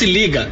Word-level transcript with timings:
Se 0.00 0.06
liga. 0.06 0.50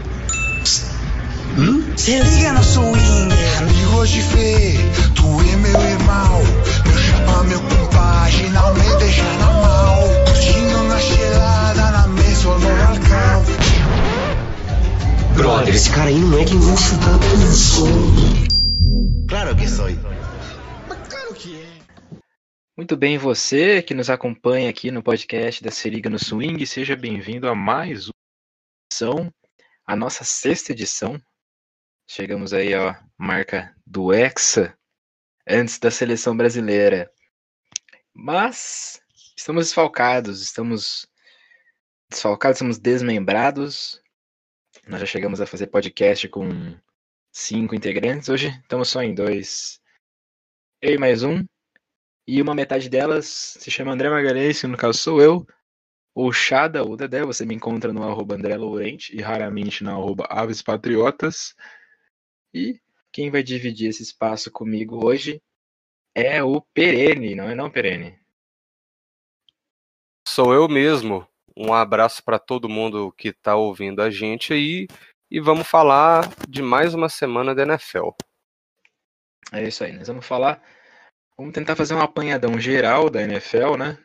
Hum? 1.56 1.96
Se 1.96 2.20
liga 2.20 2.52
no 2.52 2.62
swing, 2.62 3.32
amigos 3.56 4.10
de 4.10 4.20
fé, 4.20 4.74
tu 5.14 5.24
é 5.40 5.56
meu 5.56 5.80
irmão, 5.80 6.42
meu 6.84 6.98
chapa, 6.98 7.44
meu 7.44 7.58
compadre, 7.58 8.50
não 8.50 8.74
me 8.74 8.98
deixa 8.98 9.22
na 9.38 9.46
mão, 9.46 10.24
curtindo 10.26 10.82
na 10.82 11.00
gelada, 11.00 11.90
na 11.92 12.08
mesa 12.08 12.46
ou 12.46 12.58
no 12.58 12.68
balcão. 12.68 13.44
Brother, 15.34 15.74
esse 15.74 15.88
cara 15.92 16.10
aí 16.10 16.18
não 16.18 16.38
é 16.38 16.44
quem 16.44 16.58
você 16.58 16.94
tá 16.98 17.18
pensando. 17.18 18.48
Claro 19.30 19.56
que 19.56 19.66
sou. 19.66 19.86
Claro 21.08 21.34
que 21.34 21.56
é. 21.56 21.68
Muito 22.76 22.98
bem, 22.98 23.16
você 23.16 23.80
que 23.80 23.94
nos 23.94 24.10
acompanha 24.10 24.68
aqui 24.68 24.90
no 24.90 25.02
podcast 25.02 25.64
da 25.64 25.70
Se 25.70 25.88
Liga 25.88 26.10
no 26.10 26.18
Swing, 26.18 26.66
seja 26.66 26.94
bem-vindo 26.94 27.48
a 27.48 27.54
mais 27.54 28.08
uma 28.08 28.12
edição, 28.92 29.32
a 29.88 29.96
nossa 29.96 30.22
sexta 30.22 30.72
edição. 30.72 31.18
Chegamos 32.06 32.52
aí 32.52 32.74
à 32.74 33.02
marca 33.16 33.74
do 33.86 34.12
Hexa, 34.12 34.76
antes 35.48 35.78
da 35.78 35.90
seleção 35.90 36.36
brasileira. 36.36 37.10
Mas 38.12 39.00
estamos 39.34 39.64
desfalcados, 39.64 40.42
estamos 40.42 41.06
desfalcados, 42.10 42.56
estamos 42.56 42.78
desmembrados. 42.78 44.02
Nós 44.86 45.00
já 45.00 45.06
chegamos 45.06 45.40
a 45.40 45.46
fazer 45.46 45.68
podcast 45.68 46.28
com 46.28 46.78
cinco 47.32 47.74
integrantes, 47.74 48.28
hoje 48.28 48.48
estamos 48.60 48.90
só 48.90 49.02
em 49.02 49.14
dois. 49.14 49.80
Eu 50.82 50.96
e 50.96 50.98
mais 50.98 51.22
um, 51.22 51.42
e 52.26 52.42
uma 52.42 52.54
metade 52.54 52.90
delas 52.90 53.26
se 53.58 53.70
chama 53.70 53.92
André 53.92 54.10
Magalhães, 54.10 54.62
no 54.64 54.76
caso 54.76 54.98
sou 54.98 55.22
eu. 55.22 55.46
O 56.20 56.32
Chada, 56.32 56.82
o 56.82 56.96
Dedé, 56.96 57.24
você 57.24 57.46
me 57.46 57.54
encontra 57.54 57.92
no 57.92 58.02
arroba 58.02 58.34
André 58.34 58.56
Laurente 58.56 59.16
e 59.16 59.20
raramente 59.20 59.84
no 59.84 59.90
arroba 59.92 60.26
Aves 60.28 60.60
Patriotas. 60.60 61.54
E 62.52 62.80
quem 63.12 63.30
vai 63.30 63.40
dividir 63.40 63.88
esse 63.88 64.02
espaço 64.02 64.50
comigo 64.50 65.06
hoje 65.06 65.40
é 66.12 66.42
o 66.42 66.60
Perene, 66.60 67.36
não 67.36 67.48
é 67.48 67.54
não, 67.54 67.70
Perene? 67.70 68.18
Sou 70.26 70.52
eu 70.52 70.68
mesmo. 70.68 71.24
Um 71.56 71.72
abraço 71.72 72.24
para 72.24 72.40
todo 72.40 72.68
mundo 72.68 73.12
que 73.12 73.28
está 73.28 73.54
ouvindo 73.54 74.02
a 74.02 74.10
gente 74.10 74.52
aí 74.52 74.88
e 75.30 75.38
vamos 75.38 75.68
falar 75.68 76.28
de 76.48 76.62
mais 76.62 76.94
uma 76.94 77.08
semana 77.08 77.54
da 77.54 77.62
NFL. 77.62 78.08
É 79.52 79.62
isso 79.68 79.84
aí, 79.84 79.92
nós 79.92 80.08
vamos 80.08 80.26
falar 80.26 80.60
Vamos 81.36 81.54
tentar 81.54 81.76
fazer 81.76 81.94
um 81.94 82.00
apanhadão 82.00 82.58
geral 82.58 83.08
da 83.08 83.22
NFL, 83.22 83.76
né? 83.76 83.96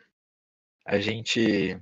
A 0.86 1.00
gente 1.00 1.76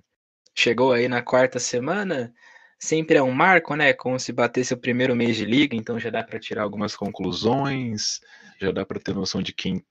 chegou 0.55 0.93
aí 0.93 1.09
na 1.09 1.23
quarta 1.23 1.59
semana, 1.59 2.33
sempre 2.79 3.17
é 3.17 3.23
um 3.23 3.33
marco, 3.33 3.75
né? 3.75 3.93
Como 3.93 4.19
se 4.19 4.33
batesse 4.33 4.75
o 4.75 4.79
primeiro 4.79 5.15
mês 5.17 5.37
de 5.37 5.45
liga, 5.45 5.77
então 5.77 5.99
já 5.99 6.11
dá 6.11 6.23
para 6.23 6.39
tirar 6.39 6.63
algumas 6.63 6.97
conclusões, 6.97 8.21
já 8.61 8.71
dá 8.71 8.85
para 8.85 9.01
ter 9.01 9.15
noção 9.15 9.43
de 9.43 9.53
quem 9.53 9.85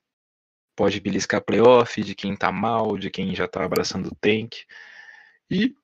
pode 0.76 1.00
beliscar 1.00 1.42
playoff, 1.42 2.02
de 2.02 2.14
quem 2.14 2.36
tá 2.36 2.50
mal, 2.50 2.96
de 2.96 3.10
quem 3.10 3.34
já 3.34 3.46
tá 3.46 3.64
abraçando 3.64 4.08
o 4.08 4.16
tank. 4.16 4.64
E 5.50 5.74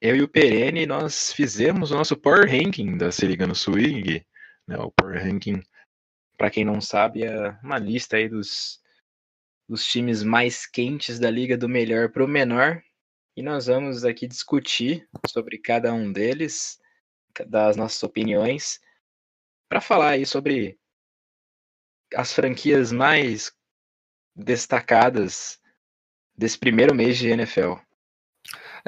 eu 0.00 0.16
e 0.16 0.22
o 0.22 0.28
Perene, 0.28 0.86
nós 0.86 1.32
fizemos 1.32 1.90
o 1.90 1.96
nosso 1.96 2.16
Power 2.16 2.48
Ranking 2.48 2.96
da 2.96 3.10
Se 3.12 3.26
Liga 3.26 3.46
no 3.46 3.54
Swing, 3.54 4.24
né? 4.66 4.76
O 4.78 4.90
Power 4.92 5.22
Ranking 5.22 5.62
para 6.40 6.48
quem 6.48 6.64
não 6.64 6.80
sabe, 6.80 7.22
é 7.22 7.50
uma 7.62 7.76
lista 7.76 8.16
aí 8.16 8.26
dos, 8.26 8.80
dos 9.68 9.84
times 9.84 10.22
mais 10.22 10.64
quentes 10.64 11.18
da 11.18 11.30
liga, 11.30 11.54
do 11.54 11.68
melhor 11.68 12.08
para 12.08 12.24
o 12.24 12.26
menor. 12.26 12.82
E 13.40 13.42
nós 13.42 13.68
vamos 13.68 14.04
aqui 14.04 14.26
discutir 14.26 15.08
sobre 15.26 15.56
cada 15.56 15.94
um 15.94 16.12
deles, 16.12 16.78
das 17.46 17.74
nossas 17.74 18.02
opiniões, 18.02 18.78
para 19.66 19.80
falar 19.80 20.10
aí 20.10 20.26
sobre 20.26 20.78
as 22.14 22.34
franquias 22.34 22.92
mais 22.92 23.50
destacadas 24.36 25.58
desse 26.36 26.58
primeiro 26.58 26.94
mês 26.94 27.16
de 27.16 27.28
NFL. 27.28 27.76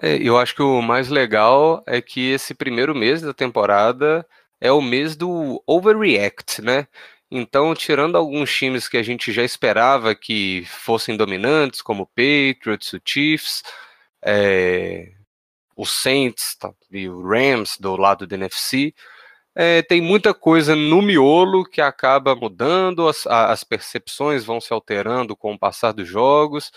É, 0.03 0.17
eu 0.17 0.37
acho 0.37 0.55
que 0.55 0.61
o 0.61 0.83
mais 0.83 1.09
legal 1.09 1.83
é 1.87 2.03
que 2.03 2.33
esse 2.33 2.53
primeiro 2.53 2.95
mês 2.95 3.23
da 3.23 3.33
temporada 3.33 4.29
é 4.61 4.71
o 4.71 4.83
mês 4.83 5.17
do 5.17 5.63
overreact, 5.67 6.61
né? 6.61 6.87
Então, 7.31 7.75
tirando 7.75 8.19
alguns 8.19 8.55
times 8.55 8.87
que 8.87 8.99
a 8.99 9.03
gente 9.03 9.33
já 9.33 9.45
esperava 9.45 10.15
que 10.15 10.67
fossem 10.67 11.17
dominantes, 11.17 11.81
como 11.81 12.03
o 12.03 12.07
Patriots, 12.07 12.93
o 12.93 13.01
Chiefs, 13.03 13.63
é, 14.25 15.13
o 15.77 15.87
Saints 15.87 16.57
tá, 16.57 16.73
e 16.91 17.09
o 17.09 17.23
Rams 17.23 17.77
do 17.79 17.97
lado 17.97 18.27
do 18.27 18.35
NFC, 18.35 18.95
é, 19.55 19.83
tem 19.83 20.01
muita 20.01 20.33
coisa 20.33 20.75
no 20.75 21.03
miolo 21.03 21.65
que 21.65 21.81
acaba 21.81 22.35
mudando, 22.35 23.09
as, 23.09 23.27
as, 23.27 23.65
percepções 23.65 24.45
vão 24.45 24.61
se 24.61 24.73
alterando 24.73 25.37
com 25.37 25.53
o 25.53 25.59
passar 25.59 25.93
dos 25.93 26.09
jogos. 26.09 26.73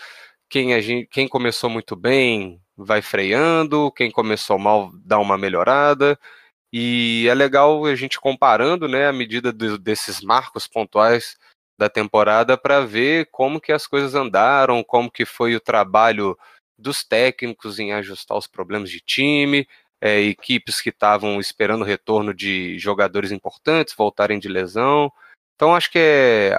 Quem, 0.48 0.80
gente, 0.82 1.08
quem 1.08 1.26
começou 1.28 1.70
muito 1.70 1.96
bem 1.96 2.60
vai 2.76 3.00
freando, 3.00 3.90
quem 3.92 4.10
começou 4.10 4.58
mal 4.58 4.90
dá 5.04 5.18
uma 5.18 5.38
melhorada. 5.38 6.18
E 6.72 7.26
é 7.28 7.34
legal 7.34 7.86
a 7.86 7.94
gente 7.94 8.20
comparando, 8.20 8.86
né, 8.88 9.08
a 9.08 9.12
medida 9.12 9.52
de, 9.52 9.78
desses 9.78 10.20
marcos 10.20 10.66
pontuais 10.66 11.36
da 11.78 11.88
temporada 11.88 12.56
para 12.58 12.80
ver 12.80 13.28
como 13.30 13.60
que 13.60 13.72
as 13.72 13.86
coisas 13.86 14.14
andaram, 14.14 14.84
como 14.84 15.10
que 15.10 15.24
foi 15.24 15.54
o 15.56 15.60
trabalho 15.60 16.36
dos 16.78 17.04
técnicos 17.04 17.78
em 17.78 17.92
ajustar 17.92 18.36
os 18.36 18.46
problemas 18.46 18.90
de 18.90 19.00
time, 19.00 19.66
é, 20.00 20.20
equipes 20.20 20.80
que 20.80 20.90
estavam 20.90 21.40
esperando 21.40 21.82
o 21.82 21.84
retorno 21.84 22.34
de 22.34 22.78
jogadores 22.78 23.32
importantes 23.32 23.94
voltarem 23.96 24.38
de 24.38 24.48
lesão. 24.48 25.10
Então 25.54 25.74
acho 25.74 25.90
que 25.90 25.98
é, 25.98 26.54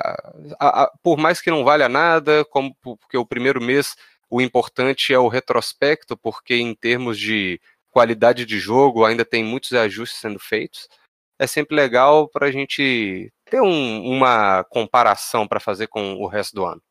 a, 0.60 0.84
a, 0.84 0.92
por 1.04 1.18
mais 1.18 1.40
que 1.40 1.52
não 1.52 1.64
valha 1.64 1.88
nada, 1.88 2.44
como 2.46 2.76
porque 2.82 3.18
o 3.18 3.26
primeiro 3.26 3.62
mês 3.62 3.96
o 4.30 4.42
importante 4.42 5.14
é 5.14 5.20
o 5.20 5.28
retrospecto, 5.28 6.18
porque 6.18 6.56
em 6.56 6.76
termos 6.76 7.18
de 7.18 7.62
qualidade 7.90 8.46
de 8.46 8.60
jogo, 8.60 9.06
ainda 9.06 9.26
tem 9.26 9.44
muitos 9.44 9.74
ajustes 9.74 10.20
sendo 10.20 10.40
feitos. 10.40 10.88
É 11.40 11.48
sempre 11.48 11.76
legal 11.76 12.28
para 12.28 12.48
a 12.48 12.52
gente 12.52 13.32
ter 13.46 13.62
um, 13.62 14.04
uma 14.04 14.64
comparação 14.66 15.48
para 15.48 15.60
fazer 15.60 15.88
com 15.88 16.16
o 16.16 16.28
resto 16.28 16.56
do 16.56 16.66
ano. 16.66 16.82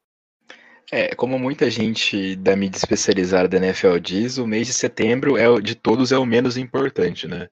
É, 0.93 1.15
como 1.15 1.39
muita 1.39 1.69
gente 1.69 2.37
da 2.37 2.55
mídia 2.55 2.79
especializada 2.79 3.49
da 3.49 3.57
NFL 3.57 3.99
diz, 3.99 4.39
o 4.39 4.47
mês 4.47 4.69
de 4.69 4.73
setembro 4.73 5.37
é 5.37 5.61
de 5.61 5.75
todos 5.75 6.13
é 6.13 6.19
o 6.19 6.25
menos 6.25 6.57
importante, 6.57 7.27
né? 7.27 7.49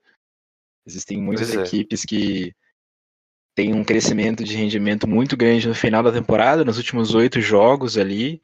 Existem 0.87 1.21
muitas 1.21 1.55
é. 1.55 1.61
equipes 1.61 2.05
que 2.05 2.55
têm 3.55 3.75
um 3.75 3.85
crescimento 3.85 4.45
de 4.45 4.57
rendimento 4.57 5.09
muito 5.09 5.37
grande 5.37 5.67
no 5.67 5.75
final 5.75 6.03
da 6.03 6.13
temporada, 6.13 6.65
nos 6.65 6.77
últimos 6.77 7.15
oito 7.15 7.41
jogos 7.41 7.99
ali. 7.99 8.41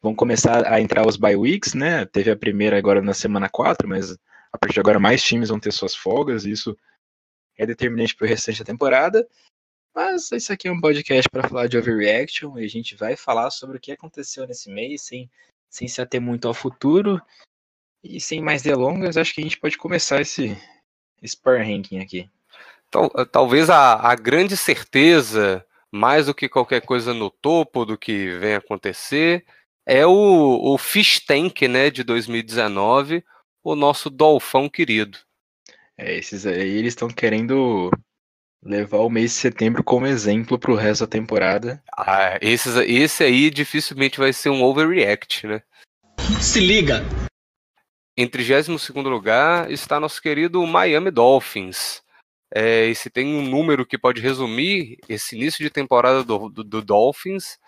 Vão 0.00 0.14
começar 0.14 0.70
a 0.70 0.80
entrar 0.80 1.06
os 1.06 1.16
bye 1.16 1.36
weeks, 1.36 1.74
né? 1.74 2.04
Teve 2.04 2.30
a 2.30 2.36
primeira 2.36 2.76
agora 2.76 3.00
na 3.00 3.14
semana 3.14 3.48
4, 3.48 3.88
mas 3.88 4.12
a 4.52 4.58
partir 4.58 4.74
de 4.74 4.80
agora, 4.80 4.98
mais 4.98 5.22
times 5.22 5.48
vão 5.48 5.60
ter 5.60 5.72
suas 5.72 5.94
folgas, 5.94 6.44
e 6.44 6.50
isso 6.50 6.76
é 7.56 7.66
determinante 7.66 8.14
para 8.14 8.26
o 8.26 8.28
restante 8.28 8.60
da 8.60 8.64
temporada. 8.64 9.26
Mas 9.94 10.30
isso 10.32 10.52
aqui 10.52 10.68
é 10.68 10.72
um 10.72 10.80
podcast 10.80 11.28
para 11.28 11.48
falar 11.48 11.66
de 11.66 11.76
overreaction 11.76 12.58
e 12.58 12.64
a 12.64 12.68
gente 12.68 12.94
vai 12.94 13.16
falar 13.16 13.50
sobre 13.50 13.76
o 13.76 13.80
que 13.80 13.92
aconteceu 13.92 14.46
nesse 14.46 14.70
mês, 14.70 15.02
sem, 15.02 15.30
sem 15.68 15.88
se 15.88 16.00
ater 16.00 16.20
muito 16.20 16.46
ao 16.46 16.54
futuro. 16.54 17.20
E 18.02 18.20
sem 18.20 18.40
mais 18.40 18.62
delongas, 18.62 19.16
acho 19.16 19.34
que 19.34 19.40
a 19.40 19.44
gente 19.44 19.58
pode 19.58 19.76
começar 19.76 20.20
esse, 20.20 20.56
esse 21.20 21.36
power 21.36 21.66
ranking 21.66 21.98
aqui. 21.98 22.30
Então, 22.88 23.08
talvez 23.30 23.68
a, 23.68 23.94
a 23.94 24.14
grande 24.14 24.56
certeza, 24.56 25.64
mais 25.90 26.26
do 26.26 26.34
que 26.34 26.48
qualquer 26.48 26.80
coisa 26.80 27.12
no 27.12 27.28
topo 27.28 27.84
do 27.84 27.98
que 27.98 28.38
vem 28.38 28.54
acontecer, 28.54 29.44
é 29.84 30.06
o, 30.06 30.74
o 30.74 30.78
Fish 30.78 31.20
Tank 31.20 31.62
né, 31.62 31.90
de 31.90 32.04
2019, 32.04 33.24
o 33.64 33.74
nosso 33.74 34.08
Dolfão 34.08 34.68
querido. 34.68 35.18
É, 35.96 36.16
esses 36.16 36.46
aí 36.46 36.76
eles 36.76 36.92
estão 36.92 37.08
querendo 37.08 37.90
levar 38.62 38.98
o 38.98 39.10
mês 39.10 39.32
de 39.32 39.36
setembro 39.38 39.84
como 39.84 40.06
exemplo 40.06 40.58
para 40.58 40.72
o 40.72 40.76
resto 40.76 41.02
da 41.02 41.06
temporada. 41.06 41.82
Ah, 41.96 42.38
esses, 42.40 42.74
esse 42.76 43.24
aí 43.24 43.50
dificilmente 43.50 44.18
vai 44.18 44.32
ser 44.32 44.50
um 44.50 44.62
overreact, 44.62 45.46
né? 45.46 45.62
Se 46.40 46.60
liga! 46.60 47.04
Em 48.16 48.26
32 48.26 48.88
lugar 48.88 49.70
está 49.70 50.00
nosso 50.00 50.20
querido 50.20 50.66
Miami 50.66 51.10
Dolphins. 51.10 52.02
É, 52.52 52.86
e 52.86 52.94
se 52.94 53.10
tem 53.10 53.36
um 53.36 53.42
número 53.42 53.86
que 53.86 53.98
pode 53.98 54.20
resumir 54.20 54.98
esse 55.08 55.36
início 55.36 55.62
de 55.62 55.70
temporada 55.70 56.24
do, 56.24 56.48
do, 56.48 56.64
do 56.64 56.82
Dolphins, 56.82 57.58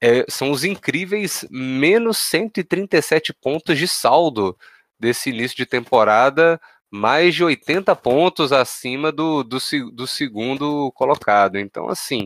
é, 0.00 0.24
são 0.28 0.50
os 0.50 0.64
incríveis 0.64 1.46
menos 1.50 2.18
137 2.18 3.32
pontos 3.32 3.78
de 3.78 3.88
saldo 3.88 4.56
desse 4.98 5.30
início 5.30 5.56
de 5.56 5.64
temporada, 5.64 6.60
mais 6.90 7.34
de 7.34 7.44
80 7.44 7.94
pontos 7.96 8.52
acima 8.52 9.12
do, 9.12 9.42
do, 9.42 9.58
do 9.92 10.06
segundo 10.06 10.90
colocado. 10.92 11.58
Então, 11.58 11.88
assim, 11.88 12.24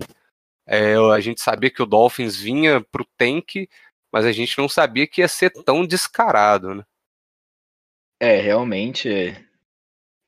é, 0.66 0.94
a 0.94 1.20
gente 1.20 1.40
sabia 1.40 1.70
que 1.70 1.82
o 1.82 1.86
Dolphins 1.86 2.36
vinha 2.36 2.80
para 2.80 3.02
o 3.02 3.08
tank, 3.16 3.68
mas 4.12 4.24
a 4.24 4.32
gente 4.32 4.56
não 4.58 4.68
sabia 4.68 5.06
que 5.06 5.20
ia 5.20 5.28
ser 5.28 5.50
tão 5.50 5.86
descarado, 5.86 6.74
né? 6.74 6.84
É, 8.20 8.40
realmente 8.40 9.34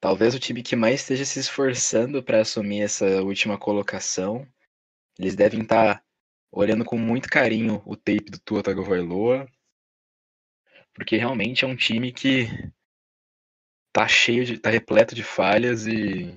talvez 0.01 0.35
o 0.35 0.39
time 0.39 0.63
que 0.63 0.75
mais 0.75 1.01
esteja 1.01 1.25
se 1.25 1.39
esforçando 1.39 2.23
para 2.23 2.41
assumir 2.41 2.83
essa 2.83 3.23
última 3.23 3.57
colocação. 3.57 4.47
Eles 5.19 5.37
devem 5.37 5.63
estar 5.63 5.95
tá 5.95 6.05
olhando 6.51 6.85
com 6.85 6.99
muito 6.99 7.29
carinho 7.29 7.83
o 7.87 7.97
tape 7.97 8.31
do 8.31 8.39
Tua 8.41 8.63
Tagovailoa, 8.63 9.49
porque 10.93 11.17
realmente 11.17 11.65
é 11.65 11.69
um 11.69 11.77
time 11.77 12.13
que 12.13 12.49
tá 13.95 14.09
cheio 14.09 14.45
de, 14.45 14.59
tá 14.59 14.69
repleto 14.69 15.15
de 15.15 15.23
falhas 15.23 15.87
e 15.87 16.37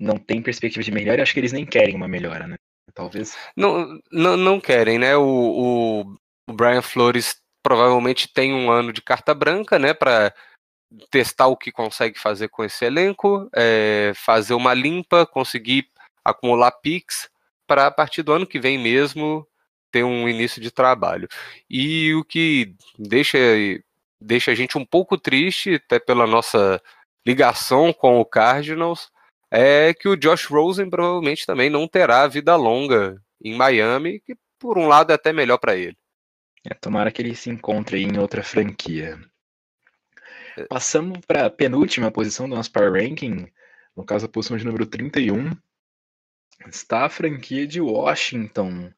não 0.00 0.16
tem 0.18 0.42
perspectiva 0.42 0.82
de 0.82 0.90
melhora. 0.90 1.22
Acho 1.22 1.34
que 1.34 1.40
eles 1.40 1.52
nem 1.52 1.66
querem 1.66 1.94
uma 1.94 2.08
melhora, 2.08 2.46
né? 2.46 2.56
Talvez. 2.94 3.36
Não, 3.54 4.00
não, 4.10 4.36
não 4.36 4.60
querem, 4.60 4.98
né? 4.98 5.16
O, 5.16 6.16
o, 6.48 6.52
Brian 6.54 6.80
Flores 6.80 7.40
provavelmente 7.62 8.32
tem 8.32 8.54
um 8.54 8.70
ano 8.70 8.92
de 8.92 9.02
carta 9.02 9.34
branca, 9.34 9.78
né? 9.78 9.92
Para 9.92 10.34
testar 11.10 11.48
o 11.48 11.56
que 11.56 11.70
consegue 11.70 12.18
fazer 12.18 12.48
com 12.48 12.64
esse 12.64 12.84
elenco, 12.84 13.48
é, 13.54 14.12
fazer 14.14 14.54
uma 14.54 14.72
limpa, 14.72 15.26
conseguir 15.26 15.88
acumular 16.24 16.70
picks 16.70 17.28
para 17.66 17.86
a 17.86 17.90
partir 17.90 18.22
do 18.22 18.32
ano 18.32 18.46
que 18.46 18.60
vem 18.60 18.78
mesmo 18.78 19.46
ter 19.90 20.04
um 20.04 20.28
início 20.28 20.60
de 20.60 20.70
trabalho. 20.70 21.28
E 21.68 22.14
o 22.14 22.24
que 22.24 22.74
deixa, 22.98 23.38
deixa 24.20 24.50
a 24.50 24.54
gente 24.54 24.78
um 24.78 24.84
pouco 24.84 25.18
triste, 25.18 25.74
até 25.74 25.98
pela 25.98 26.26
nossa 26.26 26.80
ligação 27.26 27.92
com 27.92 28.20
o 28.20 28.24
Cardinals, 28.24 29.10
é 29.50 29.94
que 29.94 30.08
o 30.08 30.16
Josh 30.16 30.46
Rosen 30.46 30.90
provavelmente 30.90 31.46
também 31.46 31.70
não 31.70 31.86
terá 31.86 32.26
vida 32.26 32.56
longa 32.56 33.20
em 33.42 33.54
Miami, 33.54 34.20
que 34.20 34.36
por 34.58 34.78
um 34.78 34.86
lado 34.86 35.12
é 35.12 35.14
até 35.14 35.32
melhor 35.32 35.58
para 35.58 35.76
ele. 35.76 35.96
É, 36.64 36.74
tomara 36.74 37.12
que 37.12 37.20
ele 37.20 37.34
se 37.34 37.50
encontre 37.50 38.02
em 38.02 38.18
outra 38.18 38.42
franquia. 38.42 39.18
É. 40.56 40.64
Passamos 40.64 41.18
para 41.26 41.46
a 41.46 41.50
penúltima 41.50 42.10
posição 42.10 42.48
do 42.48 42.56
nosso 42.56 42.72
Power 42.72 42.92
Ranking, 42.92 43.46
no 43.94 44.04
caso 44.04 44.26
a 44.26 44.28
posição 44.28 44.56
de 44.56 44.64
número 44.64 44.86
31, 44.86 45.50
está 46.66 47.04
a 47.04 47.10
franquia 47.10 47.66
de 47.66 47.80
Washington, 47.80 48.92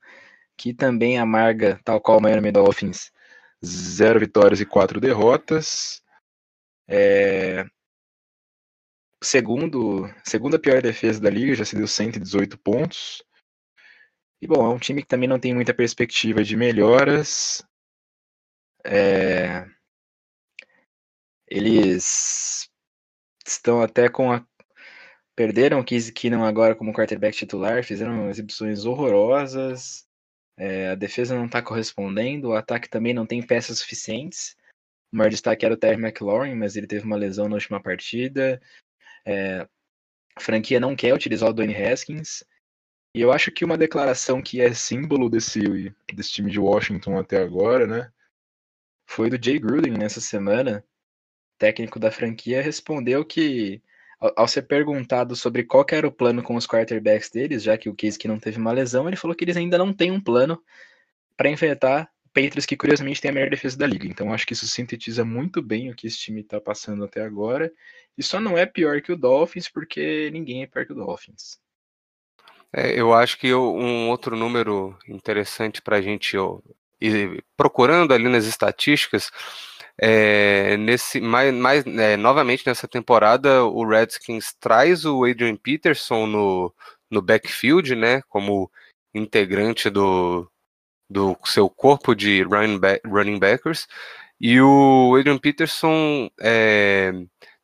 que 0.56 0.72
também 0.72 1.18
amarga, 1.18 1.80
tal 1.84 2.00
qual 2.00 2.18
o 2.18 2.22
Miami 2.22 2.52
Dolphins, 2.52 3.10
zero 3.66 4.20
vitórias 4.20 4.60
e 4.60 4.66
quatro 4.66 5.00
derrotas. 5.00 6.02
É... 6.88 7.64
Segundo, 9.22 10.08
segunda 10.24 10.58
pior 10.58 10.80
defesa 10.80 11.20
da 11.20 11.30
liga, 11.30 11.54
já 11.54 11.64
se 11.64 11.74
deu 11.74 11.88
118 11.88 12.56
pontos. 12.58 13.22
E 14.40 14.46
bom, 14.46 14.64
é 14.64 14.74
um 14.74 14.78
time 14.78 15.02
que 15.02 15.08
também 15.08 15.28
não 15.28 15.40
tem 15.40 15.54
muita 15.54 15.74
perspectiva 15.74 16.44
de 16.44 16.56
melhoras. 16.56 17.66
É... 18.84 19.66
Eles 21.48 22.68
estão 23.46 23.82
até 23.82 24.08
com 24.08 24.32
a 24.32 24.46
Perderam 25.36 25.80
o 25.80 25.84
Keenum 25.84 26.44
agora 26.44 26.74
como 26.74 26.94
quarterback 26.94 27.36
titular, 27.36 27.84
fizeram 27.84 28.30
exibições 28.30 28.86
horrorosas. 28.86 30.05
É, 30.56 30.88
a 30.88 30.94
defesa 30.94 31.34
não 31.34 31.46
está 31.46 31.60
correspondendo, 31.60 32.48
o 32.48 32.54
ataque 32.54 32.88
também 32.88 33.12
não 33.12 33.26
tem 33.26 33.42
peças 33.42 33.78
suficientes. 33.78 34.56
O 35.12 35.16
maior 35.16 35.30
destaque 35.30 35.64
era 35.64 35.74
o 35.74 35.76
Terry 35.76 36.00
McLaurin, 36.00 36.54
mas 36.54 36.76
ele 36.76 36.86
teve 36.86 37.04
uma 37.04 37.16
lesão 37.16 37.48
na 37.48 37.54
última 37.56 37.82
partida. 37.82 38.60
É, 39.24 39.68
a 40.34 40.40
franquia 40.40 40.80
não 40.80 40.96
quer 40.96 41.14
utilizar 41.14 41.50
o 41.50 41.52
Dwayne 41.52 41.74
Haskins. 41.74 42.44
E 43.14 43.20
eu 43.20 43.32
acho 43.32 43.50
que 43.50 43.64
uma 43.64 43.78
declaração 43.78 44.42
que 44.42 44.60
é 44.60 44.74
símbolo 44.74 45.30
desse, 45.30 45.60
desse 46.12 46.32
time 46.32 46.50
de 46.50 46.60
Washington 46.60 47.18
até 47.18 47.42
agora, 47.42 47.86
né? 47.86 48.12
Foi 49.08 49.30
do 49.30 49.42
Jay 49.42 49.58
Gruden 49.58 49.92
nessa 49.92 50.20
semana. 50.20 50.84
técnico 51.58 51.98
da 51.98 52.10
franquia 52.10 52.60
respondeu 52.60 53.24
que 53.24 53.82
ao, 54.18 54.48
ser 54.48 54.62
perguntado 54.62 55.36
sobre 55.36 55.64
qual 55.64 55.84
era 55.90 56.06
o 56.06 56.12
plano 56.12 56.42
com 56.42 56.56
os 56.56 56.66
quarterbacks 56.66 57.30
deles, 57.30 57.62
já 57.62 57.76
que 57.76 57.88
o 57.88 57.94
Case 57.94 58.18
que 58.18 58.28
não 58.28 58.38
teve 58.38 58.58
uma 58.58 58.72
lesão, 58.72 59.06
ele 59.06 59.16
falou 59.16 59.34
que 59.36 59.44
eles 59.44 59.56
ainda 59.56 59.76
não 59.78 59.92
têm 59.92 60.10
um 60.10 60.20
plano 60.20 60.62
para 61.36 61.50
enfrentar 61.50 62.10
Patriots, 62.32 62.66
que 62.66 62.76
curiosamente 62.76 63.20
tem 63.20 63.30
a 63.30 63.34
melhor 63.34 63.48
defesa 63.48 63.78
da 63.78 63.86
liga. 63.86 64.06
Então 64.06 64.32
acho 64.32 64.46
que 64.46 64.52
isso 64.52 64.66
sintetiza 64.66 65.24
muito 65.24 65.62
bem 65.62 65.90
o 65.90 65.94
que 65.94 66.06
esse 66.06 66.18
time 66.18 66.42
está 66.42 66.60
passando 66.60 67.04
até 67.04 67.22
agora. 67.22 67.72
E 68.16 68.22
só 68.22 68.38
não 68.38 68.58
é 68.58 68.66
pior 68.66 69.00
que 69.00 69.12
o 69.12 69.16
Dolphins, 69.16 69.68
porque 69.68 70.30
ninguém 70.30 70.62
é 70.62 70.66
pior 70.66 70.84
que 70.84 70.92
o 70.92 70.96
Dolphins. 70.96 71.58
É, 72.72 72.98
eu 72.98 73.14
acho 73.14 73.38
que 73.38 73.54
um 73.54 74.10
outro 74.10 74.36
número 74.36 74.98
interessante 75.08 75.80
para 75.80 75.96
a 75.96 76.02
gente 76.02 76.36
ir 77.00 77.44
procurando 77.56 78.12
ali 78.12 78.28
nas 78.28 78.44
estatísticas 78.44 79.30
é, 79.98 80.76
nesse, 80.76 81.20
mais, 81.20 81.54
mais 81.54 81.86
é, 81.86 82.16
novamente 82.16 82.66
nessa 82.66 82.86
temporada, 82.86 83.64
o 83.64 83.86
Redskins 83.86 84.54
traz 84.60 85.04
o 85.04 85.24
Adrian 85.24 85.56
Peterson 85.56 86.26
no, 86.26 86.74
no 87.10 87.22
backfield, 87.22 87.94
né, 87.94 88.22
como 88.28 88.70
integrante 89.14 89.88
do, 89.88 90.50
do 91.08 91.36
seu 91.44 91.68
corpo 91.70 92.14
de 92.14 92.42
running, 92.42 92.78
back, 92.78 93.08
running 93.08 93.38
backers, 93.38 93.86
e 94.40 94.60
o 94.60 95.16
Adrian 95.18 95.38
Peterson 95.38 96.30
é, 96.40 97.12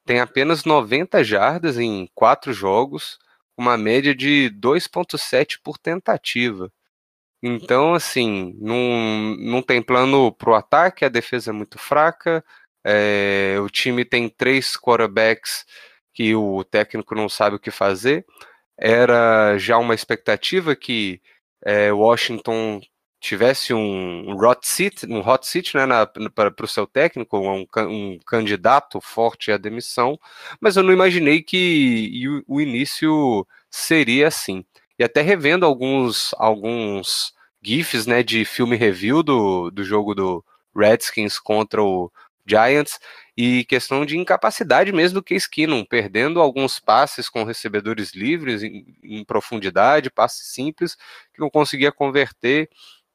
tem 0.06 0.20
apenas 0.20 0.64
90 0.64 1.22
jardas 1.22 1.78
em 1.78 2.08
quatro 2.14 2.52
jogos, 2.52 3.18
uma 3.56 3.76
média 3.76 4.14
de 4.14 4.50
2.7 4.58 5.58
por 5.62 5.78
tentativa. 5.78 6.72
Então, 7.42 7.94
assim, 7.94 8.56
não, 8.60 9.36
não 9.38 9.62
tem 9.62 9.82
plano 9.82 10.32
para 10.32 10.50
o 10.50 10.54
ataque, 10.54 11.04
a 11.04 11.08
defesa 11.08 11.50
é 11.50 11.52
muito 11.52 11.78
fraca, 11.78 12.44
é, 12.84 13.56
o 13.60 13.68
time 13.68 14.04
tem 14.04 14.28
três 14.28 14.76
quarterbacks 14.76 15.64
que 16.14 16.34
o 16.34 16.62
técnico 16.64 17.14
não 17.14 17.28
sabe 17.28 17.56
o 17.56 17.58
que 17.58 17.70
fazer. 17.70 18.24
Era 18.78 19.58
já 19.58 19.78
uma 19.78 19.94
expectativa 19.94 20.76
que 20.76 21.20
é, 21.64 21.92
Washington 21.92 22.80
tivesse 23.20 23.72
um, 23.72 24.36
hot 24.36 24.66
seat, 24.66 25.06
um 25.06 25.20
hot 25.20 25.46
seat 25.46 25.76
né, 25.76 25.84
para 26.34 26.52
o 26.60 26.68
seu 26.68 26.86
técnico, 26.86 27.38
um, 27.38 27.64
um, 27.78 28.18
candidato 28.26 29.00
forte 29.00 29.52
à 29.52 29.56
demissão, 29.56 30.18
mas 30.60 30.76
eu 30.76 30.82
não 30.82 30.92
imaginei 30.92 31.40
que 31.40 32.42
o 32.48 32.60
início 32.60 33.46
seria 33.70 34.26
assim. 34.26 34.64
E 34.98 35.04
até 35.04 35.22
revendo 35.22 35.64
alguns, 35.64 36.34
alguns 36.38 37.32
GIFs 37.62 38.06
né, 38.06 38.22
de 38.22 38.44
filme 38.44 38.76
review 38.76 39.22
do, 39.22 39.70
do 39.70 39.84
jogo 39.84 40.14
do 40.14 40.44
Redskins 40.74 41.38
contra 41.38 41.82
o 41.82 42.10
Giants 42.46 42.98
e 43.36 43.64
questão 43.64 44.04
de 44.04 44.18
incapacidade 44.18 44.92
mesmo 44.92 45.20
do 45.20 45.22
Case 45.22 45.48
Keenum, 45.48 45.84
perdendo 45.84 46.40
alguns 46.40 46.78
passes 46.78 47.28
com 47.28 47.44
recebedores 47.44 48.14
livres 48.14 48.62
em, 48.62 48.84
em, 49.02 49.24
profundidade, 49.24 50.10
passes 50.10 50.48
simples 50.48 50.96
que 51.32 51.40
não 51.40 51.48
conseguia 51.48 51.92
converter 51.92 52.68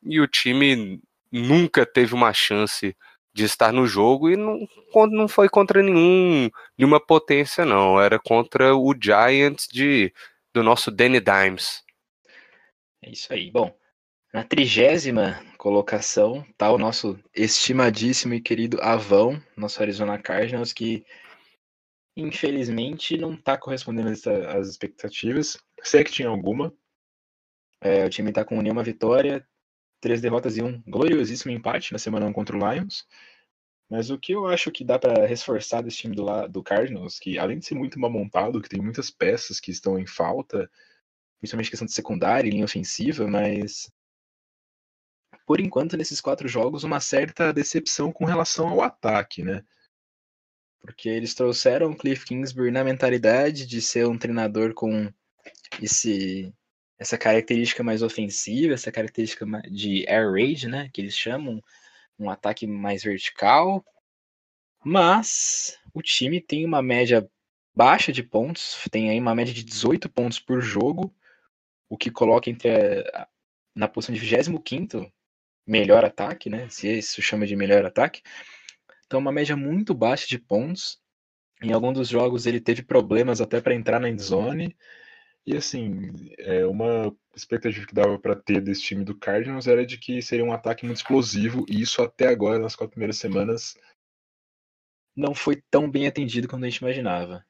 e 0.03 0.19
o 0.19 0.27
time 0.27 1.01
nunca 1.31 1.85
teve 1.85 2.13
uma 2.13 2.33
chance 2.33 2.95
de 3.33 3.43
estar 3.45 3.71
no 3.71 3.85
jogo 3.85 4.29
e 4.31 4.35
não, 4.35 4.67
não 5.11 5.27
foi 5.27 5.47
contra 5.47 5.83
nenhum 5.83 6.49
nenhuma 6.75 6.99
potência 6.99 7.63
não, 7.65 7.99
era 8.01 8.17
contra 8.17 8.75
o 8.75 8.95
Giants 8.99 9.67
de 9.71 10.11
do 10.57 10.63
nosso 10.63 10.89
Danny 10.89 11.19
Dimes. 11.19 11.83
É 13.03 13.11
isso 13.11 13.31
aí. 13.31 13.51
Bom, 13.51 13.77
na 14.33 14.43
trigésima 14.43 15.39
colocação 15.55 16.43
está 16.49 16.71
o 16.71 16.79
nosso 16.79 17.19
estimadíssimo 17.31 18.33
e 18.33 18.41
querido 18.41 18.81
Avão, 18.81 19.39
nosso 19.55 19.79
Arizona 19.83 20.17
Cardinals, 20.17 20.73
que 20.73 21.05
infelizmente 22.15 23.19
não 23.19 23.35
está 23.35 23.55
correspondendo 23.55 24.09
às 24.09 24.67
expectativas. 24.67 25.59
Sei 25.83 26.03
que 26.03 26.11
tinha 26.11 26.27
alguma. 26.27 26.73
É, 27.79 28.03
o 28.03 28.09
time 28.09 28.29
está 28.29 28.43
com 28.43 28.59
nenhuma 28.59 28.81
vitória, 28.81 29.47
três 30.01 30.21
derrotas 30.21 30.57
e 30.57 30.63
um 30.63 30.81
gloriosíssimo 30.87 31.51
empate 31.51 31.93
na 31.93 31.99
semana 31.99 32.25
1 32.25 32.33
contra 32.33 32.57
o 32.57 32.73
Lions. 32.73 33.05
Mas 33.89 34.09
o 34.09 34.17
que 34.17 34.33
eu 34.33 34.47
acho 34.47 34.71
que 34.71 34.83
dá 34.83 34.99
para 34.99 35.25
reforçar 35.25 35.81
desse 35.81 35.97
time 35.97 36.15
do, 36.15 36.47
do 36.47 36.61
Cardinals, 36.61 37.19
que 37.19 37.37
além 37.37 37.59
de 37.59 37.65
ser 37.65 37.75
muito 37.75 37.99
mal 37.99 38.11
montado, 38.11 38.61
que 38.61 38.69
tem 38.69 38.81
muitas 38.81 39.09
peças 39.09 39.59
que 39.59 39.71
estão 39.71 39.97
em 39.97 40.05
falta, 40.05 40.69
principalmente 41.39 41.69
questão 41.69 41.85
de 41.85 41.93
secundária 41.93 42.47
e 42.47 42.51
linha 42.51 42.65
ofensiva, 42.65 43.25
mas 43.27 43.89
por 45.45 45.61
enquanto, 45.61 45.95
nesses 45.95 46.19
quatro 46.19 46.45
jogos, 46.49 46.83
uma 46.83 46.99
certa 46.99 47.53
decepção 47.53 48.11
com 48.11 48.25
relação 48.25 48.67
ao 48.67 48.81
ataque, 48.81 49.43
né? 49.43 49.63
Porque 50.81 51.07
eles 51.07 51.33
trouxeram 51.33 51.91
o 51.91 51.97
Cliff 51.97 52.25
Kingsbury 52.25 52.69
na 52.69 52.83
mentalidade 52.83 53.65
de 53.65 53.81
ser 53.81 54.05
um 54.07 54.17
treinador 54.17 54.73
com 54.73 55.11
esse 55.81 56.53
essa 56.99 57.17
característica 57.17 57.83
mais 57.83 58.01
ofensiva, 58.01 58.73
essa 58.73 58.91
característica 58.91 59.45
de 59.69 60.03
air 60.09 60.31
raid, 60.31 60.67
né, 60.67 60.89
que 60.91 60.99
eles 60.99 61.15
chamam, 61.15 61.61
um 62.19 62.29
ataque 62.29 62.65
mais 62.65 63.03
vertical. 63.03 63.83
Mas 64.83 65.77
o 65.93 66.01
time 66.01 66.41
tem 66.41 66.65
uma 66.65 66.81
média 66.81 67.29
baixa 67.75 68.11
de 68.11 68.23
pontos, 68.23 68.77
tem 68.89 69.09
aí 69.09 69.19
uma 69.19 69.35
média 69.35 69.53
de 69.53 69.63
18 69.63 70.09
pontos 70.09 70.39
por 70.39 70.61
jogo, 70.61 71.13
o 71.89 71.97
que 71.97 72.09
coloca 72.09 72.49
entre 72.49 72.69
na 73.75 73.87
posição 73.87 74.15
de 74.15 74.21
25 74.21 75.11
melhor 75.67 76.05
ataque, 76.05 76.49
né? 76.49 76.67
Se 76.69 76.97
isso 76.97 77.21
chama 77.21 77.45
de 77.45 77.55
melhor 77.55 77.85
ataque. 77.85 78.21
Então, 79.05 79.19
uma 79.19 79.31
média 79.31 79.55
muito 79.55 79.93
baixa 79.93 80.25
de 80.27 80.39
pontos. 80.39 80.99
Em 81.61 81.73
algum 81.73 81.91
dos 81.91 82.07
jogos 82.07 82.45
ele 82.45 82.61
teve 82.61 82.83
problemas 82.83 83.41
até 83.41 83.59
para 83.59 83.75
entrar 83.75 83.99
na 83.99 84.09
endzone. 84.09 84.75
E 85.47 85.55
assim, 85.55 86.11
é 86.39 86.65
uma 86.65 87.15
expectativa 87.33 87.87
que 87.87 87.95
dava 87.95 88.19
para 88.19 88.35
ter 88.35 88.59
desse 88.59 88.81
time 88.81 89.05
do 89.05 89.15
Cardinals 89.15 89.65
era 89.65 89.85
de 89.85 89.97
que 89.97 90.21
seria 90.21 90.43
um 90.43 90.51
ataque 90.51 90.85
muito 90.85 90.97
explosivo, 90.97 91.65
e 91.69 91.79
isso 91.79 92.01
até 92.01 92.27
agora, 92.27 92.59
nas 92.59 92.75
quatro 92.75 92.91
primeiras 92.91 93.17
semanas, 93.17 93.77
não 95.15 95.33
foi 95.33 95.63
tão 95.71 95.89
bem 95.89 96.05
atendido 96.05 96.49
quanto 96.49 96.65
a 96.65 96.69
gente 96.69 96.79
imaginava. 96.79 97.45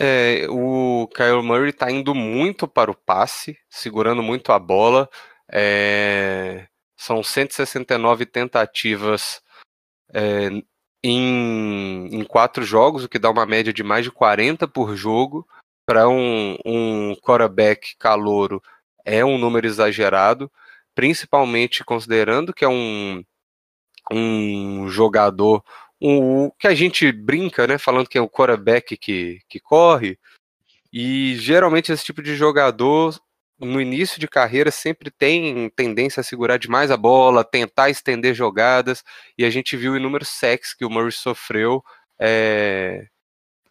É, 0.00 0.46
o 0.48 1.06
Kyle 1.08 1.42
Murray 1.42 1.68
está 1.68 1.90
indo 1.90 2.14
muito 2.14 2.66
para 2.66 2.90
o 2.90 2.96
passe, 2.96 3.58
segurando 3.68 4.22
muito 4.22 4.50
a 4.50 4.58
bola. 4.58 5.06
É, 5.52 6.66
são 6.96 7.22
169 7.22 8.24
tentativas 8.24 9.42
é, 10.14 10.48
em, 11.04 12.08
em 12.10 12.24
quatro 12.24 12.64
jogos, 12.64 13.04
o 13.04 13.08
que 13.08 13.18
dá 13.18 13.28
uma 13.28 13.44
média 13.44 13.70
de 13.70 13.82
mais 13.82 14.02
de 14.02 14.10
40 14.10 14.66
por 14.66 14.96
jogo 14.96 15.46
para 15.86 16.08
um, 16.08 16.56
um 16.66 17.14
quarterback 17.22 17.96
calouro 17.98 18.60
é 19.04 19.24
um 19.24 19.38
número 19.38 19.66
exagerado, 19.66 20.50
principalmente 20.94 21.84
considerando 21.84 22.52
que 22.52 22.64
é 22.64 22.68
um, 22.68 23.24
um 24.10 24.88
jogador 24.88 25.62
um, 26.00 26.50
que 26.58 26.66
a 26.66 26.74
gente 26.74 27.10
brinca, 27.12 27.66
né, 27.66 27.78
falando 27.78 28.08
que 28.08 28.18
é 28.18 28.20
o 28.20 28.28
quarterback 28.28 28.96
que, 28.96 29.40
que 29.48 29.60
corre, 29.60 30.18
e 30.92 31.36
geralmente 31.36 31.92
esse 31.92 32.04
tipo 32.04 32.22
de 32.22 32.34
jogador 32.34 33.18
no 33.58 33.80
início 33.80 34.20
de 34.20 34.28
carreira 34.28 34.70
sempre 34.70 35.10
tem 35.10 35.70
tendência 35.70 36.20
a 36.20 36.24
segurar 36.24 36.58
demais 36.58 36.90
a 36.90 36.96
bola, 36.96 37.44
tentar 37.44 37.90
estender 37.90 38.34
jogadas, 38.34 39.02
e 39.38 39.44
a 39.44 39.50
gente 39.50 39.76
viu 39.76 39.96
inúmeros 39.96 40.28
sacks 40.28 40.74
que 40.74 40.84
o 40.84 40.90
Murray 40.90 41.12
sofreu 41.12 41.82
é, 42.20 43.06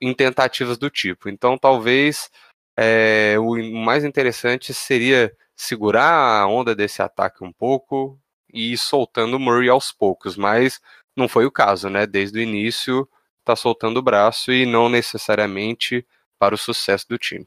em 0.01 0.13
tentativas 0.13 0.77
do 0.77 0.89
tipo. 0.89 1.29
Então, 1.29 1.57
talvez 1.57 2.29
é, 2.77 3.35
o 3.39 3.55
mais 3.83 4.03
interessante 4.03 4.73
seria 4.73 5.35
segurar 5.55 6.41
a 6.41 6.47
onda 6.47 6.75
desse 6.75 7.01
ataque 7.01 7.43
um 7.43 7.51
pouco 7.51 8.19
e 8.53 8.73
ir 8.73 8.77
soltando 8.77 9.37
o 9.37 9.39
Murray 9.39 9.69
aos 9.69 9.91
poucos, 9.91 10.35
mas 10.35 10.79
não 11.15 11.27
foi 11.27 11.45
o 11.45 11.51
caso, 11.51 11.89
né? 11.89 12.05
Desde 12.05 12.39
o 12.39 12.41
início 12.41 13.07
está 13.39 13.55
soltando 13.55 13.97
o 13.97 14.03
braço 14.03 14.51
e 14.51 14.65
não 14.65 14.89
necessariamente 14.89 16.05
para 16.37 16.55
o 16.55 16.57
sucesso 16.57 17.07
do 17.07 17.17
time. 17.17 17.45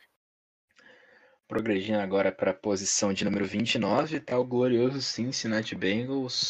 Progredindo 1.47 1.99
agora 1.99 2.31
para 2.31 2.51
a 2.51 2.55
posição 2.55 3.13
de 3.13 3.25
número 3.25 3.45
29, 3.45 4.19
está 4.19 4.39
o 4.39 4.45
glorioso 4.45 5.01
Cincinnati 5.03 5.75
Bengals, 5.75 6.49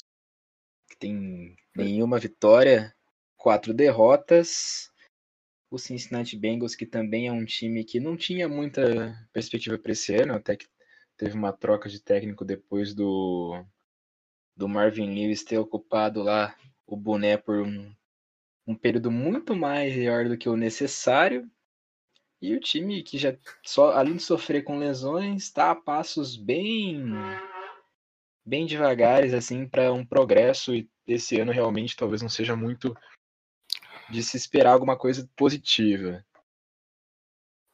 que 0.89 0.97
tem 0.99 1.57
nenhuma 1.75 2.19
vitória, 2.19 2.95
quatro 3.37 3.73
derrotas 3.73 4.91
o 5.71 5.79
Cincinnati 5.79 6.37
Bengals, 6.37 6.75
que 6.75 6.87
também 6.87 7.29
é 7.29 7.33
um 7.33 7.45
time 7.45 7.85
que 7.85 8.01
não 8.01 8.17
tinha 8.17 8.49
muita 8.49 9.15
perspectiva 9.33 9.79
para 9.79 9.93
esse 9.93 10.15
ano, 10.15 10.35
até 10.35 10.57
que 10.57 10.67
teve 11.17 11.35
uma 11.35 11.53
troca 11.53 11.89
de 11.89 12.01
técnico 12.01 12.45
depois 12.45 12.95
do, 12.95 13.65
do 14.57 14.69
Marvin 14.69 15.15
Lewis 15.15 15.45
ter 15.45 15.59
ocupado 15.59 16.23
lá 16.23 16.57
o 16.87 16.97
boné 16.97 17.37
por 17.37 17.61
um, 17.61 17.93
um 18.67 18.75
período 18.75 19.11
muito 19.11 19.55
maior 19.55 20.29
do 20.29 20.39
que 20.39 20.49
o 20.49 20.57
necessário. 20.57 21.51
E 22.41 22.55
o 22.55 22.61
time 22.61 23.03
que 23.03 23.19
já, 23.19 23.37
só 23.65 23.93
além 23.93 24.17
de 24.17 24.23
sofrer 24.23 24.63
com 24.63 24.79
lesões, 24.79 25.43
está 25.43 25.71
a 25.71 25.75
passos 25.75 26.37
bem 26.37 27.13
bem 28.47 28.65
devagares 28.65 29.35
assim 29.35 29.69
para 29.69 29.93
um 29.93 30.07
progresso 30.07 30.75
e 30.75 30.89
esse 31.07 31.39
ano 31.39 31.53
realmente 31.53 31.95
talvez 31.95 32.23
não 32.23 32.31
seja 32.31 32.57
muito 32.57 32.97
de 34.09 34.23
se 34.23 34.37
esperar 34.37 34.73
alguma 34.73 34.97
coisa 34.97 35.29
positiva. 35.37 36.25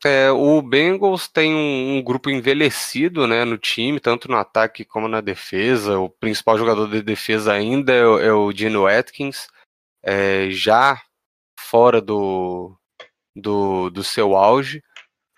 É, 0.04 0.30
o 0.30 0.60
Bengals 0.60 1.28
tem 1.28 1.54
um, 1.54 1.96
um, 1.96 2.02
grupo 2.02 2.28
envelhecido 2.28 3.26
né, 3.26 3.42
no 3.42 3.56
time, 3.56 3.98
tanto 3.98 4.30
no 4.30 4.36
ataque 4.36 4.84
como 4.84 5.08
na 5.08 5.22
defesa. 5.22 5.98
O 5.98 6.10
principal 6.10 6.58
jogador 6.58 6.90
de 6.90 7.00
defesa 7.00 7.54
ainda 7.54 7.90
é, 7.90 8.04
o, 8.04 8.18
é 8.18 8.32
o 8.32 8.52
Gino 8.52 8.86
Atkins, 8.86 9.48
é, 10.02 10.50
já 10.50 11.00
fora 11.58 12.02
do, 12.02 12.76
do, 13.34 13.88
do 13.88 14.04
seu 14.04 14.36
auge. 14.36 14.82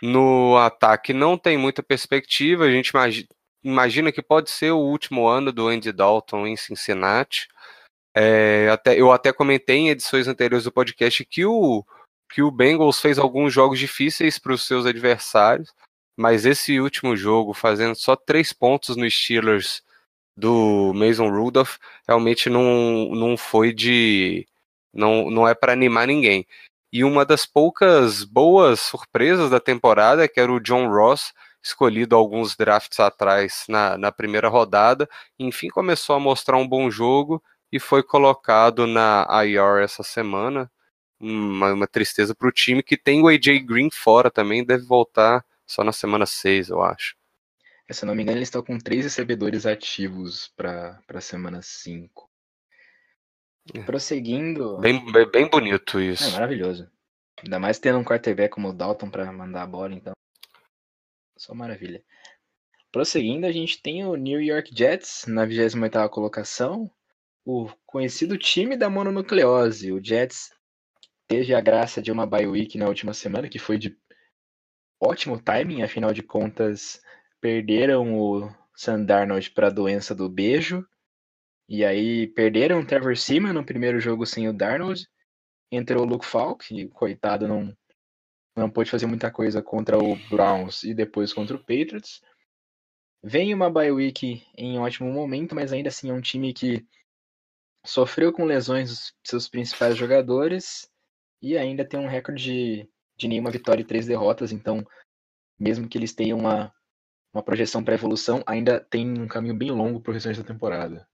No 0.03 0.57
ataque 0.59 1.13
não 1.13 1.39
tem 1.39 1.57
muita 1.57 1.83
perspectiva, 1.83 2.65
a 2.65 2.71
gente 2.71 2.89
imagina, 2.89 3.29
imagina 3.63 4.13
que 4.13 4.21
pode 4.21 4.51
ser 4.51 4.73
o 4.73 4.79
último 4.79 5.29
ano 5.29 5.53
do 5.53 5.69
Andy 5.69 5.93
Dalton 5.93 6.45
em 6.45 6.57
Cincinnati. 6.57 7.47
É, 8.19 8.71
até, 8.71 8.99
eu 8.99 9.13
até 9.13 9.31
comentei 9.31 9.77
em 9.77 9.89
edições 9.91 10.27
anteriores 10.27 10.65
do 10.65 10.73
podcast 10.73 11.23
que 11.27 11.45
o, 11.45 11.85
que 12.31 12.41
o 12.41 12.51
Bengals 12.51 12.99
fez 12.99 13.19
alguns 13.19 13.53
jogos 13.53 13.79
difíceis 13.79 14.39
para 14.39 14.55
os 14.55 14.67
seus 14.67 14.87
adversários, 14.87 15.71
mas 16.17 16.47
esse 16.47 16.81
último 16.81 17.15
jogo, 17.15 17.53
fazendo 17.53 17.95
só 17.95 18.17
três 18.17 18.55
pontos 18.55 18.97
no 18.97 19.11
Steelers 19.11 19.83
do 20.35 20.95
Mason 20.95 21.29
Rudolph, 21.29 21.77
realmente 22.09 22.49
não, 22.49 23.11
não 23.15 23.37
foi 23.37 23.71
de. 23.71 24.47
Não, 24.95 25.31
não 25.31 25.47
é 25.47 25.55
para 25.55 25.75
animar 25.75 26.07
ninguém. 26.07 26.47
E 26.91 27.05
uma 27.05 27.23
das 27.27 27.45
poucas 27.45 28.25
boas 28.25 28.81
surpresas 28.81 29.51
da 29.51 29.61
temporada, 29.61 30.25
é 30.25 30.29
que 30.29 30.41
era 30.41 30.51
o 30.51 30.61
John 30.61 30.89
Ross, 30.89 31.35
escolhido 31.63 32.17
alguns 32.17 32.57
drafts 32.57 32.99
atrás 32.99 33.65
na, 33.69 33.99
na 33.99 34.11
primeira 34.11 34.49
rodada, 34.49 35.07
enfim 35.39 35.69
começou 35.69 36.17
a 36.17 36.21
mostrar 36.21 36.57
um 36.57 36.67
bom 36.67 36.91
jogo 36.91 37.43
e 37.77 37.81
foi 37.81 38.03
colocado 38.03 38.87
na 38.87 39.27
IR 39.45 39.83
essa 39.83 40.03
semana. 40.03 40.71
Uma, 41.19 41.73
uma 41.73 41.87
tristeza 41.87 42.35
para 42.35 42.49
o 42.49 42.53
time 42.53 42.83
que 42.83 42.97
tem 42.97 43.23
o 43.23 43.29
AJ 43.29 43.61
Green 43.65 43.91
fora 43.91 44.31
também, 44.31 44.65
deve 44.65 44.85
voltar 44.85 45.45
só 45.67 45.83
na 45.83 45.93
semana 45.93 46.27
6, 46.27 46.69
eu 46.69 46.83
acho. 46.83 47.17
É, 47.89 47.93
se 47.93 48.05
eu 48.05 48.07
não 48.07 48.15
me 48.15 48.23
engano, 48.23 48.39
eles 48.39 48.49
estão 48.49 48.63
com 48.63 48.79
três 48.79 49.05
recebedores 49.05 49.65
ativos 49.65 50.53
para 50.57 51.01
a 51.09 51.21
semana 51.21 51.61
5. 51.63 52.29
É. 53.75 53.83
Prosseguindo. 53.83 54.79
Bem, 54.79 55.05
bem, 55.13 55.31
bem 55.31 55.49
bonito 55.49 56.01
isso. 56.01 56.25
É 56.25 56.33
maravilhoso. 56.33 56.91
Ainda 57.43 57.59
mais 57.59 57.79
tendo 57.79 57.99
um 57.99 58.05
quarterback 58.05 58.55
como 58.55 58.69
o 58.69 58.73
Dalton 58.73 59.11
para 59.11 59.31
mandar 59.33 59.63
a 59.63 59.67
bola, 59.67 59.95
então. 59.95 60.13
Só 61.37 61.55
maravilha. 61.55 62.03
Prosseguindo, 62.91 63.47
a 63.47 63.53
gente 63.53 63.81
tem 63.83 64.05
o 64.05 64.17
New 64.17 64.41
York 64.41 64.71
Jets 64.75 65.27
na 65.27 65.45
28 65.45 66.09
colocação, 66.09 66.91
o 67.47 67.71
conhecido 67.87 68.37
time 68.37 68.77
da 68.77 68.91
mononucleose. 68.91 69.93
O 69.93 70.05
Jets 70.05 70.51
teve 71.29 71.55
a 71.55 71.61
graça 71.61 72.03
de 72.03 72.11
uma 72.11 72.27
bye 72.27 72.47
week 72.47 72.77
na 72.77 72.89
última 72.89 73.15
semana, 73.15 73.49
que 73.49 73.61
foi 73.61 73.79
de 73.79 73.97
ótimo 75.01 75.41
timing, 75.41 75.83
afinal 75.83 76.13
de 76.13 76.25
contas, 76.25 77.01
perderam 77.41 78.19
o 78.19 78.53
Sam 78.75 79.05
Darnold 79.05 79.53
para 79.53 79.69
a 79.69 79.71
doença 79.71 80.13
do 80.13 80.29
beijo. 80.29 80.85
E 81.69 81.85
aí 81.85 82.27
perderam 82.27 82.81
o 82.81 82.87
Trevor 82.87 83.17
Seaman 83.17 83.53
no 83.53 83.65
primeiro 83.65 84.01
jogo 84.01 84.27
sem 84.27 84.49
o 84.49 84.53
Darnold. 84.53 85.07
Entrou 85.71 86.03
o 86.03 86.07
Luke 86.07 86.27
Falk, 86.27 86.75
e 86.75 86.89
coitado 86.89 87.47
não 87.47 87.73
não 88.57 88.71
pôde 88.71 88.91
fazer 88.91 89.05
muita 89.05 89.31
coisa 89.31 89.61
contra 89.63 89.99
o 89.99 90.17
Browns 90.31 90.83
e 90.83 90.95
depois 90.95 91.31
contra 91.31 91.55
o 91.55 91.59
Patriots. 91.59 92.23
Vem 93.23 93.53
uma 93.53 93.69
bye 93.69 93.91
week 93.93 94.43
em 94.57 94.79
ótimo 94.79 95.13
momento, 95.13 95.55
mas 95.55 95.75
ainda 95.75 95.91
assim 95.91 96.09
é 96.09 96.13
um 96.15 96.23
time 96.23 96.55
que 96.55 96.87
sofreu 97.87 98.33
com 98.33 98.45
lesões 98.45 98.91
dos 98.91 99.15
seus 99.25 99.49
principais 99.49 99.97
jogadores 99.97 100.89
e 101.41 101.57
ainda 101.57 101.85
tem 101.85 101.99
um 101.99 102.09
recorde 102.09 102.43
de, 102.43 102.89
de 103.17 103.29
nenhuma 103.29 103.51
vitória 103.51 103.83
e 103.83 103.87
três 103.87 104.07
derrotas, 104.07 104.53
então 104.53 104.87
mesmo 105.59 105.89
que 105.89 105.97
eles 105.97 106.13
tenham 106.13 106.39
uma, 106.39 106.73
uma 107.33 107.43
projeção 107.43 107.83
para 107.83 107.95
evolução, 107.95 108.43
ainda 108.47 108.81
tem 108.81 109.19
um 109.19 109.29
caminho 109.29 109.55
bem 109.55 109.71
longo 109.71 110.01
para 110.01 110.11
o 110.11 110.15
restante 110.15 110.41
da 110.41 110.47
temporada. 110.47 111.07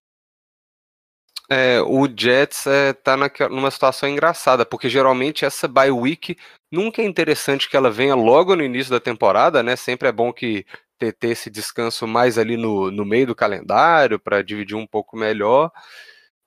É, 1.50 1.82
o 1.82 2.08
Jets 2.08 2.66
está 2.66 3.14
é, 3.14 3.48
numa 3.48 3.70
situação 3.70 4.08
engraçada, 4.08 4.64
porque 4.64 4.88
geralmente 4.88 5.44
essa 5.44 5.68
bye 5.68 5.90
week 5.90 6.36
nunca 6.70 7.02
é 7.02 7.04
interessante 7.04 7.68
que 7.68 7.76
ela 7.76 7.90
venha 7.90 8.14
logo 8.14 8.56
no 8.56 8.62
início 8.62 8.90
da 8.90 9.00
temporada, 9.00 9.62
né? 9.62 9.76
Sempre 9.76 10.08
é 10.08 10.12
bom 10.12 10.32
que 10.32 10.64
ter, 10.98 11.12
ter 11.12 11.28
esse 11.28 11.50
descanso 11.50 12.06
mais 12.06 12.38
ali 12.38 12.56
no, 12.56 12.90
no 12.90 13.04
meio 13.04 13.26
do 13.26 13.34
calendário 13.34 14.18
para 14.18 14.40
dividir 14.40 14.76
um 14.76 14.86
pouco 14.86 15.16
melhor. 15.16 15.70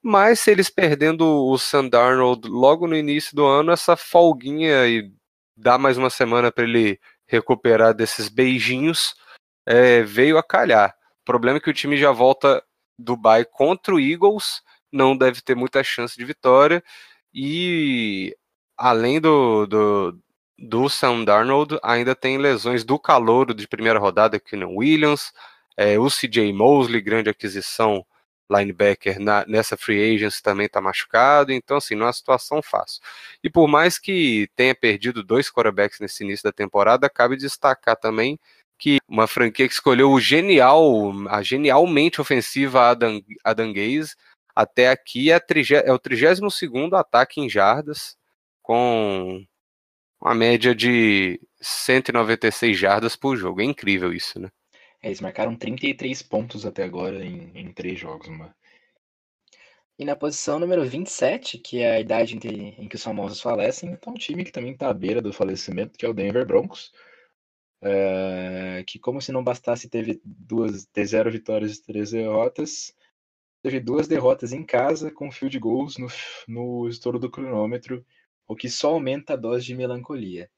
Mas 0.08 0.38
se 0.38 0.52
eles 0.52 0.70
perdendo 0.70 1.26
o 1.26 1.58
Sam 1.58 1.88
Darnold 1.88 2.46
logo 2.48 2.86
no 2.86 2.94
início 2.94 3.34
do 3.34 3.44
ano, 3.44 3.72
essa 3.72 3.96
folguinha 3.96 4.86
e 4.86 5.12
dar 5.56 5.78
mais 5.78 5.98
uma 5.98 6.10
semana 6.10 6.52
para 6.52 6.62
ele 6.62 7.00
recuperar 7.26 7.92
desses 7.92 8.28
beijinhos 8.28 9.16
é, 9.66 10.04
veio 10.04 10.38
a 10.38 10.44
calhar. 10.44 10.94
O 11.22 11.24
problema 11.24 11.58
é 11.58 11.60
que 11.60 11.68
o 11.68 11.74
time 11.74 11.96
já 11.96 12.12
volta 12.12 12.62
do 12.96 13.16
bye 13.16 13.44
contra 13.44 13.96
o 13.96 13.98
Eagles, 13.98 14.62
não 14.92 15.16
deve 15.16 15.40
ter 15.40 15.56
muita 15.56 15.82
chance 15.82 16.16
de 16.16 16.24
vitória. 16.24 16.84
E 17.34 18.32
além 18.76 19.20
do, 19.20 19.66
do, 19.66 20.20
do 20.56 20.88
Sam 20.88 21.24
Darnold, 21.24 21.80
ainda 21.82 22.14
tem 22.14 22.38
lesões 22.38 22.84
do 22.84 22.96
calouro 22.96 23.52
de 23.52 23.66
primeira 23.66 23.98
rodada, 23.98 24.40
não 24.52 24.76
Williams, 24.76 25.32
é, 25.76 25.98
o 25.98 26.06
CJ 26.08 26.52
Mosley, 26.52 27.00
grande 27.00 27.28
aquisição 27.28 28.06
linebacker 28.50 29.18
na, 29.20 29.44
nessa 29.46 29.76
free 29.76 30.14
agency 30.14 30.42
também 30.42 30.66
está 30.66 30.80
machucado, 30.80 31.52
então 31.52 31.76
assim, 31.78 31.94
não 31.94 32.04
é 32.04 32.06
uma 32.06 32.12
situação 32.12 32.62
fácil. 32.62 33.00
E 33.42 33.50
por 33.50 33.68
mais 33.68 33.98
que 33.98 34.48
tenha 34.54 34.74
perdido 34.74 35.22
dois 35.22 35.50
quarterbacks 35.50 36.00
nesse 36.00 36.24
início 36.24 36.44
da 36.44 36.52
temporada, 36.52 37.10
cabe 37.10 37.36
destacar 37.36 37.96
também 37.96 38.38
que 38.78 38.98
uma 39.08 39.26
franquia 39.26 39.66
que 39.66 39.74
escolheu 39.74 40.10
o 40.10 40.20
genial, 40.20 41.12
a 41.28 41.42
genialmente 41.42 42.20
ofensiva 42.20 42.90
Adam, 42.90 43.20
Adam 43.44 43.72
Gaze, 43.72 44.14
até 44.54 44.90
aqui 44.90 45.30
é, 45.30 45.40
é 45.84 45.92
o 45.92 45.98
32 45.98 46.54
segundo 46.54 46.96
ataque 46.96 47.40
em 47.40 47.48
jardas, 47.48 48.16
com 48.62 49.44
uma 50.20 50.34
média 50.34 50.74
de 50.74 51.40
196 51.60 52.78
jardas 52.78 53.16
por 53.16 53.36
jogo. 53.36 53.60
É 53.60 53.64
incrível 53.64 54.12
isso, 54.12 54.40
né? 54.40 54.50
É, 55.02 55.08
eles 55.08 55.20
marcaram 55.20 55.56
33 55.56 56.22
pontos 56.22 56.66
até 56.66 56.82
agora 56.84 57.24
em, 57.24 57.50
em 57.54 57.72
três 57.72 57.98
jogos. 57.98 58.28
Mano. 58.28 58.54
E 59.98 60.04
na 60.04 60.14
posição 60.14 60.58
número 60.58 60.84
27, 60.84 61.58
que 61.58 61.80
é 61.80 61.96
a 61.96 62.00
idade 62.00 62.36
em 62.36 62.38
que, 62.38 62.48
em 62.48 62.88
que 62.88 62.96
os 62.96 63.02
famosos 63.02 63.40
falecem, 63.40 63.90
então 63.90 64.12
um 64.12 64.16
time 64.16 64.44
que 64.44 64.52
também 64.52 64.72
está 64.72 64.90
à 64.90 64.94
beira 64.94 65.22
do 65.22 65.32
falecimento, 65.32 65.98
que 65.98 66.04
é 66.04 66.08
o 66.08 66.14
Denver 66.14 66.44
Broncos. 66.46 66.92
É, 67.82 68.82
que 68.86 68.98
como 68.98 69.20
se 69.20 69.30
não 69.30 69.44
bastasse 69.44 69.88
teve 69.88 70.18
duas 70.24 70.86
ter 70.86 71.04
zero 71.04 71.30
vitórias 71.30 71.76
e 71.76 71.82
três 71.82 72.10
derrotas 72.10 72.94
teve 73.62 73.78
duas 73.78 74.08
derrotas 74.08 74.50
em 74.50 74.64
casa 74.64 75.10
com 75.10 75.30
field 75.30 75.58
goals 75.58 75.98
no, 75.98 76.06
no 76.48 76.88
estouro 76.88 77.18
do 77.18 77.30
cronômetro 77.30 78.02
o 78.48 78.56
que 78.56 78.70
só 78.70 78.92
aumenta 78.92 79.34
a 79.34 79.36
dose 79.36 79.66
de 79.66 79.74
melancolia 79.74 80.50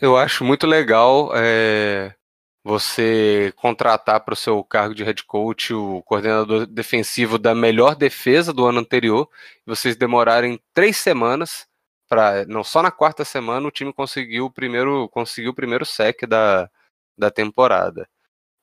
eu 0.00 0.16
acho 0.16 0.42
muito 0.42 0.66
legal 0.66 1.30
é, 1.36 2.16
você 2.66 3.52
contratar 3.54 4.20
para 4.24 4.34
o 4.34 4.36
seu 4.36 4.62
cargo 4.64 4.92
de 4.92 5.04
head 5.04 5.22
coach 5.22 5.72
o 5.72 6.02
coordenador 6.02 6.66
defensivo 6.66 7.38
da 7.38 7.54
melhor 7.54 7.94
defesa 7.94 8.52
do 8.52 8.66
ano 8.66 8.80
anterior, 8.80 9.28
e 9.64 9.70
vocês 9.70 9.94
demorarem 9.94 10.60
três 10.74 10.96
semanas 10.96 11.68
para 12.08 12.44
não 12.46 12.64
só 12.64 12.82
na 12.82 12.90
quarta 12.90 13.24
semana 13.24 13.68
o 13.68 13.70
time 13.70 13.92
conseguiu 13.92 14.46
o 14.46 14.50
primeiro 14.50 15.08
conseguiu 15.10 15.52
o 15.52 15.54
primeiro 15.54 15.86
sec 15.86 16.26
da, 16.26 16.68
da 17.16 17.30
temporada 17.30 18.08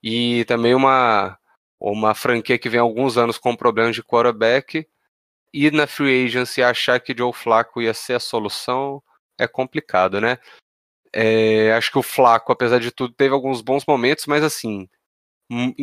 e 0.04 0.44
também 0.46 0.76
uma 0.76 1.38
uma 1.80 2.14
franquia 2.16 2.60
que 2.60 2.70
vem 2.70 2.80
há 2.80 2.84
alguns 2.84 3.18
anos 3.18 3.38
com 3.38 3.56
problemas 3.56 3.96
de 3.96 4.04
quarterback 4.04 4.88
e 5.54 5.72
na 5.72 5.88
free 5.88 6.26
agency 6.26 6.62
achar 6.62 7.00
que 7.00 7.16
Joe 7.18 7.34
Flacco 7.34 7.82
ia 7.82 7.94
ser 7.94 8.16
a 8.16 8.20
solução 8.20 9.02
é 9.40 9.48
complicado, 9.48 10.22
né? 10.22 10.40
É, 11.14 11.74
acho 11.74 11.92
que 11.92 12.00
o 12.00 12.04
Flaco, 12.04 12.52
apesar 12.52 12.80
de 12.80 12.92
tudo, 12.92 13.14
teve 13.14 13.34
alguns 13.34 13.62
bons 13.62 13.86
momentos, 13.88 14.26
mas 14.26 14.44
assim, 14.44 14.90
em, 15.50 15.76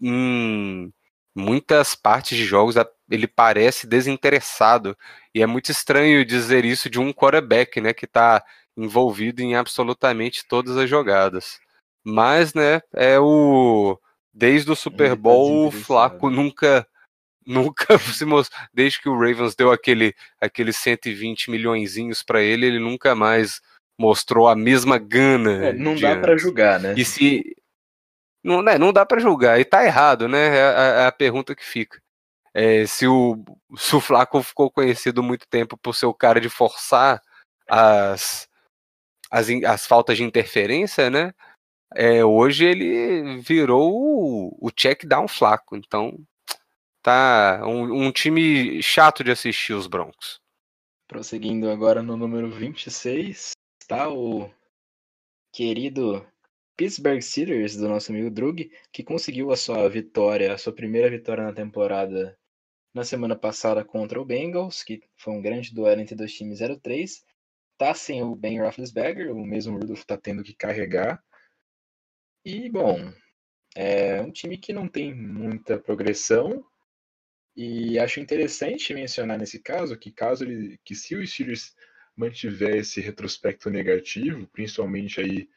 em 0.00 0.92
muitas 1.34 1.94
partes 1.94 2.36
de 2.38 2.44
jogos 2.44 2.76
ele 3.10 3.26
parece 3.26 3.86
desinteressado. 3.86 4.96
E 5.34 5.42
é 5.42 5.46
muito 5.46 5.70
estranho 5.70 6.24
dizer 6.24 6.64
isso 6.64 6.88
de 6.88 7.00
um 7.00 7.12
quarterback, 7.12 7.80
né, 7.80 7.92
que 7.92 8.04
está 8.04 8.44
envolvido 8.76 9.42
em 9.42 9.54
absolutamente 9.54 10.46
todas 10.46 10.76
as 10.76 10.88
jogadas. 10.88 11.60
Mas, 12.04 12.54
né, 12.54 12.82
é 12.92 13.18
o 13.18 13.98
desde 14.32 14.70
o 14.70 14.76
Super 14.76 15.10
tá 15.10 15.16
Bowl, 15.16 15.68
o 15.68 15.70
Flaco 15.70 16.28
nunca 16.28 16.86
nunca 17.46 17.98
se 17.98 18.24
mostrou, 18.24 18.60
desde 18.72 19.00
que 19.00 19.08
o 19.08 19.18
Ravens 19.18 19.54
deu 19.54 19.70
aquele 19.70 20.14
aqueles 20.40 20.76
120 20.78 21.50
milhõeszinhos 21.50 22.22
para 22.22 22.42
ele, 22.42 22.66
ele 22.66 22.78
nunca 22.78 23.14
mais 23.14 23.60
mostrou 23.98 24.48
a 24.48 24.56
mesma 24.56 24.98
gana. 24.98 25.66
É, 25.66 25.72
não 25.72 25.94
dá 25.94 26.16
para 26.16 26.36
julgar, 26.36 26.80
né? 26.80 26.94
E 26.96 27.04
se 27.04 27.56
não, 28.42 28.60
né, 28.62 28.76
não 28.76 28.92
dá 28.92 29.06
para 29.06 29.20
julgar 29.20 29.58
e 29.58 29.64
tá 29.64 29.84
errado, 29.84 30.28
né? 30.28 30.56
É 30.56 30.62
a, 30.62 30.82
é 31.02 31.06
a 31.06 31.12
pergunta 31.12 31.54
que 31.54 31.64
fica. 31.64 31.98
É, 32.52 32.86
se, 32.86 33.06
o, 33.06 33.42
se 33.76 33.96
o 33.96 34.00
Flaco 34.00 34.40
ficou 34.42 34.70
conhecido 34.70 35.22
muito 35.22 35.48
tempo 35.48 35.76
por 35.76 35.94
ser 35.94 36.06
o 36.06 36.14
cara 36.14 36.40
de 36.40 36.48
forçar 36.48 37.20
as, 37.68 38.48
as, 39.30 39.48
as 39.48 39.86
faltas 39.86 40.18
de 40.18 40.22
interferência, 40.22 41.08
né? 41.08 41.32
É, 41.96 42.24
hoje 42.24 42.64
ele 42.64 43.40
virou 43.40 43.92
o, 43.94 44.58
o 44.60 44.70
check 44.70 45.04
down 45.04 45.26
Flaco, 45.26 45.76
então 45.76 46.18
tá 47.02 47.62
um, 47.64 48.06
um 48.06 48.12
time 48.12 48.82
chato 48.82 49.24
de 49.24 49.30
assistir 49.30 49.72
os 49.72 49.86
Broncos. 49.86 50.40
Prosseguindo 51.06 51.70
agora 51.70 52.02
no 52.02 52.16
número 52.16 52.50
26, 52.50 53.52
está 53.84 54.08
o 54.10 54.50
querido 55.52 56.26
Pittsburgh 56.74 57.20
Steelers 57.20 57.76
do 57.76 57.86
nosso 57.86 58.10
amigo 58.10 58.30
Drug, 58.30 58.70
que 58.90 59.04
conseguiu 59.04 59.52
a 59.52 59.56
sua 59.56 59.86
vitória, 59.90 60.54
a 60.54 60.58
sua 60.58 60.72
primeira 60.72 61.10
vitória 61.10 61.44
na 61.44 61.52
temporada 61.52 62.36
na 62.94 63.04
semana 63.04 63.36
passada 63.36 63.84
contra 63.84 64.20
o 64.20 64.24
Bengals, 64.24 64.82
que 64.82 65.02
foi 65.16 65.34
um 65.34 65.42
grande 65.42 65.74
duelo 65.74 66.00
entre 66.00 66.14
dois 66.14 66.32
times 66.32 66.60
0-3. 66.60 67.22
Tá 67.76 67.92
sem 67.92 68.22
o 68.22 68.34
Ben 68.34 68.58
Roethlisberger, 68.58 69.30
o 69.30 69.44
mesmo 69.44 69.76
Rudolph 69.76 70.04
tá 70.04 70.16
tendo 70.16 70.42
que 70.42 70.54
carregar. 70.54 71.22
E, 72.42 72.70
bom, 72.70 73.12
é 73.76 74.20
um 74.22 74.30
time 74.30 74.56
que 74.56 74.72
não 74.72 74.88
tem 74.88 75.12
muita 75.14 75.78
progressão. 75.78 76.64
E 77.54 77.98
acho 77.98 78.18
interessante 78.18 78.94
mencionar 78.94 79.38
nesse 79.38 79.58
caso 79.58 79.98
que 79.98 80.10
caso 80.10 80.44
ele, 80.44 80.78
que 80.84 80.94
se 80.94 81.14
o 81.14 81.26
Steelers 81.26 81.74
mantiver 82.16 82.76
esse 82.76 83.00
retrospecto 83.00 83.70
negativo, 83.70 84.46
principalmente 84.48 85.20
aí 85.20 85.48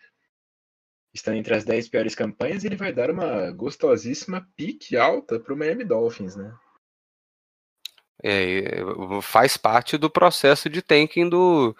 estando 1.13 1.38
entre 1.38 1.56
as 1.56 1.65
10 1.65 1.89
piores 1.89 2.15
campanhas, 2.15 2.63
ele 2.63 2.76
vai 2.76 2.93
dar 2.93 3.10
uma 3.10 3.52
gostosíssima 3.52 4.48
pique 4.56 4.96
alta 4.96 5.39
para 5.39 5.54
o 5.54 5.58
Miami 5.58 5.84
Dolphins, 5.84 6.36
né? 6.36 6.56
É, 8.24 8.80
faz 9.22 9.58
parte 9.58 9.98
do 9.98 10.10
processo 10.10 10.70
de 10.70 10.82
tanking 10.82 11.30
do, 11.30 11.76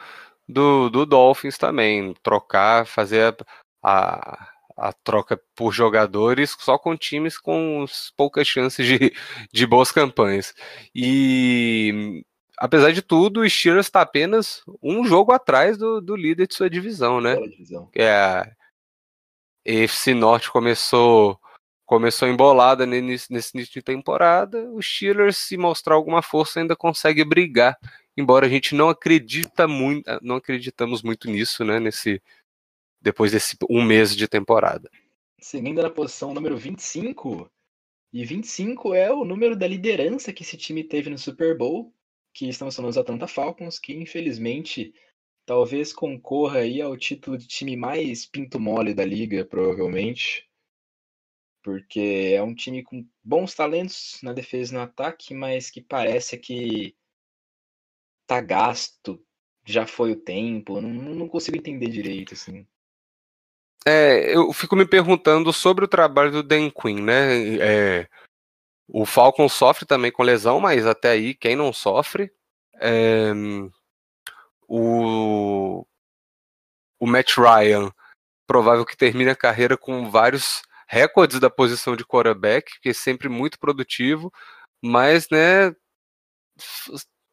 do, 0.48 0.90
do 0.90 1.06
Dolphins 1.06 1.58
também, 1.58 2.14
trocar, 2.22 2.86
fazer 2.86 3.36
a, 3.82 3.92
a, 3.92 4.50
a, 4.78 4.94
troca 4.94 5.40
por 5.56 5.72
jogadores 5.74 6.56
só 6.60 6.78
com 6.78 6.96
times 6.96 7.40
com 7.40 7.86
poucas 8.16 8.48
chances 8.48 8.86
de, 8.86 9.14
de 9.52 9.66
boas 9.66 9.92
campanhas. 9.92 10.54
E 10.94 12.24
apesar 12.58 12.92
de 12.92 13.02
tudo, 13.02 13.42
o 13.42 13.50
Steelers 13.50 13.86
está 13.86 14.02
apenas 14.02 14.64
um 14.82 15.06
jogo 15.06 15.32
atrás 15.32 15.78
do, 15.78 16.02
do 16.02 16.16
líder 16.16 16.48
de 16.48 16.56
sua 16.56 16.70
divisão, 16.70 17.22
né? 17.22 17.36
Divisão. 17.36 17.90
É, 17.96 18.10
a 18.10 18.52
EFC 19.64 20.14
Norte 20.14 20.52
começou 20.52 21.40
começou 21.86 22.28
embolada 22.28 22.86
nesse, 22.86 23.32
nesse 23.32 23.56
início 23.56 23.76
de 23.76 23.82
temporada. 23.82 24.70
O 24.72 24.82
Steelers, 24.82 25.38
se 25.38 25.56
mostrar 25.56 25.96
alguma 25.96 26.22
força, 26.22 26.60
ainda 26.60 26.76
consegue 26.76 27.24
brigar, 27.24 27.78
embora 28.18 28.46
a 28.46 28.50
gente 28.50 28.76
não 28.76 28.90
acredita 28.90 29.70
muito, 29.70 30.04
não 30.22 30.36
acreditamos 30.36 31.02
muito 31.02 31.30
nisso, 31.30 31.64
né? 31.64 31.80
Nesse 31.80 32.22
depois 33.00 33.32
desse 33.32 33.56
um 33.70 33.82
mês 33.82 34.14
de 34.14 34.28
temporada. 34.28 34.90
Seguindo 35.40 35.82
na 35.82 35.90
posição 35.90 36.34
número 36.34 36.58
25, 36.58 37.50
e 38.12 38.26
25 38.26 38.94
é 38.94 39.12
o 39.12 39.24
número 39.24 39.56
da 39.56 39.68
liderança 39.68 40.34
que 40.34 40.44
esse 40.44 40.58
time 40.58 40.84
teve 40.84 41.10
no 41.10 41.18
Super 41.18 41.58
Bowl 41.58 41.94
que 42.38 42.48
estamos 42.48 42.76
falando 42.76 42.90
dos 42.90 43.00
Atlanta 43.00 43.28
Falcons, 43.28 43.80
que 43.80 43.94
infelizmente 43.94 44.94
talvez 45.44 45.92
concorra 45.92 46.60
aí 46.60 46.80
ao 46.80 46.96
título 46.96 47.36
de 47.36 47.48
time 47.48 47.76
mais 47.76 48.28
pinto 48.28 48.60
mole 48.60 48.94
da 48.94 49.04
liga, 49.04 49.44
provavelmente. 49.44 50.48
Porque 51.64 52.34
é 52.36 52.44
um 52.44 52.54
time 52.54 52.84
com 52.84 53.04
bons 53.24 53.56
talentos 53.56 54.20
na 54.22 54.34
defesa 54.34 54.72
e 54.72 54.78
no 54.78 54.84
ataque, 54.84 55.34
mas 55.34 55.72
que 55.72 55.82
parece 55.82 56.38
que 56.38 56.96
tá 58.28 58.40
gasto, 58.40 59.20
já 59.66 59.88
foi 59.88 60.12
o 60.12 60.22
tempo, 60.22 60.80
não, 60.80 60.90
não 60.90 61.28
consigo 61.28 61.58
entender 61.58 61.90
direito, 61.90 62.36
assim. 62.36 62.68
É, 63.84 64.36
eu 64.36 64.54
fico 64.54 64.76
me 64.76 64.88
perguntando 64.88 65.52
sobre 65.52 65.86
o 65.86 65.88
trabalho 65.88 66.32
do 66.32 66.44
Dan 66.44 66.70
Quinn, 66.70 67.02
né? 67.02 67.58
É, 67.58 68.10
o 68.88 69.06
Falcon 69.06 69.50
sofre 69.50 69.86
também 69.86 70.12
com 70.12 70.24
lesão, 70.24 70.60
mas 70.60 70.86
até 70.86 71.12
aí 71.12 71.34
quem 71.34 71.56
não 71.56 71.74
sofre. 71.74 72.32
É, 72.80 73.32
o, 74.68 75.86
o 77.00 77.08
Matt 77.08 77.38
Ryan, 77.38 77.92
provável 78.46 78.86
que 78.86 78.98
termine 78.98 79.32
a 79.32 79.36
carreira 79.36 79.78
com 79.78 80.10
vários 80.10 80.62
recordes 80.88 81.40
da 81.40 81.50
posição 81.50 81.96
de 81.96 82.06
quarterback, 82.06 82.80
que 82.82 82.90
é 82.90 82.94
sempre 82.94 83.28
muito 83.28 83.60
produtivo, 83.60 84.32
mas 84.82 85.28
né, 85.30 85.76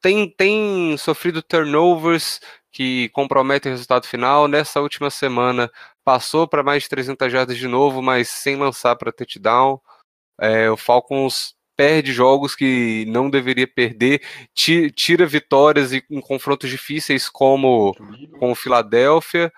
tem, 0.00 0.28
tem 0.30 0.96
sofrido 0.98 1.42
turnovers 1.42 2.40
que 2.70 3.08
comprometem 3.10 3.70
o 3.70 3.74
resultado 3.74 4.06
final. 4.06 4.48
Nessa 4.48 4.80
última 4.80 5.10
semana 5.10 5.70
passou 6.04 6.48
para 6.48 6.62
mais 6.62 6.82
de 6.82 6.88
300 6.88 7.32
jardas 7.32 7.56
de 7.56 7.68
novo, 7.68 8.02
mas 8.02 8.28
sem 8.28 8.56
lançar 8.56 8.96
para 8.96 9.12
touchdown. 9.12 9.80
É, 10.40 10.70
o 10.70 10.76
Falcons 10.76 11.54
perde 11.76 12.12
jogos 12.12 12.54
que 12.54 13.04
não 13.08 13.28
deveria 13.28 13.66
perder, 13.66 14.22
tira 14.54 15.26
vitórias 15.26 15.92
em 15.92 16.20
confrontos 16.20 16.70
difíceis 16.70 17.28
como 17.28 17.94
com 18.38 18.52
o 18.52 18.54
Philadelphia, 18.54 19.52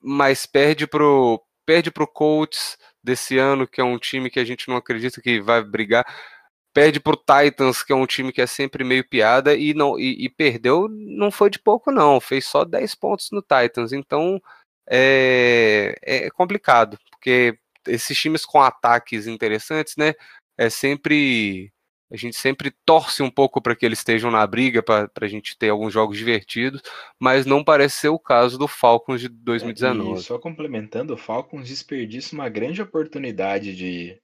mas 0.00 0.46
perde 0.46 0.86
pro 0.86 1.42
perde 1.66 1.90
pro 1.90 2.06
Colts, 2.06 2.76
desse 3.02 3.38
ano, 3.38 3.66
que 3.66 3.80
é 3.80 3.84
um 3.84 3.98
time 3.98 4.30
que 4.30 4.40
a 4.40 4.44
gente 4.44 4.68
não 4.68 4.76
acredita 4.76 5.20
que 5.20 5.40
vai 5.40 5.62
brigar. 5.62 6.04
Perde 6.72 7.00
para 7.00 7.14
o 7.14 7.16
Titans, 7.16 7.82
que 7.82 7.92
é 7.92 7.96
um 7.96 8.06
time 8.06 8.32
que 8.32 8.40
é 8.40 8.46
sempre 8.46 8.84
meio 8.84 9.06
piada, 9.08 9.54
e, 9.56 9.74
não, 9.74 9.98
e, 9.98 10.24
e, 10.24 10.28
perdeu, 10.28 10.88
não 10.88 11.30
foi 11.30 11.50
de 11.50 11.58
pouco, 11.58 11.90
não. 11.90 12.20
Fez 12.20 12.46
só 12.46 12.64
10 12.64 12.94
pontos 12.94 13.30
no 13.32 13.42
Titans. 13.42 13.92
Então 13.92 14.40
é, 14.88 15.96
é 16.02 16.30
complicado, 16.30 16.98
porque 17.10 17.58
esses 17.86 18.18
times 18.18 18.44
com 18.44 18.60
ataques 18.60 19.26
interessantes, 19.26 19.94
né? 19.96 20.14
É 20.56 20.68
sempre 20.68 21.72
a 22.12 22.16
gente 22.16 22.36
sempre 22.36 22.72
torce 22.84 23.22
um 23.22 23.30
pouco 23.30 23.62
para 23.62 23.76
que 23.76 23.86
eles 23.86 24.00
estejam 24.00 24.32
na 24.32 24.44
briga, 24.44 24.82
para 24.82 25.08
a 25.20 25.28
gente 25.28 25.56
ter 25.56 25.68
alguns 25.68 25.92
jogos 25.92 26.18
divertidos, 26.18 26.82
mas 27.20 27.46
não 27.46 27.62
parece 27.62 27.98
ser 27.98 28.08
o 28.08 28.18
caso 28.18 28.58
do 28.58 28.66
Falcons 28.66 29.20
de 29.20 29.28
2019. 29.28 30.18
E 30.18 30.22
só 30.22 30.36
complementando, 30.36 31.14
o 31.14 31.16
Falcons 31.16 31.68
desperdiça 31.68 32.34
uma 32.34 32.48
grande 32.48 32.82
oportunidade 32.82 33.76
de 33.76 34.20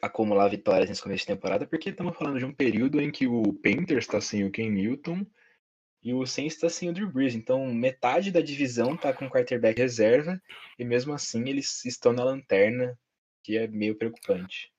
acumular 0.00 0.48
vitórias 0.48 0.88
nesse 0.88 1.02
começo 1.02 1.22
de 1.22 1.34
temporada, 1.34 1.66
porque 1.66 1.90
estamos 1.90 2.16
falando 2.16 2.38
de 2.38 2.44
um 2.44 2.54
período 2.54 3.00
em 3.00 3.10
que 3.10 3.26
o 3.26 3.52
Panthers 3.54 4.04
está 4.04 4.20
sem 4.20 4.44
o 4.44 4.50
Ken 4.50 4.70
Newton 4.70 5.26
e 6.04 6.12
o 6.12 6.26
Saints 6.26 6.54
está 6.54 6.68
sem 6.68 6.90
o 6.90 6.92
Drew 6.92 7.10
Brees. 7.10 7.34
Então, 7.34 7.66
metade 7.72 8.30
da 8.30 8.42
divisão 8.42 8.94
está 8.94 9.12
com 9.12 9.30
quarterback 9.30 9.80
reserva 9.80 10.38
e 10.78 10.84
mesmo 10.84 11.14
assim 11.14 11.48
eles 11.48 11.82
estão 11.86 12.12
na 12.12 12.22
lanterna, 12.22 12.96
que 13.42 13.56
é 13.56 13.66
meio 13.66 13.96
preocupante. 13.96 14.70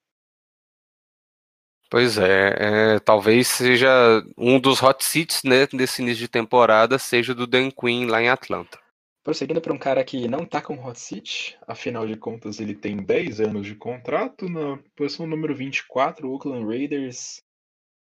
Pois 1.90 2.18
é, 2.18 2.56
é, 2.96 3.00
talvez 3.00 3.48
seja 3.48 3.90
um 4.38 4.60
dos 4.60 4.82
hot 4.82 5.04
seats 5.04 5.44
né, 5.44 5.68
desse 5.68 6.02
início 6.02 6.20
de 6.20 6.28
temporada, 6.28 7.00
seja 7.00 7.34
do 7.34 7.48
Dan 7.48 7.72
Quinn 7.72 8.08
lá 8.08 8.22
em 8.22 8.30
Atlanta. 8.30 8.80
Prosseguindo 9.24 9.62
para 9.62 9.74
um 9.74 9.78
cara 9.78 10.04
que 10.04 10.28
não 10.28 10.46
tá 10.46 10.62
com 10.62 10.84
hot 10.84 11.00
seat, 11.00 11.58
afinal 11.68 12.06
de 12.06 12.16
contas 12.16 12.60
ele 12.60 12.76
tem 12.76 12.98
10 12.98 13.40
anos 13.42 13.66
de 13.66 13.76
contrato, 13.76 14.48
na 14.48 14.78
posição 14.96 15.26
número 15.26 15.56
24, 15.56 16.28
o 16.28 16.34
Oakland 16.34 16.66
Raiders 16.66 17.42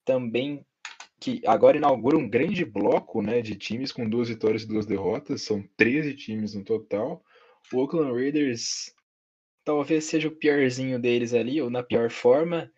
também 0.05 0.65
que 1.21 1.43
agora 1.47 1.77
inaugura 1.77 2.17
um 2.17 2.29
grande 2.29 2.65
bloco 2.65 3.23
né, 3.23 3.41
de 3.43 3.57
times 3.57 3.93
com 3.93 4.09
duas 4.09 4.29
vitórias 4.29 4.63
e 4.63 4.69
duas 4.69 4.87
derrotas, 4.87 5.43
são 5.43 5.63
13 5.77 6.15
times 6.15 6.55
no 6.55 6.65
total. 6.65 7.25
O 7.73 7.79
Oakland 7.79 8.13
Raiders 8.13 8.95
talvez 9.65 10.05
seja 10.05 10.29
o 10.29 10.37
piorzinho 10.37 10.99
deles 10.99 11.35
ali, 11.35 11.61
ou 11.61 11.69
na 11.69 11.83
pior 11.83 12.11
forma, 12.11 12.71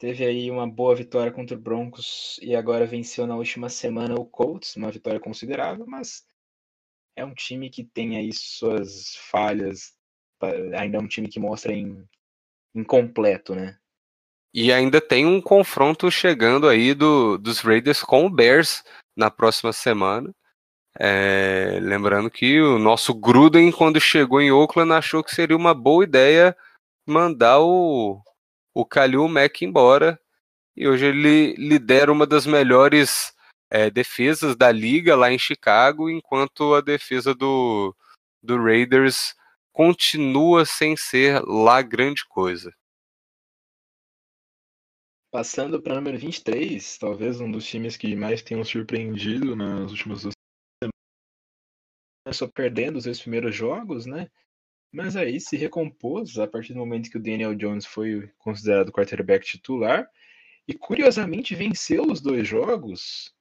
Teve 0.00 0.24
aí 0.24 0.50
uma 0.50 0.66
boa 0.66 0.96
vitória 0.96 1.30
contra 1.30 1.54
o 1.54 1.60
Broncos 1.60 2.40
e 2.40 2.56
agora 2.56 2.86
venceu 2.86 3.26
na 3.26 3.36
última 3.36 3.68
semana 3.68 4.14
o 4.14 4.24
Colts, 4.24 4.74
uma 4.74 4.90
vitória 4.90 5.20
considerável, 5.20 5.84
mas 5.86 6.24
é 7.14 7.22
um 7.22 7.34
time 7.34 7.68
que 7.68 7.84
tem 7.84 8.16
aí 8.16 8.30
suas 8.32 9.14
falhas, 9.30 9.92
ainda 10.74 10.96
é 10.96 11.00
um 11.00 11.06
time 11.06 11.28
que 11.28 11.38
mostra 11.38 11.74
em 11.74 12.02
incompleto, 12.74 13.54
né? 13.54 13.78
E 14.52 14.72
ainda 14.72 15.00
tem 15.00 15.26
um 15.26 15.40
confronto 15.40 16.10
chegando 16.10 16.68
aí 16.68 16.92
do, 16.94 17.38
dos 17.38 17.60
Raiders 17.60 18.02
com 18.02 18.26
o 18.26 18.30
Bears 18.30 18.82
na 19.16 19.30
próxima 19.30 19.72
semana. 19.72 20.34
É, 20.98 21.78
lembrando 21.80 22.30
que 22.30 22.60
o 22.60 22.78
nosso 22.78 23.14
Gruden, 23.14 23.70
quando 23.70 24.00
chegou 24.00 24.40
em 24.40 24.50
Oakland, 24.50 24.92
achou 24.92 25.22
que 25.22 25.34
seria 25.34 25.56
uma 25.56 25.72
boa 25.72 26.02
ideia 26.02 26.56
mandar 27.06 27.60
o, 27.60 28.20
o 28.74 29.28
Mack 29.28 29.64
embora 29.64 30.18
e 30.76 30.88
hoje 30.88 31.06
ele 31.06 31.54
lidera 31.56 32.10
uma 32.10 32.26
das 32.26 32.46
melhores 32.46 33.32
é, 33.70 33.90
defesas 33.90 34.56
da 34.56 34.72
liga 34.72 35.14
lá 35.14 35.30
em 35.30 35.38
Chicago, 35.38 36.08
enquanto 36.08 36.74
a 36.74 36.80
defesa 36.80 37.34
do, 37.34 37.94
do 38.42 38.62
Raiders 38.62 39.34
continua 39.72 40.64
sem 40.64 40.96
ser 40.96 41.42
lá 41.44 41.82
grande 41.82 42.24
coisa. 42.26 42.72
Passando 45.30 45.80
para 45.80 45.94
número 45.94 46.18
23, 46.18 46.98
talvez 46.98 47.40
um 47.40 47.50
dos 47.50 47.64
times 47.64 47.96
que 47.96 48.16
mais 48.16 48.42
tenham 48.42 48.64
surpreendido 48.64 49.54
nas 49.54 49.92
últimas 49.92 50.22
duas 50.22 50.34
semanas, 50.82 50.94
começou 52.24 52.48
perdendo 52.48 52.96
os 52.96 53.04
dois 53.04 53.20
primeiros 53.20 53.54
jogos, 53.54 54.06
né? 54.06 54.28
Mas 54.92 55.14
aí 55.14 55.40
se 55.40 55.56
recompôs 55.56 56.36
a 56.36 56.48
partir 56.48 56.72
do 56.72 56.80
momento 56.80 57.08
que 57.08 57.16
o 57.16 57.22
Daniel 57.22 57.54
Jones 57.54 57.86
foi 57.86 58.28
considerado 58.38 58.90
quarterback 58.90 59.46
titular 59.46 60.10
e 60.66 60.74
curiosamente 60.74 61.54
venceu 61.54 62.10
os 62.10 62.20
dois 62.20 62.48
jogos 62.48 63.32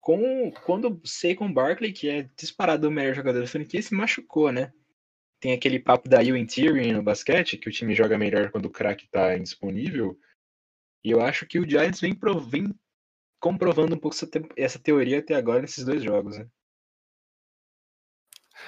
com 0.00 0.50
quando 0.64 1.00
Saquon 1.04 1.52
Barkley, 1.52 1.92
que 1.92 2.08
é 2.08 2.28
disparado 2.36 2.88
o 2.88 2.90
melhor 2.90 3.14
jogador 3.14 3.40
da 3.40 3.46
franquia, 3.46 3.82
se 3.82 3.94
machucou, 3.94 4.50
né? 4.50 4.72
Tem 5.38 5.52
aquele 5.52 5.78
papo 5.78 6.08
da 6.08 6.20
Ewing 6.20 6.46
Theory 6.46 6.92
no 6.92 7.02
basquete, 7.02 7.58
que 7.58 7.68
o 7.68 7.72
time 7.72 7.94
joga 7.94 8.18
melhor 8.18 8.50
quando 8.50 8.66
o 8.66 8.70
craque 8.70 9.04
está 9.04 9.36
indisponível. 9.36 10.18
E 11.04 11.10
eu 11.10 11.20
acho 11.20 11.46
que 11.46 11.58
o 11.58 11.68
Giants 11.68 12.00
vem, 12.00 12.18
vem 12.48 12.74
comprovando 13.40 13.94
um 13.94 13.98
pouco 13.98 14.16
essa, 14.16 14.26
te 14.26 14.42
essa 14.56 14.78
teoria 14.78 15.20
até 15.20 15.34
agora 15.34 15.60
nesses 15.60 15.84
dois 15.84 16.02
jogos, 16.02 16.38
né? 16.38 16.46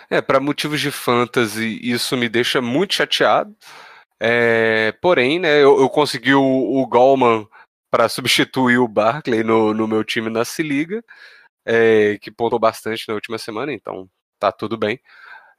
É, 0.08 0.20
para 0.20 0.40
motivos 0.40 0.80
de 0.80 0.90
fantasy, 0.90 1.80
isso 1.82 2.16
me 2.16 2.28
deixa 2.28 2.60
muito 2.60 2.94
chateado. 2.94 3.54
É, 4.20 4.92
porém, 5.00 5.38
né, 5.38 5.62
eu, 5.62 5.80
eu 5.80 5.88
consegui 5.88 6.34
o, 6.34 6.42
o 6.42 6.86
Gallman 6.86 7.48
para 7.90 8.08
substituir 8.08 8.78
o 8.78 8.86
Barkley 8.86 9.42
no, 9.42 9.74
no 9.74 9.88
meu 9.88 10.04
time 10.04 10.30
na 10.30 10.44
Se 10.44 10.62
Liga, 10.62 11.02
é, 11.64 12.18
que 12.18 12.30
pontou 12.30 12.58
bastante 12.58 13.08
na 13.08 13.14
última 13.14 13.38
semana, 13.38 13.72
então 13.72 14.08
tá 14.38 14.52
tudo 14.52 14.76
bem. 14.76 15.00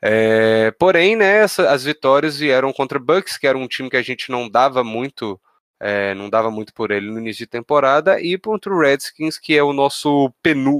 É, 0.01 0.71
porém, 0.71 1.15
né, 1.15 1.43
essa, 1.43 1.69
as 1.71 1.83
vitórias 1.83 2.37
vieram 2.39 2.73
contra 2.73 2.99
Bucks, 2.99 3.37
que 3.37 3.47
era 3.47 3.57
um 3.57 3.67
time 3.67 3.89
que 3.89 3.97
a 3.97 4.01
gente 4.01 4.31
não 4.31 4.49
dava 4.49 4.83
muito, 4.83 5.39
é, 5.83 6.13
não 6.13 6.29
dava 6.29 6.51
muito 6.51 6.71
por 6.75 6.91
ele 6.91 7.09
no 7.09 7.19
início 7.19 7.45
de 7.45 7.49
temporada, 7.49 8.21
e 8.21 8.37
contra 8.37 8.71
o 8.71 8.79
Redskins, 8.79 9.39
que 9.39 9.57
é 9.57 9.63
o 9.63 9.73
nosso 9.73 10.31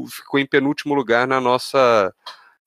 ficou 0.08 0.40
em 0.40 0.46
penúltimo 0.46 0.94
lugar 0.94 1.28
na 1.28 1.42
nossa 1.42 2.14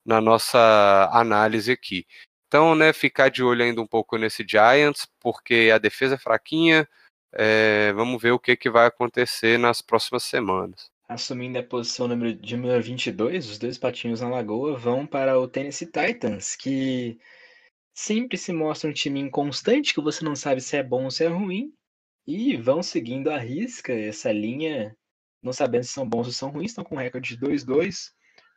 na 0.04 0.20
nossa 0.20 1.08
análise 1.12 1.70
aqui. 1.70 2.04
Então, 2.48 2.74
né, 2.74 2.92
ficar 2.92 3.30
de 3.30 3.42
olho 3.42 3.64
ainda 3.64 3.80
um 3.80 3.86
pouco 3.86 4.18
nesse 4.18 4.44
Giants, 4.46 5.08
porque 5.20 5.70
a 5.72 5.78
defesa 5.78 6.16
é 6.16 6.18
fraquinha. 6.18 6.88
É, 7.32 7.92
vamos 7.94 8.20
ver 8.20 8.32
o 8.32 8.38
que, 8.38 8.56
que 8.56 8.68
vai 8.70 8.86
acontecer 8.86 9.58
nas 9.58 9.80
próximas 9.80 10.24
semanas. 10.24 10.90
Assumindo 11.08 11.58
a 11.58 11.62
posição 11.62 12.08
número, 12.08 12.34
de 12.34 12.56
número 12.56 12.82
22, 12.82 13.48
os 13.50 13.58
dois 13.58 13.78
patinhos 13.78 14.20
na 14.20 14.28
lagoa 14.28 14.76
vão 14.76 15.06
para 15.06 15.38
o 15.38 15.48
Tennessee 15.48 15.86
Titans, 15.86 16.56
que 16.56 17.18
sempre 17.94 18.36
se 18.36 18.52
mostra 18.52 18.90
um 18.90 18.92
time 18.92 19.20
inconstante, 19.20 19.94
que 19.94 20.00
você 20.00 20.24
não 20.24 20.34
sabe 20.34 20.60
se 20.60 20.76
é 20.76 20.82
bom 20.82 21.04
ou 21.04 21.10
se 21.10 21.24
é 21.24 21.28
ruim, 21.28 21.72
e 22.26 22.56
vão 22.56 22.82
seguindo 22.82 23.30
a 23.30 23.38
risca 23.38 23.92
essa 23.92 24.32
linha, 24.32 24.96
não 25.42 25.52
sabendo 25.52 25.84
se 25.84 25.92
são 25.92 26.08
bons 26.08 26.26
ou 26.26 26.32
são 26.32 26.50
ruins, 26.50 26.70
estão 26.70 26.84
com 26.84 26.94
um 26.96 26.98
recorde 26.98 27.36
de 27.36 27.46
2-2 27.46 28.12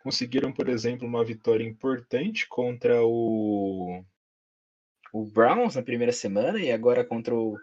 conseguiram, 0.08 0.53
por 0.53 0.69
exemplo, 0.69 1.06
uma 1.06 1.23
vitória 1.25 1.65
importante 1.65 2.47
contra 2.47 3.03
o, 3.03 4.01
o 5.12 5.25
Browns 5.25 5.75
na 5.75 5.84
primeira 5.84 6.13
semana 6.13 6.62
e 6.62 6.71
agora 6.71 7.03
contra 7.03 7.36
o, 7.36 7.58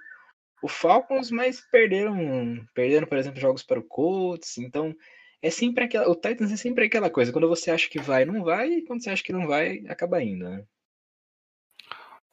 o 0.62 0.68
Falcons, 0.68 1.30
mas 1.30 1.62
perderam, 1.70 2.62
perderam, 2.74 3.06
por 3.06 3.16
exemplo, 3.16 3.40
jogos 3.40 3.62
para 3.62 3.80
o 3.80 3.84
Colts. 3.84 4.58
Então, 4.58 4.94
é 5.40 5.48
sempre 5.48 5.84
aquela, 5.84 6.06
o 6.06 6.14
Titans 6.14 6.52
é 6.52 6.56
sempre 6.56 6.84
aquela 6.84 7.08
coisa. 7.08 7.32
Quando 7.32 7.48
você 7.48 7.70
acha 7.70 7.88
que 7.88 7.98
vai, 7.98 8.26
não 8.26 8.44
vai, 8.44 8.70
e 8.70 8.82
quando 8.82 9.02
você 9.02 9.08
acha 9.08 9.24
que 9.24 9.32
não 9.32 9.46
vai, 9.46 9.82
acaba 9.88 10.22
indo, 10.22 10.44
né? 10.44 10.66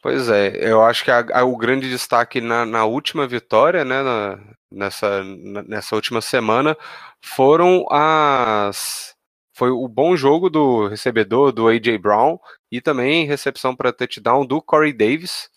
Pois 0.01 0.29
é, 0.29 0.57
eu 0.67 0.83
acho 0.83 1.03
que 1.05 1.11
a, 1.11 1.23
a, 1.31 1.43
o 1.43 1.55
grande 1.55 1.87
destaque 1.87 2.41
na, 2.41 2.65
na 2.65 2.85
última 2.85 3.27
vitória, 3.27 3.85
né, 3.85 4.01
na, 4.01 4.39
nessa, 4.71 5.23
na, 5.23 5.61
nessa 5.61 5.95
última 5.95 6.21
semana, 6.21 6.75
foram 7.23 7.85
as 7.89 9.15
foi 9.53 9.69
o 9.69 9.87
bom 9.87 10.15
jogo 10.15 10.49
do 10.49 10.87
recebedor, 10.87 11.51
do 11.51 11.67
A.J. 11.67 11.97
Brown, 11.99 12.39
e 12.71 12.81
também 12.81 13.27
recepção 13.27 13.75
para 13.75 13.93
touchdown 13.93 14.43
do 14.45 14.59
Corey 14.61 14.91
Davis. 14.91 15.49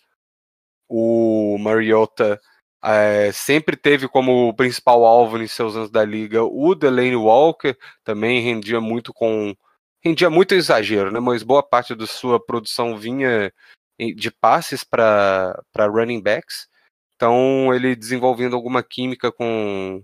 O 0.87 1.57
Mariota 1.59 2.39
é, 2.83 3.31
sempre 3.31 3.75
teve 3.75 4.07
como 4.07 4.53
principal 4.55 5.05
alvo 5.05 5.39
em 5.41 5.47
seus 5.47 5.75
anos 5.75 5.89
da 5.89 6.05
liga 6.05 6.43
o 6.43 6.75
Delaney 6.75 7.15
Walker, 7.15 7.75
também 8.03 8.41
rendia 8.41 8.79
muito 8.79 9.11
com. 9.13 9.55
rendia 10.03 10.29
muito 10.29 10.53
exagero, 10.53 11.11
né? 11.11 11.19
Mas 11.19 11.41
boa 11.41 11.63
parte 11.63 11.95
da 11.95 12.05
sua 12.05 12.39
produção 12.39 12.97
vinha 12.97 13.51
de 13.97 14.31
passes 14.31 14.83
para 14.83 15.63
running 15.77 16.21
backs. 16.21 16.67
Então 17.15 17.73
ele 17.73 17.95
desenvolvendo 17.95 18.55
alguma 18.55 18.83
química 18.83 19.31
com, 19.31 20.03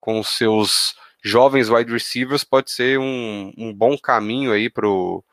com 0.00 0.22
seus 0.22 0.94
jovens 1.22 1.68
wide 1.68 1.92
receivers 1.92 2.44
pode 2.44 2.70
ser 2.70 2.98
um, 2.98 3.52
um 3.56 3.72
bom 3.72 3.96
caminho 3.96 4.52
aí 4.52 4.68
para 4.68 4.88
o 4.88 5.24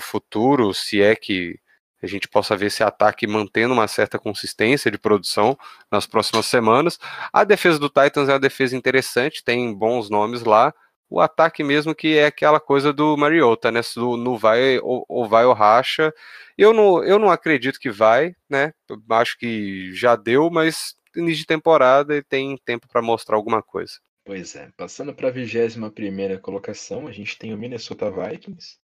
futuro, 0.00 0.74
se 0.74 1.00
é 1.00 1.14
que 1.14 1.58
a 2.02 2.06
gente 2.06 2.28
possa 2.28 2.56
ver 2.56 2.66
esse 2.66 2.82
ataque 2.82 3.26
mantendo 3.26 3.72
uma 3.72 3.88
certa 3.88 4.18
consistência 4.18 4.90
de 4.90 4.98
produção 4.98 5.58
nas 5.90 6.06
próximas 6.06 6.46
semanas. 6.46 6.98
A 7.32 7.42
defesa 7.42 7.78
do 7.78 7.88
Titans 7.88 8.28
é 8.28 8.32
uma 8.32 8.40
defesa 8.40 8.76
interessante, 8.76 9.42
tem 9.42 9.72
bons 9.74 10.10
nomes 10.10 10.42
lá, 10.42 10.74
o 11.08 11.20
ataque 11.20 11.62
mesmo, 11.62 11.94
que 11.94 12.16
é 12.16 12.26
aquela 12.26 12.60
coisa 12.60 12.92
do 12.92 13.16
Mariota, 13.16 13.70
né? 13.70 13.80
No, 13.96 14.16
no 14.16 14.36
vai 14.36 14.78
ou, 14.78 15.04
ou, 15.08 15.28
vai 15.28 15.44
ou 15.44 15.54
racha. 15.54 16.12
Eu 16.58 16.72
não, 16.72 17.02
eu 17.04 17.18
não 17.18 17.30
acredito 17.30 17.78
que 17.78 17.90
vai, 17.90 18.34
né? 18.48 18.72
Acho 19.10 19.38
que 19.38 19.92
já 19.94 20.16
deu, 20.16 20.50
mas 20.50 20.96
início 21.16 21.40
de 21.40 21.46
temporada 21.46 22.14
ele 22.14 22.24
tem 22.24 22.56
tempo 22.64 22.88
para 22.88 23.02
mostrar 23.02 23.36
alguma 23.36 23.62
coisa. 23.62 23.94
Pois 24.24 24.56
é, 24.56 24.70
passando 24.76 25.14
para 25.14 25.28
a 25.28 25.30
21 25.30 26.40
colocação, 26.40 27.06
a 27.06 27.12
gente 27.12 27.38
tem 27.38 27.54
o 27.54 27.58
Minnesota 27.58 28.10
Vikings, 28.10 28.78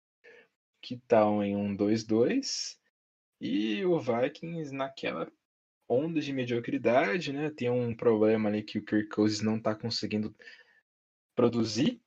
que 0.82 0.94
está 0.94 1.22
em 1.42 1.56
um 1.56 1.74
2-2, 1.74 2.76
e 3.40 3.84
o 3.86 3.98
Vikings 3.98 4.74
naquela 4.74 5.30
onda 5.88 6.20
de 6.20 6.32
mediocridade, 6.32 7.32
né? 7.32 7.50
Tem 7.50 7.70
um 7.70 7.94
problema 7.96 8.48
ali 8.48 8.62
que 8.62 8.78
o 8.78 8.84
Kirk 8.84 9.08
Cousins 9.08 9.40
não 9.40 9.56
está 9.56 9.74
conseguindo 9.74 10.34
produzir. 11.34 12.00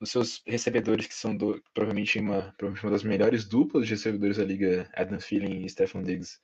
Os 0.00 0.10
seus 0.10 0.42
recebedores, 0.46 1.06
que 1.06 1.14
são 1.14 1.36
do, 1.36 1.62
provavelmente, 1.74 2.18
uma, 2.20 2.54
provavelmente 2.56 2.84
uma 2.84 2.92
das 2.92 3.02
melhores 3.02 3.44
duplas 3.44 3.86
de 3.86 3.94
recebedores 3.94 4.36
da 4.36 4.44
liga, 4.44 4.88
Adam 4.94 5.18
Thielen 5.18 5.64
e 5.64 5.68
Stephen 5.68 6.02
Diggs, 6.02 6.38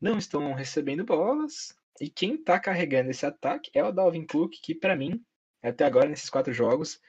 não 0.00 0.18
estão 0.18 0.52
recebendo 0.52 1.04
bolas. 1.04 1.76
E 2.00 2.08
quem 2.08 2.36
tá 2.36 2.58
carregando 2.58 3.10
esse 3.10 3.24
ataque 3.24 3.70
é 3.74 3.82
o 3.82 3.92
Dalvin 3.92 4.26
Cook, 4.26 4.54
que 4.62 4.74
para 4.74 4.96
mim, 4.96 5.24
até 5.62 5.84
agora 5.84 6.08
nesses 6.08 6.28
quatro 6.28 6.52
jogos, 6.52 7.00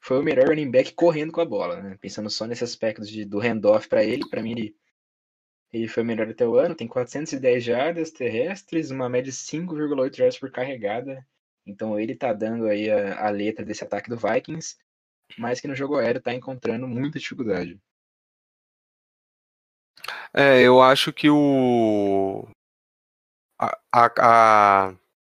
foi 0.00 0.18
o 0.20 0.22
melhor 0.22 0.48
running 0.48 0.70
back 0.70 0.94
correndo 0.94 1.32
com 1.32 1.40
a 1.40 1.44
bola, 1.44 1.82
né? 1.82 1.98
Pensando 2.00 2.30
só 2.30 2.46
nesse 2.46 2.62
aspecto 2.62 3.04
de, 3.04 3.24
do 3.24 3.40
handoff 3.40 3.88
para 3.88 4.04
ele, 4.04 4.28
para 4.28 4.42
mim 4.42 4.52
ele, 4.52 4.76
ele 5.72 5.88
foi 5.88 6.02
o 6.02 6.06
melhor 6.06 6.28
até 6.28 6.46
o 6.46 6.56
ano, 6.56 6.74
tem 6.74 6.86
410 6.86 7.64
jardas 7.64 8.10
terrestres, 8.10 8.90
uma 8.90 9.08
média 9.08 9.32
de 9.32 9.36
5,8 9.36 10.16
jardas 10.16 10.38
por 10.38 10.50
carregada. 10.50 11.26
Então 11.66 11.98
ele 11.98 12.14
tá 12.14 12.32
dando 12.32 12.66
aí 12.66 12.90
a, 12.90 13.26
a 13.26 13.30
letra 13.30 13.64
desse 13.64 13.82
ataque 13.82 14.08
do 14.08 14.16
Vikings, 14.16 14.76
mas 15.36 15.60
que 15.60 15.66
no 15.66 15.74
jogo 15.74 15.96
aéreo 15.96 16.22
tá 16.22 16.32
encontrando 16.32 16.86
muita 16.86 17.18
dificuldade. 17.18 17.80
É, 20.32 20.60
eu 20.60 20.80
acho 20.80 21.12
que 21.12 21.28
o 21.28 22.48
a, 23.58 23.78
a, 23.92 24.12
a 24.18 24.94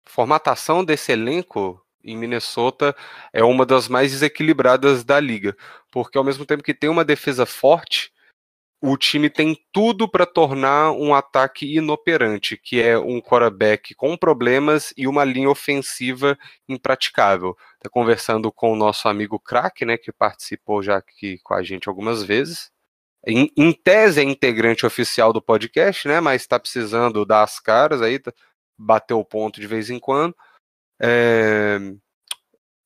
formatação 0.06 0.84
desse 0.84 1.12
elenco 1.12 1.82
em 2.04 2.18
Minnesota 2.18 2.96
é 3.32 3.44
uma 3.44 3.66
das 3.66 3.88
mais 3.88 4.12
desequilibradas 4.12 5.04
da 5.04 5.20
liga, 5.20 5.56
porque 5.92 6.18
ao 6.18 6.24
mesmo 6.24 6.46
tempo 6.46 6.64
que 6.64 6.74
tem 6.74 6.90
uma 6.90 7.06
defesa 7.06 7.46
forte, 7.46 8.12
o 8.82 8.96
time 8.98 9.30
tem 9.30 9.58
tudo 9.72 10.10
para 10.10 10.26
tornar 10.26 10.92
um 10.92 11.14
ataque 11.14 11.76
inoperante, 11.76 12.58
que 12.58 12.82
é 12.82 12.98
um 12.98 13.20
quarterback 13.20 13.96
com 13.96 14.16
problemas 14.16 14.94
e 14.96 15.08
uma 15.08 15.24
linha 15.24 15.50
ofensiva 15.50 16.38
impraticável. 16.70 17.56
Tá 17.80 17.90
conversando 17.90 18.52
com 18.52 18.74
o 18.74 18.76
nosso 18.76 19.08
amigo 19.08 19.40
Crack, 19.40 19.84
né, 19.86 19.98
que 19.98 20.12
participou 20.12 20.84
já 20.84 20.98
aqui 20.98 21.40
com 21.44 21.54
a 21.54 21.64
gente 21.64 21.90
algumas 21.90 22.24
vezes 22.24 22.72
em, 23.28 23.52
em, 23.58 23.74
tese 23.74 24.22
é 24.22 24.24
integrante 24.24 24.86
oficial 24.86 25.34
do 25.34 25.42
podcast, 25.42 26.08
né? 26.08 26.22
Mas 26.22 26.44
está 26.44 26.58
precisando 26.58 27.26
dar 27.26 27.44
as 27.44 27.60
caras 27.60 28.02
aí, 28.02 28.20
tá, 28.20 28.34
bater 28.78 29.14
o 29.14 29.26
ponto 29.26 29.60
de 29.60 29.68
vez 29.68 29.90
em 29.90 30.00
quando. 30.00 30.34
É, 31.02 31.78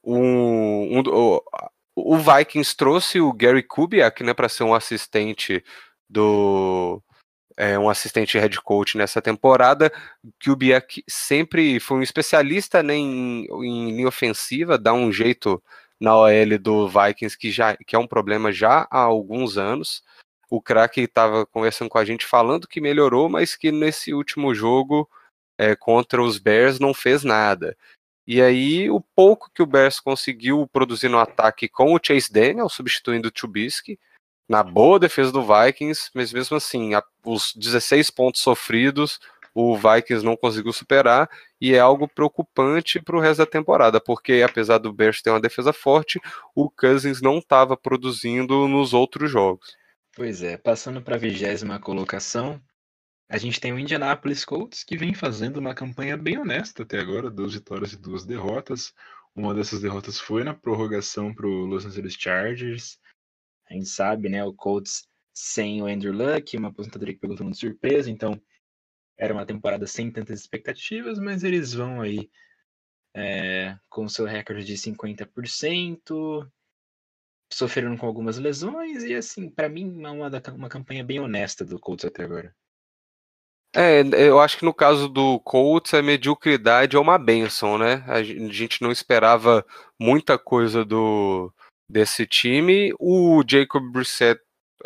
um, 0.03 0.99
um, 0.99 1.39
o, 2.15 2.17
Vikings 2.17 2.75
trouxe 2.75 3.21
o 3.21 3.31
Gary 3.33 3.63
Kubiak, 3.63 4.23
né, 4.23 4.33
para 4.33 4.49
ser 4.49 4.63
um 4.63 4.73
assistente 4.73 5.63
do 6.09 7.01
é, 7.57 7.77
um 7.77 7.89
assistente 7.89 8.37
head 8.37 8.59
coach 8.61 8.97
nessa 8.97 9.21
temporada. 9.21 9.91
Kubiak 10.43 11.03
sempre 11.07 11.79
foi 11.79 11.97
um 11.97 12.01
especialista 12.01 12.81
né, 12.81 12.95
em, 12.95 13.45
em 13.45 13.91
linha 13.95 14.07
ofensiva, 14.07 14.77
dá 14.77 14.93
um 14.93 15.11
jeito 15.11 15.61
na 15.99 16.15
OL 16.17 16.57
do 16.59 16.87
Vikings 16.87 17.37
que 17.37 17.51
já 17.51 17.77
que 17.77 17.95
é 17.95 17.99
um 17.99 18.07
problema 18.07 18.51
já 18.51 18.87
há 18.89 18.99
alguns 18.99 19.57
anos 19.57 20.03
o 20.51 20.61
craque 20.61 21.01
estava 21.01 21.45
conversando 21.45 21.89
com 21.89 21.97
a 21.97 22.03
gente 22.03 22.25
falando 22.25 22.67
que 22.67 22.81
melhorou, 22.81 23.29
mas 23.29 23.55
que 23.55 23.71
nesse 23.71 24.13
último 24.13 24.53
jogo 24.53 25.09
é, 25.57 25.77
contra 25.77 26.21
os 26.21 26.37
Bears 26.37 26.77
não 26.77 26.93
fez 26.93 27.23
nada. 27.23 27.77
E 28.25 28.41
aí, 28.41 28.89
o 28.89 29.01
pouco 29.15 29.49
que 29.53 29.63
o 29.63 29.65
Bears 29.65 29.99
conseguiu 29.99 30.67
produzir 30.71 31.09
no 31.09 31.19
ataque 31.19 31.67
com 31.67 31.93
o 31.93 31.99
Chase 32.01 32.31
Daniel, 32.31 32.69
substituindo 32.69 33.27
o 33.27 33.31
Trubisky, 33.31 33.99
na 34.47 34.63
boa 34.63 34.99
defesa 34.99 35.31
do 35.31 35.41
Vikings, 35.41 36.11
mas 36.13 36.31
mesmo 36.33 36.57
assim, 36.57 36.93
a, 36.93 37.03
os 37.25 37.53
16 37.55 38.11
pontos 38.11 38.41
sofridos, 38.41 39.19
o 39.53 39.75
Vikings 39.75 40.25
não 40.25 40.37
conseguiu 40.37 40.71
superar, 40.71 41.29
e 41.59 41.73
é 41.73 41.79
algo 41.79 42.07
preocupante 42.07 43.01
para 43.01 43.15
o 43.15 43.19
resto 43.19 43.39
da 43.39 43.45
temporada, 43.45 43.99
porque 43.99 44.43
apesar 44.45 44.77
do 44.77 44.93
Bears 44.93 45.21
ter 45.21 45.29
uma 45.29 45.39
defesa 45.39 45.73
forte, 45.73 46.19
o 46.55 46.69
Cousins 46.69 47.21
não 47.21 47.37
estava 47.37 47.75
produzindo 47.75 48.67
nos 48.67 48.93
outros 48.93 49.31
jogos. 49.31 49.75
Pois 50.13 50.43
é, 50.43 50.57
passando 50.57 51.01
para 51.01 51.15
a 51.15 51.19
vigésima 51.19 51.79
colocação, 51.79 52.61
a 53.31 53.37
gente 53.37 53.61
tem 53.61 53.71
o 53.71 53.79
Indianapolis 53.79 54.43
Colts, 54.43 54.83
que 54.83 54.97
vem 54.97 55.13
fazendo 55.13 55.55
uma 55.55 55.73
campanha 55.73 56.17
bem 56.17 56.37
honesta 56.37 56.83
até 56.83 56.99
agora, 56.99 57.31
duas 57.31 57.53
vitórias 57.53 57.93
e 57.93 57.97
duas 57.97 58.25
derrotas. 58.25 58.93
Uma 59.33 59.55
dessas 59.55 59.79
derrotas 59.79 60.19
foi 60.19 60.43
na 60.43 60.53
prorrogação 60.53 61.33
para 61.33 61.47
o 61.47 61.65
Los 61.65 61.85
Angeles 61.85 62.15
Chargers. 62.15 62.99
A 63.69 63.73
gente 63.73 63.87
sabe, 63.87 64.27
né, 64.27 64.43
o 64.43 64.53
Colts 64.53 65.07
sem 65.33 65.81
o 65.81 65.85
Andrew 65.85 66.11
Luck, 66.11 66.57
uma 66.57 66.67
aposentadoria 66.67 67.13
que 67.13 67.21
pegou 67.21 67.37
todo 67.37 67.45
mundo 67.45 67.53
de 67.53 67.61
surpresa, 67.61 68.11
então 68.11 68.33
era 69.17 69.33
uma 69.33 69.45
temporada 69.45 69.87
sem 69.87 70.11
tantas 70.11 70.41
expectativas, 70.41 71.17
mas 71.17 71.45
eles 71.45 71.73
vão 71.73 72.01
aí 72.01 72.29
é, 73.15 73.79
com 73.87 74.09
seu 74.09 74.25
recorde 74.25 74.65
de 74.65 74.73
50%, 74.73 76.51
sofreram 77.53 77.95
com 77.95 78.05
algumas 78.05 78.37
lesões 78.37 79.05
e 79.05 79.15
assim, 79.15 79.49
para 79.49 79.69
mim 79.69 80.03
é 80.03 80.09
uma, 80.09 80.29
uma 80.53 80.67
campanha 80.67 81.01
bem 81.01 81.21
honesta 81.21 81.63
do 81.63 81.79
Colts 81.79 82.03
até 82.03 82.25
agora. 82.25 82.53
É, 83.73 84.01
eu 84.27 84.39
acho 84.39 84.57
que 84.57 84.65
no 84.65 84.73
caso 84.73 85.07
do 85.07 85.39
Colts 85.39 85.93
a 85.93 86.01
mediocridade 86.01 86.97
é 86.97 86.99
uma 86.99 87.17
benção, 87.17 87.77
né? 87.77 88.03
A 88.07 88.21
gente 88.21 88.81
não 88.81 88.91
esperava 88.91 89.65
muita 89.97 90.37
coisa 90.37 90.83
do 90.83 91.53
desse 91.89 92.25
time. 92.25 92.93
O 92.99 93.41
Jacob 93.47 93.83
Brissett, 93.91 94.41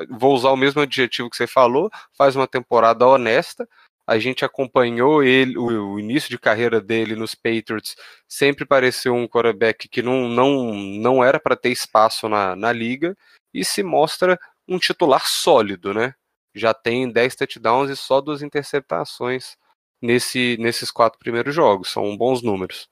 vou 0.09 0.35
usar 0.35 0.51
o 0.51 0.57
mesmo 0.57 0.81
adjetivo 0.81 1.29
que 1.29 1.37
você 1.37 1.47
falou, 1.47 1.89
faz 2.17 2.35
uma 2.35 2.47
temporada 2.47 3.07
honesta. 3.07 3.67
A 4.07 4.19
gente 4.19 4.45
acompanhou 4.45 5.23
ele, 5.23 5.57
o, 5.57 5.99
início 5.99 6.29
de 6.29 6.37
carreira 6.37 6.79
dele 6.79 7.15
nos 7.15 7.33
Patriots, 7.33 7.95
sempre 8.27 8.65
pareceu 8.65 9.15
um 9.15 9.27
quarterback 9.27 9.87
que 9.89 10.03
não, 10.03 10.29
não, 10.29 10.73
não 10.75 11.23
era 11.23 11.39
para 11.39 11.55
ter 11.55 11.71
espaço 11.71 12.29
na, 12.29 12.55
na 12.55 12.71
liga 12.71 13.17
e 13.51 13.65
se 13.65 13.81
mostra 13.81 14.39
um 14.67 14.77
titular 14.77 15.27
sólido, 15.27 15.91
né? 15.91 16.13
Já 16.55 16.73
tem 16.73 17.11
10 17.11 17.35
touchdowns 17.35 17.89
e 17.89 17.95
só 17.95 18.21
duas 18.21 18.41
interceptações 18.41 19.57
nesse, 20.01 20.57
nesses 20.57 20.89
quatro 20.89 21.19
primeiros 21.19 21.53
jogos. 21.53 21.91
São 21.91 22.15
bons 22.15 22.41
números. 22.41 22.89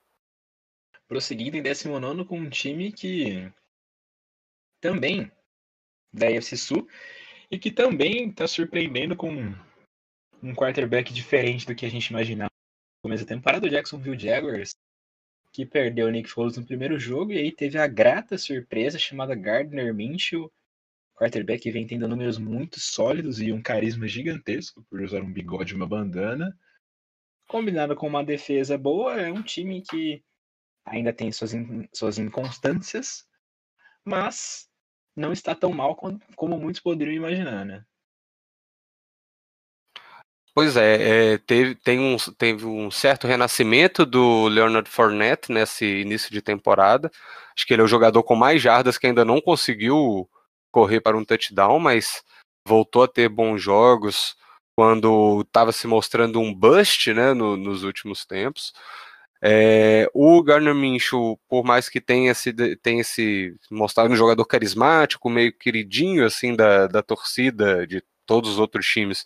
Prosseguindo 1.08 1.58
em 1.58 1.62
19 1.62 2.26
com 2.26 2.40
um 2.40 2.50
time 2.50 2.92
que 2.92 3.52
também 4.82 5.32
da 6.12 6.28
AFC 6.28 6.58
Sul 6.58 6.88
e 7.50 7.58
que 7.58 7.72
também 7.72 8.30
está 8.30 8.48
surpreendendo 8.48 9.16
com 9.16 9.32
um 10.42 10.54
quarterback 10.54 11.14
diferente 11.14 11.66
do 11.66 11.76
que 11.76 11.86
a 11.86 11.90
gente 11.90 12.08
imaginava 12.08 12.52
no 12.52 13.10
começo 13.10 13.24
da 13.24 13.34
temporada, 13.34 13.66
o 13.66 13.70
Jacksonville 13.70 14.20
Jaguars, 14.20 14.76
que 15.54 15.66
perdeu 15.66 16.08
o 16.08 16.10
Nick 16.10 16.30
Foles 16.30 16.58
no 16.58 16.66
primeiro 16.66 17.00
jogo 17.00 17.32
e 17.32 17.38
aí 17.38 17.52
teve 17.52 17.78
a 17.78 17.88
grata 17.88 18.38
surpresa 18.38 19.00
chamada 19.00 19.36
Gardner 19.36 19.94
Minshew, 19.94 20.52
quarterback 21.14 21.70
vem 21.72 21.88
tendo 21.88 22.08
números 22.08 22.38
muito 22.38 22.80
sólidos 22.80 23.40
e 23.40 23.52
um 23.52 23.62
carisma 23.62 24.08
gigantesco 24.08 24.84
por 24.90 25.02
usar 25.02 25.22
um 25.22 25.32
bigode 25.32 25.74
e 25.74 25.76
uma 25.76 25.88
bandana. 25.88 26.58
Combinado 27.48 27.96
com 27.96 28.08
uma 28.08 28.24
defesa 28.24 28.78
boa, 28.78 29.20
é 29.20 29.32
um 29.32 29.44
time 29.44 29.82
que 29.82 30.24
ainda 30.86 31.14
tem 31.14 31.32
suas, 31.32 31.54
in 31.54 31.88
suas 31.94 32.18
inconstâncias, 32.18 33.26
mas 34.04 34.68
não 35.16 35.32
está 35.32 35.54
tão 35.54 35.72
mal 35.72 35.96
como 36.36 36.60
muitos 36.60 36.82
poderiam 36.82 37.16
imaginar, 37.16 37.66
né? 37.66 37.86
Pois 40.56 40.78
é, 40.78 41.34
é 41.34 41.38
teve, 41.40 41.74
tem 41.76 42.00
um, 42.00 42.16
teve 42.38 42.66
um 42.66 42.92
certo 42.92 43.26
renascimento 43.26 44.06
do 44.06 44.48
Leonard 44.48 44.88
Fournette 44.88 45.52
nesse 45.52 46.02
início 46.02 46.32
de 46.32 46.44
temporada. 46.44 47.12
Acho 47.56 47.66
que 47.66 47.74
ele 47.74 47.82
é 47.82 47.86
o 47.86 47.88
jogador 47.88 48.22
com 48.24 48.36
mais 48.36 48.62
jardas 48.62 48.98
que 48.98 49.08
ainda 49.08 49.26
não 49.26 49.42
conseguiu 49.42 50.30
correr 50.74 51.00
para 51.00 51.16
um 51.16 51.24
touchdown, 51.24 51.80
mas 51.80 52.24
voltou 52.68 53.04
a 53.04 53.08
ter 53.08 53.30
bons 53.30 53.62
jogos 53.62 54.36
quando 54.76 55.42
estava 55.42 55.72
se 55.72 55.86
mostrando 55.86 56.42
um 56.42 56.54
bust 56.54 57.14
né, 57.14 57.34
no, 57.34 57.56
nos 57.56 57.84
últimos 57.84 58.26
tempos. 58.26 58.74
É, 59.46 60.10
o 60.14 60.42
Garner 60.42 60.74
Minshew, 60.74 61.38
por 61.48 61.64
mais 61.64 61.90
que 61.90 62.02
tenha 62.02 62.34
se, 62.34 62.54
tenha 62.78 63.04
se 63.04 63.56
mostrado 63.70 64.12
um 64.12 64.16
jogador 64.16 64.46
carismático, 64.46 65.30
meio 65.30 65.56
queridinho 65.56 66.26
assim 66.26 66.56
da, 66.56 66.88
da 66.88 67.04
torcida, 67.04 67.86
de 67.86 68.02
todos 68.26 68.52
os 68.52 68.60
outros 68.60 68.86
times. 68.86 69.26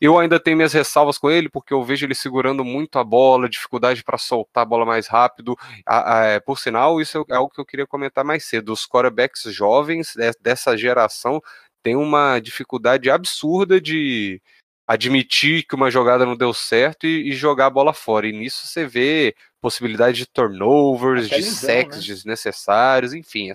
Eu 0.00 0.18
ainda 0.18 0.38
tenho 0.38 0.56
minhas 0.56 0.72
ressalvas 0.72 1.18
com 1.18 1.30
ele, 1.30 1.48
porque 1.48 1.72
eu 1.72 1.82
vejo 1.82 2.06
ele 2.06 2.14
segurando 2.14 2.64
muito 2.64 2.98
a 2.98 3.04
bola, 3.04 3.48
dificuldade 3.48 4.02
para 4.02 4.18
soltar 4.18 4.62
a 4.62 4.66
bola 4.66 4.84
mais 4.84 5.06
rápido. 5.06 5.56
A, 5.86 6.36
a, 6.36 6.40
por 6.40 6.58
sinal, 6.58 7.00
isso 7.00 7.24
é 7.28 7.34
algo 7.34 7.52
que 7.52 7.60
eu 7.60 7.66
queria 7.66 7.86
comentar 7.86 8.24
mais 8.24 8.44
cedo. 8.44 8.72
Os 8.72 8.86
quarterbacks 8.86 9.42
jovens 9.52 10.14
dessa 10.40 10.76
geração 10.76 11.40
têm 11.82 11.96
uma 11.96 12.38
dificuldade 12.38 13.10
absurda 13.10 13.80
de 13.80 14.40
admitir 14.86 15.64
que 15.64 15.74
uma 15.74 15.90
jogada 15.90 16.26
não 16.26 16.36
deu 16.36 16.52
certo 16.52 17.06
e, 17.06 17.30
e 17.30 17.32
jogar 17.32 17.66
a 17.66 17.70
bola 17.70 17.92
fora. 17.92 18.26
E 18.26 18.32
nisso 18.32 18.66
você 18.66 18.86
vê 18.86 19.34
possibilidade 19.60 20.18
de 20.18 20.26
turnovers, 20.26 21.26
Até 21.26 21.36
de 21.36 21.42
lesão, 21.42 21.68
sacks 21.68 21.98
né? 21.98 22.02
desnecessários, 22.02 23.14
enfim. 23.14 23.52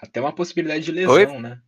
Até 0.00 0.20
uma 0.20 0.32
possibilidade 0.32 0.84
de 0.84 0.92
lesão, 0.92 1.14
Oi? 1.14 1.38
né? 1.40 1.60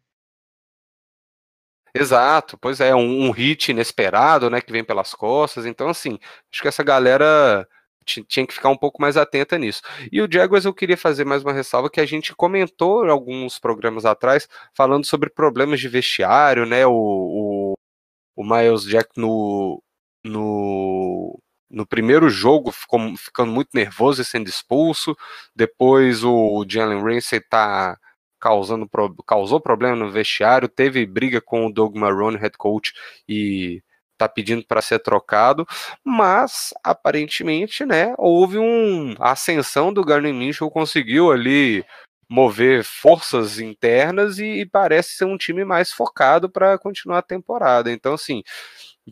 Exato, 1.94 2.59
pois 2.59 2.81
é, 2.81 2.94
um, 2.94 3.27
um, 3.27 3.31
hit 3.31 3.70
inesperado, 3.70 4.51
né, 4.51 4.61
que 4.61 4.72
vem 4.72 4.85
pelas 4.85 5.14
costas. 5.14 5.66
Então, 5.66 5.88
assim, 5.88 6.18
acho 6.53 6.62
que 6.62 6.68
essa 6.68 6.83
galera 6.83 7.66
tinha 8.05 8.46
que 8.46 8.55
ficar 8.55 8.70
um 8.70 8.77
pouco 8.77 9.01
mais 9.03 9.16
atenta 9.16 9.59
nisso. 9.59 9.83
E 10.11 10.20
o 10.22 10.29
Jaguars 10.31 10.64
eu 10.64 10.72
queria 10.72 10.96
fazer 10.96 11.24
mais 11.24 11.42
uma 11.42 11.53
ressalva 11.53 11.90
que 11.90 12.01
a 12.01 12.07
gente 12.07 12.35
comentou 12.35 13.05
alguns 13.09 13.59
programas 13.59 14.05
atrás, 14.07 14.48
falando 14.74 15.05
sobre 15.05 15.31
problemas 15.31 15.81
de 15.81 15.88
vestiário, 15.88 16.64
né, 16.66 16.87
o, 16.87 16.92
o, 16.92 17.74
o 18.37 18.44
Miles 18.44 18.85
Jack 18.85 19.11
no, 19.16 19.83
no, 20.24 21.38
no 21.70 21.87
primeiro 21.87 22.31
jogo 22.31 22.72
ficou 22.72 23.16
ficando 23.16 23.53
muito 23.53 23.70
nervoso 23.74 24.22
e 24.22 24.24
sendo 24.24 24.48
expulso, 24.48 25.16
depois 25.55 26.24
o 26.24 26.64
Jalen 26.68 27.03
Ramsey 27.03 27.40
tá 27.40 27.98
causando 28.40 28.88
causou 29.27 29.61
problema 29.61 29.96
no 29.96 30.11
vestiário, 30.11 30.68
teve 30.68 31.05
briga 31.07 31.40
com 31.40 31.66
o 31.66 31.72
Doug 31.72 31.96
Marrone, 31.96 32.37
head 32.37 32.57
coach, 32.57 32.92
e 33.29 33.83
tá 34.16 34.29
pedindo 34.29 34.64
para 34.66 34.83
ser 34.83 34.98
trocado, 34.98 35.66
mas 36.05 36.74
aparentemente, 36.83 37.87
né, 37.87 38.14
houve 38.18 38.59
um 38.59 39.14
a 39.20 39.33
ascensão 39.33 39.92
do 39.92 40.05
Garner 40.05 40.35
Minshew 40.35 40.70
conseguiu 40.70 41.31
ali 41.31 41.85
mover 42.29 42.85
forças 42.85 43.59
internas 43.59 44.38
e, 44.38 44.61
e 44.61 44.66
parece 44.66 45.11
ser 45.16 45.24
um 45.24 45.38
time 45.38 45.64
mais 45.64 45.92
focado 45.92 46.51
para 46.51 46.77
continuar 46.79 47.18
a 47.18 47.22
temporada. 47.22 47.90
Então, 47.90 48.14
assim, 48.14 48.42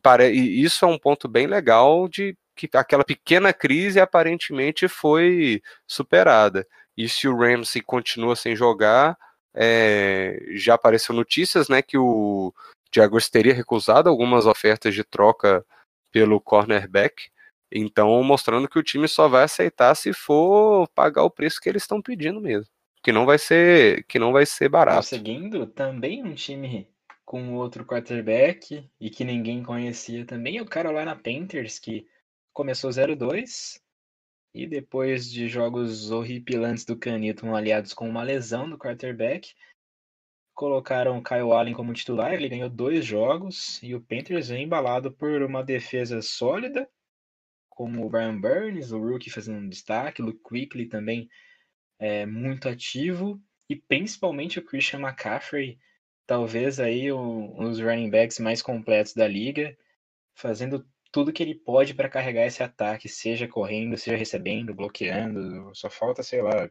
pare, 0.02 0.28
isso 0.30 0.84
é 0.84 0.88
um 0.88 0.98
ponto 0.98 1.28
bem 1.28 1.46
legal 1.46 2.08
de 2.08 2.36
que 2.54 2.68
aquela 2.74 3.04
pequena 3.04 3.52
crise 3.52 4.00
aparentemente 4.00 4.88
foi 4.88 5.62
superada. 5.86 6.66
E 6.96 7.09
se 7.09 7.28
o 7.28 7.37
Ramsey 7.37 7.82
continua 7.82 8.35
sem 8.35 8.56
jogar, 8.56 9.18
é, 9.54 10.38
já 10.52 10.74
apareceu 10.74 11.14
notícias, 11.14 11.68
né, 11.68 11.82
que 11.82 11.98
o 11.98 12.52
Jaguars 12.94 13.28
teria 13.28 13.54
recusado 13.54 14.09
algumas 14.09 14.46
ofertas 14.46 14.94
de 14.94 15.04
troca 15.04 15.64
pelo 16.11 16.40
cornerback. 16.40 17.30
Então, 17.70 18.22
mostrando 18.22 18.68
que 18.68 18.78
o 18.78 18.82
time 18.82 19.09
só 19.09 19.28
vai 19.28 19.42
aceitar 19.42 19.94
se 19.94 20.12
for 20.12 20.88
pagar 20.94 21.24
o 21.24 21.30
preço 21.30 21.61
que 21.61 21.68
eles 21.68 21.82
estão 21.82 22.00
pedindo 22.00 22.40
mesmo, 22.40 22.70
que 23.02 23.12
não 23.12 23.26
vai 23.26 23.38
ser, 23.38 24.04
que 24.04 24.18
não 24.18 24.32
vai 24.32 24.46
ser 24.46 24.68
barato. 24.68 25.06
Seguindo, 25.06 25.66
também 25.66 26.22
um 26.22 26.35
time 26.35 26.88
com 27.24 27.54
outro 27.54 27.85
quarterback 27.85 28.88
e 29.00 29.11
que 29.11 29.24
ninguém 29.24 29.62
conhecia 29.62 30.24
também 30.24 30.59
é 30.59 30.62
o 30.62 30.66
Carolina 30.66 31.16
Panthers 31.16 31.78
que 31.78 32.06
começou 32.52 32.88
0-2 32.88 33.80
e 34.57 34.66
depois 34.66 35.31
de 35.31 35.49
jogos 35.49 36.11
horripilantes 36.11 36.87
do 36.87 36.97
Canito, 36.97 37.47
aliados 37.55 37.92
com 37.92 38.09
uma 38.09 38.23
lesão 38.23 38.69
do 38.69 38.79
quarterback, 38.79 39.55
colocaram 40.55 41.23
Kyle 41.23 41.53
Allen 41.53 41.75
como 41.75 41.92
titular. 41.92 42.33
Ele 42.33 42.49
ganhou 42.49 42.71
dois 42.71 43.05
jogos 43.05 43.79
e 43.83 43.95
o 43.95 44.01
Panthers 44.01 44.49
vem 44.49 44.64
embalado 44.64 45.12
por 45.12 45.42
uma 45.42 45.62
defesa 45.62 46.23
sólida, 46.23 46.88
como 47.69 48.07
o 48.07 48.09
Brian 48.09 48.40
Burns, 48.40 48.92
o 48.92 48.99
rookie 48.99 49.29
fazendo 49.29 49.59
um 49.59 49.69
destaque, 49.69 50.23
o 50.23 50.25
Luke 50.25 50.40
Quickly 50.42 50.87
também 50.87 51.29
é 51.99 52.25
muito 52.25 52.66
ativo 52.66 53.38
e 53.69 53.77
principalmente 53.77 54.59
o 54.59 54.64
Christian 54.64 55.01
McCaffrey, 55.01 55.79
talvez 56.27 56.81
aí 56.81 57.12
um 57.12 57.59
dos 57.59 57.79
running 57.79 58.09
backs 58.09 58.38
mais 58.38 58.62
completos 58.62 59.12
da 59.12 59.29
liga, 59.29 59.77
fazendo 60.35 60.87
tudo 61.16 61.33
que 61.33 61.42
ele 61.42 61.55
pode 61.55 61.94
para 61.94 62.11
carregar 62.11 62.44
esse 62.44 62.62
ataque, 62.62 63.09
seja 63.09 63.48
correndo, 63.48 63.96
seja 63.96 64.18
recebendo, 64.18 64.74
bloqueando. 64.74 65.74
Só 65.74 65.88
falta, 65.88 66.22
sei 66.22 66.42
lá, 66.42 66.68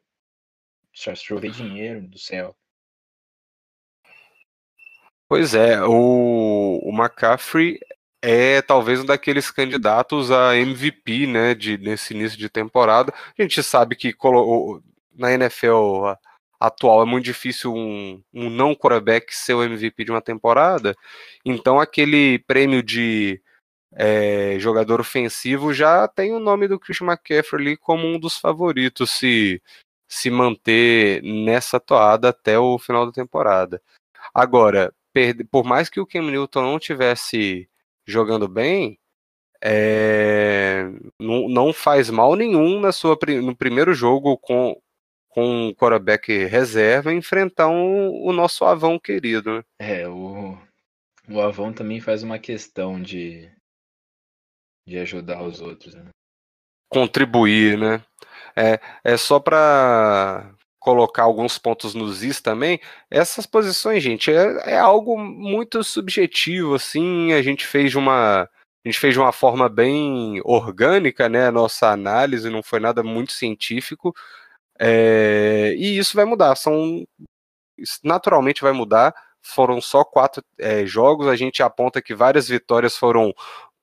chover 0.94 1.50
dinheiro 1.50 2.08
do 2.08 2.20
céu. 2.20 2.56
Pois 5.28 5.56
é, 5.56 5.84
o, 5.84 6.80
o 6.84 6.92
McCaffrey 6.96 7.80
é 8.22 8.62
talvez 8.62 9.00
um 9.00 9.06
daqueles 9.08 9.50
candidatos 9.50 10.30
a 10.30 10.56
MVP, 10.56 11.26
né, 11.26 11.56
de, 11.56 11.80
nesse 11.80 12.14
início 12.14 12.38
de 12.38 12.48
temporada. 12.48 13.12
A 13.36 13.42
gente 13.42 13.64
sabe 13.64 13.96
que 13.96 14.14
na 15.12 15.34
NFL 15.34 16.14
atual 16.60 17.02
é 17.02 17.06
muito 17.06 17.26
difícil 17.26 17.74
um, 17.74 18.22
um 18.32 18.48
não 18.52 18.76
quarterback 18.76 19.36
ser 19.36 19.56
o 19.56 19.64
MVP 19.64 20.06
de 20.06 20.12
uma 20.12 20.22
temporada, 20.22 20.96
então 21.44 21.80
aquele 21.80 22.38
prêmio 22.46 22.84
de 22.84 23.42
é, 23.96 24.60
jogador 24.60 25.00
ofensivo, 25.00 25.74
já 25.74 26.08
tem 26.08 26.34
o 26.34 26.40
nome 26.40 26.68
do 26.68 26.78
Christian 26.78 27.08
McCaffrey 27.08 27.62
ali 27.62 27.78
como 27.78 28.06
um 28.06 28.20
dos 28.20 28.38
favoritos 28.38 29.12
se, 29.12 29.62
se 30.08 30.30
manter 30.30 31.24
nessa 31.24 31.80
toada 31.80 32.30
até 32.30 32.60
o 32.60 32.78
final 32.78 33.06
da 33.06 33.14
temporada. 33.14 33.82
Agora, 34.34 34.94
por 35.50 35.64
mais 35.64 35.90
que 35.90 36.00
o 36.00 36.06
Cam 36.06 36.24
Newton 36.24 36.62
não 36.62 36.78
tivesse 36.78 37.70
jogando 38.06 38.50
bem, 38.50 39.00
é, 39.64 40.84
não, 41.18 41.48
não, 41.48 41.74
faz 41.74 42.10
mal 42.10 42.36
nenhum 42.36 42.80
na 42.82 42.92
sua, 42.92 43.18
no 43.42 43.56
primeiro 43.56 43.94
jogo 43.94 44.38
com, 44.38 44.80
com 45.30 45.70
o 45.70 45.76
quarterback 45.76 46.46
reserva 46.46 47.14
enfrentar 47.14 47.70
um, 47.70 48.12
o 48.28 48.34
nosso 48.34 48.66
Avão 48.66 49.00
querido. 49.00 49.56
Né? 49.56 49.64
É, 49.80 50.08
o, 50.08 50.58
o 51.30 51.40
Avão 51.40 51.72
também 51.72 52.02
faz 52.02 52.22
uma 52.22 52.38
questão 52.38 53.02
de, 53.02 53.50
de 54.86 54.98
ajudar 55.00 55.42
os 55.44 55.62
outros. 55.62 55.94
Né? 55.96 56.06
Contribuir, 56.90 57.78
né? 57.78 58.04
É, 58.56 58.80
é 59.04 59.18
só 59.18 59.40
para 59.40 60.54
colocar 60.80 61.24
alguns 61.24 61.58
pontos 61.58 61.96
nos 61.96 62.24
is 62.24 62.40
também. 62.40 62.80
Essas 63.10 63.46
posições, 63.46 64.04
gente, 64.04 64.32
é, 64.32 64.74
é 64.74 64.78
algo 64.78 65.18
muito 65.18 65.84
subjetivo, 65.84 66.76
assim. 66.76 67.34
A 67.34 67.42
gente 67.42 67.66
fez 67.66 67.96
uma 67.96 68.48
a 68.86 68.88
gente 68.88 69.00
fez 69.00 69.16
de 69.16 69.20
uma 69.20 69.32
forma 69.32 69.68
bem 69.68 70.40
orgânica, 70.44 71.28
né? 71.28 71.48
A 71.48 71.52
nossa 71.52 71.90
análise 71.90 72.52
não 72.52 72.62
foi 72.62 72.80
nada 72.80 73.02
muito 73.02 73.32
científico. 73.32 74.14
É, 74.80 75.74
e 75.76 75.98
isso 75.98 76.16
vai 76.16 76.24
mudar. 76.26 76.56
São 76.56 77.04
naturalmente 78.04 78.62
vai 78.62 78.74
mudar. 78.74 79.14
Foram 79.42 79.82
só 79.82 80.04
quatro 80.06 80.44
é, 80.60 80.86
jogos. 80.86 81.28
A 81.28 81.36
gente 81.36 81.64
aponta 81.64 82.02
que 82.02 82.14
várias 82.14 82.48
vitórias 82.48 82.96
foram 82.96 83.34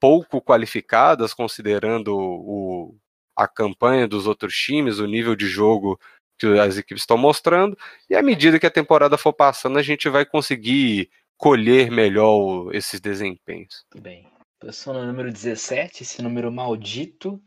pouco 0.02 0.42
qualificadas, 0.42 1.32
considerando 1.32 2.12
o, 2.12 2.98
a 3.36 3.46
campanha 3.46 4.08
dos 4.08 4.26
outros 4.26 4.52
times, 4.52 4.98
o 4.98 5.06
nível 5.06 5.36
de 5.36 5.46
jogo 5.46 5.96
que 6.36 6.58
as 6.58 6.76
equipes 6.76 7.04
estão 7.04 7.16
mostrando, 7.16 7.78
e 8.10 8.16
à 8.16 8.20
medida 8.20 8.58
que 8.58 8.66
a 8.66 8.70
temporada 8.70 9.16
for 9.16 9.32
passando, 9.32 9.78
a 9.78 9.82
gente 9.82 10.08
vai 10.08 10.26
conseguir 10.26 11.08
colher 11.36 11.88
melhor 11.88 12.74
esses 12.74 13.00
desempenhos. 13.00 13.84
Tudo 13.90 14.02
bem. 14.02 14.28
Posição 14.58 14.92
no 14.92 15.06
número 15.06 15.30
17, 15.30 16.02
esse 16.02 16.20
número 16.20 16.50
maldito, 16.50 17.40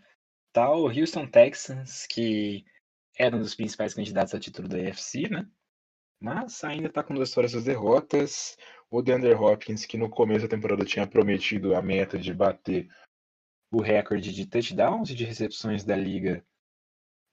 tá 0.53 0.71
o 0.71 0.87
Houston 0.87 1.27
Texans, 1.27 2.07
que 2.07 2.63
era 3.17 3.35
um 3.35 3.39
dos 3.39 3.53
principais 3.53 3.93
candidatos 3.93 4.33
a 4.33 4.39
título 4.39 4.69
da 4.69 4.77
AFC, 4.77 5.27
né? 5.29 5.45
Mas 6.19 6.63
ainda 6.63 6.89
tá 6.89 7.03
com 7.03 7.13
duas 7.13 7.29
histórias 7.29 7.53
das 7.53 7.63
derrotas. 7.63 8.57
O 8.89 9.01
DeAndre 9.01 9.33
Hopkins, 9.33 9.85
que 9.85 9.97
no 9.97 10.09
começo 10.09 10.47
da 10.47 10.55
temporada 10.55 10.85
tinha 10.85 11.07
prometido 11.07 11.75
a 11.75 11.81
meta 11.81 12.17
de 12.17 12.33
bater 12.33 12.87
o 13.71 13.81
recorde 13.81 14.31
de 14.31 14.45
touchdowns 14.45 15.09
e 15.09 15.15
de 15.15 15.25
recepções 15.25 15.83
da 15.83 15.95
liga, 15.95 16.45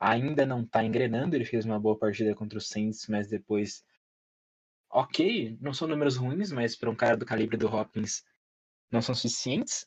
ainda 0.00 0.44
não 0.44 0.62
está 0.62 0.82
engrenando. 0.82 1.36
Ele 1.36 1.44
fez 1.44 1.64
uma 1.64 1.78
boa 1.78 1.96
partida 1.96 2.34
contra 2.34 2.58
o 2.58 2.60
Saints, 2.60 3.06
mas 3.08 3.28
depois. 3.28 3.84
Ok, 4.90 5.56
não 5.60 5.72
são 5.72 5.88
números 5.88 6.16
ruins, 6.16 6.52
mas 6.52 6.76
para 6.76 6.90
um 6.90 6.96
cara 6.96 7.16
do 7.16 7.24
calibre 7.24 7.56
do 7.56 7.66
Hopkins 7.66 8.22
não 8.90 9.00
são 9.00 9.14
suficientes. 9.14 9.86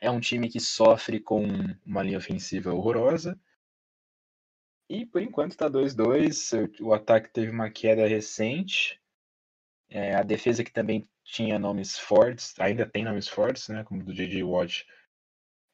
É 0.00 0.10
um 0.10 0.20
time 0.20 0.48
que 0.48 0.60
sofre 0.60 1.18
com 1.18 1.44
uma 1.84 2.02
linha 2.02 2.18
ofensiva 2.18 2.72
horrorosa. 2.72 3.38
E 4.92 5.06
por 5.06 5.22
enquanto 5.22 5.52
está 5.52 5.70
2-2. 5.70 6.78
O 6.82 6.92
ataque 6.92 7.32
teve 7.32 7.50
uma 7.50 7.70
queda 7.70 8.06
recente. 8.06 9.00
É, 9.88 10.14
a 10.14 10.22
defesa 10.22 10.62
que 10.62 10.70
também 10.70 11.08
tinha 11.24 11.58
nomes 11.58 11.98
fortes, 11.98 12.54
ainda 12.58 12.84
tem 12.84 13.02
nomes 13.02 13.26
fortes, 13.26 13.68
né, 13.68 13.84
como 13.84 14.04
do 14.04 14.12
J.J. 14.12 14.42
Watt, 14.42 14.86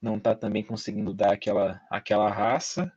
não 0.01 0.19
está 0.19 0.37
também 0.37 0.62
conseguindo 0.62 1.12
dar 1.12 1.33
aquela, 1.33 1.81
aquela 1.91 2.31
raça. 2.31 2.93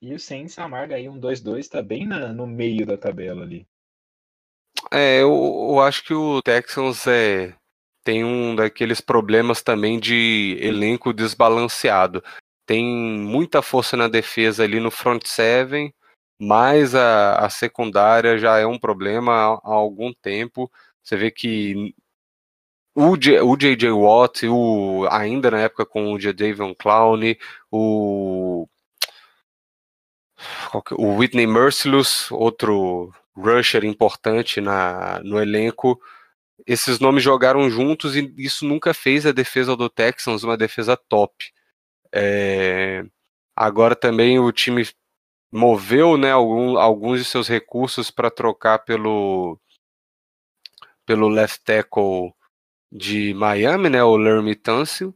E 0.00 0.12
o 0.12 0.18
Saints 0.18 0.58
amarga 0.58 0.96
aí 0.96 1.08
um 1.08 1.20
2-2, 1.20 1.58
está 1.58 1.80
bem 1.80 2.04
na, 2.04 2.32
no 2.32 2.46
meio 2.46 2.84
da 2.84 2.98
tabela 2.98 3.42
ali. 3.42 3.64
É, 4.92 5.20
eu, 5.22 5.30
eu 5.30 5.80
acho 5.80 6.04
que 6.04 6.14
o 6.14 6.42
Texans 6.42 7.06
é, 7.06 7.54
tem 8.02 8.24
um 8.24 8.56
daqueles 8.56 9.00
problemas 9.00 9.62
também 9.62 10.00
de 10.00 10.58
elenco 10.60 11.12
desbalanceado. 11.12 12.24
Tem 12.72 12.86
muita 12.86 13.60
força 13.60 13.98
na 13.98 14.08
defesa 14.08 14.64
ali 14.64 14.80
no 14.80 14.90
front 14.90 15.26
seven, 15.26 15.92
mas 16.40 16.94
a, 16.94 17.34
a 17.36 17.50
secundária 17.50 18.38
já 18.38 18.56
é 18.58 18.66
um 18.66 18.78
problema 18.78 19.30
há, 19.34 19.46
há 19.62 19.74
algum 19.74 20.10
tempo. 20.10 20.72
Você 21.02 21.14
vê 21.14 21.30
que 21.30 21.94
o, 22.94 23.14
J, 23.14 23.42
o 23.42 23.54
J.J. 23.58 23.90
Watt, 23.90 24.46
o, 24.46 25.06
ainda 25.10 25.50
na 25.50 25.60
época 25.60 25.84
com 25.84 26.14
o 26.14 26.18
Jadavion 26.18 26.72
Clown, 26.74 27.20
o, 27.70 28.66
o 30.92 31.16
Whitney 31.18 31.46
Merciless, 31.46 32.32
outro 32.32 33.12
rusher 33.36 33.84
importante 33.84 34.62
na, 34.62 35.20
no 35.22 35.38
elenco, 35.38 36.00
esses 36.66 36.98
nomes 36.98 37.22
jogaram 37.22 37.68
juntos 37.68 38.16
e 38.16 38.32
isso 38.38 38.64
nunca 38.64 38.94
fez 38.94 39.26
a 39.26 39.32
defesa 39.32 39.76
do 39.76 39.90
Texans 39.90 40.42
uma 40.42 40.56
defesa 40.56 40.96
top. 40.96 41.52
É, 42.14 43.04
agora 43.56 43.96
também 43.96 44.38
o 44.38 44.52
time 44.52 44.86
moveu 45.52 46.16
né, 46.16 46.32
algum, 46.32 46.78
alguns 46.78 47.18
de 47.20 47.24
seus 47.24 47.46
recursos 47.48 48.10
para 48.10 48.30
trocar 48.30 48.80
pelo, 48.80 49.58
pelo 51.04 51.28
left 51.28 51.62
tackle 51.64 52.32
de 52.90 53.34
Miami, 53.34 53.88
né, 53.90 54.02
o 54.02 54.16
Lermy 54.16 54.54
Tunsil. 54.54 55.14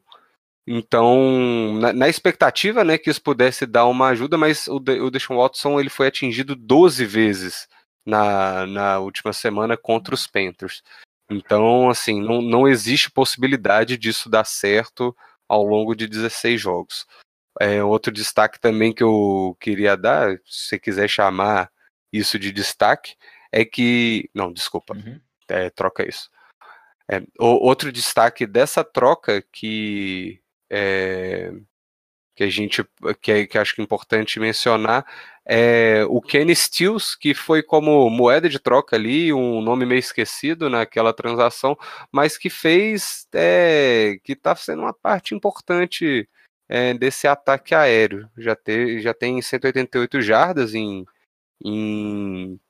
Então, 0.67 1.75
na, 1.81 1.93
na, 1.93 2.09
expectativa, 2.09 2.83
né, 2.83 2.99
que 2.99 3.09
isso 3.09 3.23
pudesse 3.23 3.67
dar 3.67 3.87
uma 3.87 4.09
ajuda, 4.09 4.37
mas 4.37 4.67
o, 4.67 4.81
De, 4.81 5.01
o 5.01 5.11
Deshaun 5.11 5.37
Watson 5.37 5.79
ele 5.79 5.89
foi 5.89 6.09
atingido 6.09 6.57
12 6.57 7.05
vezes 7.07 7.69
na, 8.05 8.67
na 8.67 8.99
última 8.99 9.33
semana 9.33 9.77
contra 9.77 10.15
os 10.15 10.27
Panthers. 10.27 10.83
Então, 11.31 11.89
assim, 11.89 12.21
não, 12.21 12.43
não 12.43 12.69
existe 12.69 13.11
possibilidade 13.11 13.97
disso 13.97 14.29
dar 14.29 14.45
certo 14.45 15.17
ao 15.49 15.65
longo 15.65 15.95
de 15.95 16.07
16 16.07 16.61
jogos. 16.61 17.07
É, 17.61 17.83
outro 17.83 18.13
destaque 18.13 18.61
também 18.61 18.93
que 18.93 19.03
eu 19.03 19.57
queria 19.61 19.97
dar, 19.97 20.37
se 20.45 20.69
você 20.69 20.79
quiser 20.79 21.09
chamar 21.09 21.71
isso 22.13 22.39
de 22.39 22.53
destaque, 22.53 23.17
é 23.51 23.65
que. 23.65 24.29
Não, 24.35 24.53
desculpa, 24.53 24.95
uhum. 24.95 25.21
é, 25.49 25.71
troca 25.71 26.07
isso. 26.07 26.31
É, 27.11 27.21
o, 27.39 27.67
outro 27.67 27.93
destaque 27.93 28.47
dessa 28.47 28.85
troca 28.85 29.43
que, 29.53 30.41
é, 30.71 31.53
que 32.37 32.45
a 32.45 32.51
gente 32.51 32.85
que, 33.23 33.33
é, 33.33 33.47
que 33.47 33.59
acho 33.59 33.75
que 33.75 33.81
é 33.81 33.85
importante 33.85 34.39
mencionar 34.39 35.07
é 35.45 36.05
o 36.09 36.21
Kenny 36.21 36.55
Stills, 36.55 37.17
que 37.19 37.33
foi 37.33 37.63
como 37.63 38.11
moeda 38.11 38.49
de 38.49 38.59
troca 38.59 38.97
ali, 38.97 39.33
um 39.33 39.63
nome 39.63 39.87
meio 39.87 40.01
esquecido 40.01 40.69
naquela 40.69 41.15
transação, 41.15 41.79
mas 42.13 42.37
que 42.37 42.51
fez 42.51 43.27
é, 43.33 44.19
que 44.25 44.33
está 44.33 44.55
sendo 44.57 44.83
uma 44.83 44.93
parte 44.93 45.35
importante 45.35 46.29
é, 46.69 46.93
desse 46.95 47.29
ataque 47.29 47.75
aéreo. 47.75 48.29
Já, 48.37 48.57
ter, 48.57 49.01
já 49.01 49.15
tem 49.15 49.41
188 49.41 50.21
jardas 50.21 50.75
em, 50.75 51.07
em, 51.65 52.61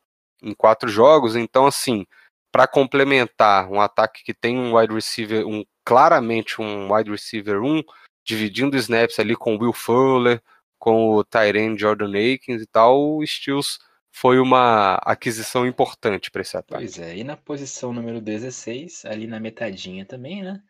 em 0.42 0.54
quatro 0.54 0.88
jogos, 0.88 1.34
então 1.34 1.66
assim 1.66 2.06
para 2.52 2.66
complementar 2.66 3.70
um 3.70 3.80
ataque 3.80 4.24
que 4.24 4.32
tem 4.32 4.58
um 4.58 4.76
wide 4.76 4.94
receiver, 4.94 5.46
um 5.46 5.64
claramente 5.84 6.60
um 6.60 6.92
wide 6.92 7.10
receiver 7.10 7.62
1, 7.62 7.82
dividindo 8.26 8.76
snaps 8.76 9.18
ali 9.18 9.36
com 9.36 9.54
o 9.54 9.58
Will 9.58 9.72
Fuller, 9.72 10.42
com 10.78 11.10
o 11.14 11.24
Tyrene 11.24 11.78
Jordan 11.78 12.10
Akins 12.10 12.60
e 12.60 12.66
tal, 12.66 13.16
o 13.16 13.26
Stills 13.26 13.78
foi 14.12 14.38
uma 14.38 14.96
aquisição 14.96 15.66
importante 15.66 16.30
para 16.30 16.42
esse 16.42 16.56
ataque. 16.56 16.82
Pois 16.82 16.98
é, 16.98 17.16
e 17.16 17.24
na 17.24 17.36
posição 17.36 17.92
número 17.92 18.20
16, 18.20 19.04
ali 19.04 19.26
na 19.26 19.38
metadinha 19.38 20.04
também, 20.04 20.42
né? 20.42 20.62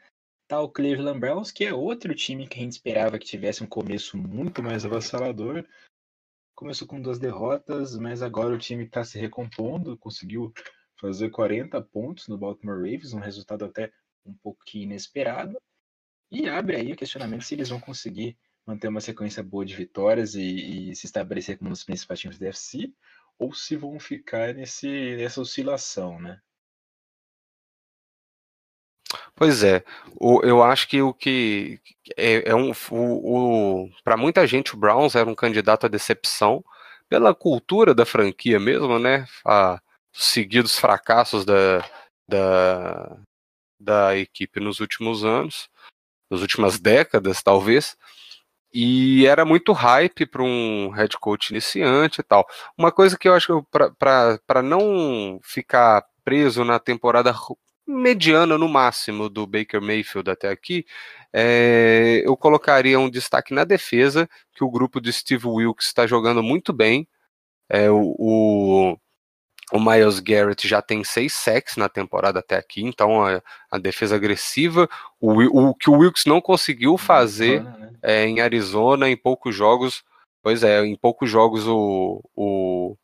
Tá 0.46 0.60
o 0.60 0.68
Cleveland 0.68 1.18
Browns, 1.18 1.50
que 1.50 1.64
é 1.64 1.72
outro 1.72 2.14
time 2.14 2.46
que 2.46 2.58
a 2.58 2.62
gente 2.62 2.72
esperava 2.72 3.18
que 3.18 3.26
tivesse 3.26 3.64
um 3.64 3.66
começo 3.66 4.16
muito 4.16 4.62
mais 4.62 4.84
avassalador. 4.84 5.64
Começou 6.54 6.86
com 6.86 7.00
duas 7.00 7.18
derrotas, 7.18 7.96
mas 7.96 8.22
agora 8.22 8.54
o 8.54 8.58
time 8.58 8.84
está 8.84 9.02
se 9.02 9.18
recompondo, 9.18 9.98
conseguiu 9.98 10.52
fazer 11.00 11.30
40 11.30 11.80
pontos 11.82 12.28
no 12.28 12.38
Baltimore 12.38 12.76
Ravens, 12.76 13.12
um 13.12 13.18
resultado 13.18 13.64
até 13.64 13.90
um 14.24 14.34
pouquinho 14.34 14.84
inesperado. 14.84 15.56
E 16.30 16.48
abre 16.48 16.76
aí 16.76 16.92
o 16.92 16.96
questionamento 16.96 17.44
se 17.44 17.54
eles 17.54 17.68
vão 17.68 17.80
conseguir 17.80 18.36
manter 18.66 18.88
uma 18.88 19.00
sequência 19.00 19.42
boa 19.42 19.64
de 19.64 19.74
vitórias 19.74 20.34
e, 20.34 20.90
e 20.90 20.96
se 20.96 21.06
estabelecer 21.06 21.56
como 21.56 21.70
um 21.70 21.72
dos 21.72 21.84
principais 21.84 22.18
times 22.18 22.38
da 22.38 22.48
FC, 22.48 22.92
ou 23.38 23.52
se 23.52 23.76
vão 23.76 23.98
ficar 24.00 24.54
nesse, 24.54 25.16
nessa 25.16 25.40
oscilação, 25.40 26.20
né? 26.20 26.40
Pois 29.34 29.62
é, 29.62 29.84
o, 30.18 30.40
eu 30.42 30.62
acho 30.62 30.88
que 30.88 31.00
o 31.02 31.12
que 31.12 31.78
é, 32.16 32.50
é 32.50 32.54
um, 32.54 32.72
o, 32.90 33.84
o 33.84 33.90
para 34.02 34.16
muita 34.16 34.46
gente 34.46 34.74
o 34.74 34.78
Browns 34.78 35.14
era 35.14 35.28
um 35.28 35.34
candidato 35.34 35.86
à 35.86 35.88
decepção 35.88 36.64
pela 37.08 37.34
cultura 37.34 37.94
da 37.94 38.06
franquia 38.06 38.58
mesmo, 38.58 38.98
né? 38.98 39.26
A, 39.46 39.80
seguidos 40.12 40.78
fracassos 40.78 41.44
da, 41.44 41.84
da, 42.28 43.18
da 43.78 44.16
equipe 44.16 44.58
nos 44.58 44.80
últimos 44.80 45.24
anos, 45.24 45.68
nas 46.30 46.40
últimas 46.40 46.78
décadas, 46.78 47.42
talvez. 47.42 47.96
E 48.72 49.26
era 49.26 49.44
muito 49.44 49.72
hype 49.72 50.26
para 50.26 50.42
um 50.42 50.90
head 50.90 51.16
coach 51.18 51.50
iniciante 51.50 52.20
e 52.20 52.24
tal. 52.24 52.46
Uma 52.76 52.92
coisa 52.92 53.16
que 53.16 53.28
eu 53.28 53.34
acho 53.34 53.62
que 53.62 53.68
para 53.98 54.62
não 54.62 55.40
ficar 55.42 56.04
preso 56.24 56.64
na 56.64 56.78
temporada 56.78 57.34
mediana 57.86 58.58
no 58.58 58.68
máximo 58.68 59.28
do 59.28 59.46
Baker 59.46 59.80
Mayfield 59.80 60.30
até 60.30 60.48
aqui, 60.50 60.84
é, 61.32 62.22
eu 62.24 62.36
colocaria 62.36 62.98
um 62.98 63.08
destaque 63.08 63.54
na 63.54 63.64
defesa, 63.64 64.28
que 64.52 64.64
o 64.64 64.70
grupo 64.70 65.00
do 65.00 65.12
Steve 65.12 65.46
Wilkes 65.46 65.86
está 65.86 66.06
jogando 66.06 66.42
muito 66.42 66.72
bem. 66.72 67.08
É, 67.68 67.90
o 67.90 68.98
o 69.72 69.80
Miles 69.80 70.20
Garrett 70.20 70.66
já 70.66 70.80
tem 70.80 71.02
seis 71.02 71.32
sacks 71.32 71.76
na 71.76 71.88
temporada 71.88 72.38
até 72.38 72.56
aqui, 72.56 72.82
então 72.84 73.24
a, 73.24 73.42
a 73.70 73.78
defesa 73.78 74.14
agressiva. 74.14 74.88
O, 75.20 75.70
o, 75.70 75.74
que 75.74 75.90
o 75.90 75.98
Wilkes 75.98 76.24
não 76.24 76.40
conseguiu 76.40 76.96
fazer 76.96 77.62
né? 77.62 77.90
é, 78.02 78.26
em 78.26 78.40
Arizona 78.40 79.08
em 79.08 79.16
poucos 79.16 79.54
jogos. 79.54 80.04
Pois 80.42 80.62
é, 80.62 80.84
em 80.84 80.94
poucos 80.94 81.28
jogos 81.28 81.66
o, 81.66 82.22
o, 82.36 82.96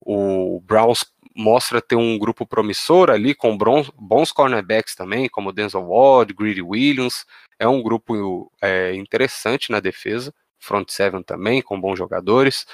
o 0.00 0.60
Browns 0.60 1.04
mostra 1.34 1.82
ter 1.82 1.96
um 1.96 2.16
grupo 2.16 2.46
promissor 2.46 3.10
ali, 3.10 3.34
com 3.34 3.58
bons, 3.58 3.90
bons 3.98 4.32
cornerbacks 4.32 4.94
também, 4.94 5.28
como 5.28 5.52
Denzel 5.52 5.88
Ward, 5.88 6.32
Greedy 6.32 6.62
Williams. 6.62 7.26
É 7.58 7.66
um 7.66 7.82
grupo 7.82 8.50
é, 8.62 8.94
interessante 8.94 9.70
na 9.72 9.80
defesa. 9.80 10.32
Front 10.58 10.90
seven 10.90 11.22
também, 11.22 11.60
com 11.60 11.80
bons 11.80 11.98
jogadores. 11.98 12.66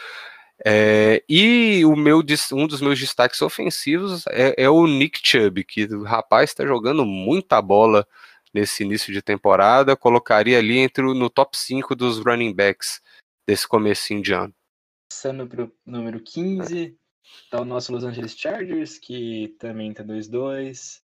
É, 0.64 1.24
e 1.28 1.84
o 1.84 1.96
meu, 1.96 2.22
um 2.52 2.66
dos 2.66 2.80
meus 2.80 2.98
destaques 2.98 3.42
ofensivos 3.42 4.24
é, 4.28 4.54
é 4.64 4.70
o 4.70 4.86
Nick 4.86 5.20
Chubb, 5.22 5.64
que 5.64 5.84
o 5.86 6.04
rapaz 6.04 6.50
está 6.50 6.64
jogando 6.64 7.04
muita 7.04 7.60
bola 7.60 8.06
nesse 8.54 8.84
início 8.84 9.12
de 9.12 9.22
temporada, 9.22 9.96
colocaria 9.96 10.58
ali 10.58 10.78
entre 10.78 11.02
no 11.02 11.28
top 11.28 11.56
5 11.56 11.96
dos 11.96 12.18
running 12.18 12.54
backs 12.54 13.00
desse 13.46 13.66
comecinho 13.66 14.22
de 14.22 14.32
ano. 14.32 14.54
Passando 15.10 15.46
para 15.46 15.64
o 15.64 15.72
número 15.84 16.20
15, 16.20 16.96
está 17.44 17.60
o 17.60 17.64
nosso 17.64 17.92
Los 17.92 18.04
Angeles 18.04 18.36
Chargers, 18.36 18.98
que 18.98 19.54
também 19.58 19.90
está 19.90 20.04
2-2. 20.04 21.00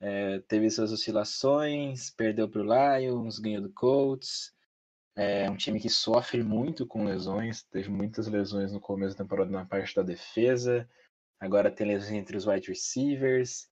É, 0.00 0.38
teve 0.46 0.70
suas 0.70 0.92
oscilações, 0.92 2.10
perdeu 2.10 2.48
para 2.48 2.60
o 2.60 2.98
Lions, 2.98 3.38
ganhou 3.38 3.62
do 3.62 3.72
Colts. 3.72 4.52
É 5.20 5.50
um 5.50 5.56
time 5.56 5.80
que 5.80 5.90
sofre 5.90 6.44
muito 6.44 6.86
com 6.86 7.04
lesões, 7.04 7.64
teve 7.64 7.90
muitas 7.90 8.28
lesões 8.28 8.72
no 8.72 8.78
começo 8.78 9.16
da 9.16 9.24
temporada 9.24 9.50
na 9.50 9.66
parte 9.66 9.92
da 9.92 10.02
defesa, 10.02 10.88
agora 11.40 11.72
tem 11.72 11.88
lesões 11.88 12.12
entre 12.12 12.36
os 12.36 12.46
wide 12.46 12.68
receivers, 12.68 13.68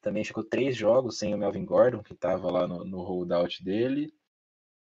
também 0.00 0.22
ficou 0.22 0.44
três 0.44 0.76
jogos 0.76 1.18
sem 1.18 1.34
o 1.34 1.38
Melvin 1.38 1.64
Gordon, 1.64 2.00
que 2.00 2.12
estava 2.12 2.48
lá 2.48 2.68
no, 2.68 2.84
no 2.84 3.02
holdout 3.02 3.64
dele. 3.64 4.14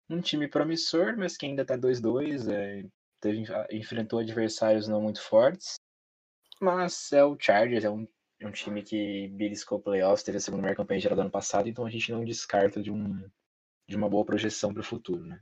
Um 0.10 0.20
time 0.20 0.50
promissor, 0.50 1.16
mas 1.18 1.38
que 1.38 1.46
ainda 1.46 1.62
está 1.62 1.78
2-2, 1.78 2.52
é, 2.52 2.86
teve, 3.22 3.46
enfrentou 3.72 4.20
adversários 4.20 4.90
não 4.90 5.02
muito 5.02 5.22
fortes, 5.22 5.76
mas 6.60 7.10
é 7.14 7.24
o 7.24 7.38
Chargers, 7.40 7.86
é 7.86 7.90
um, 7.90 8.06
é 8.42 8.46
um 8.46 8.52
time 8.52 8.84
que 8.84 9.30
beliscou 9.30 9.80
playoffs, 9.80 10.24
teve 10.24 10.40
a 10.40 10.42
segunda 10.42 10.62
melhor 10.64 10.76
campanha 10.76 11.00
geral 11.00 11.16
do 11.16 11.22
ano 11.22 11.32
passado, 11.32 11.70
então 11.70 11.86
a 11.86 11.90
gente 11.90 12.12
não 12.12 12.26
descarta 12.26 12.84
de, 12.84 12.92
um, 12.92 13.26
de 13.88 13.96
uma 13.96 14.10
boa 14.10 14.26
projeção 14.26 14.74
para 14.74 14.82
o 14.82 14.86
futuro, 14.86 15.26
né? 15.26 15.42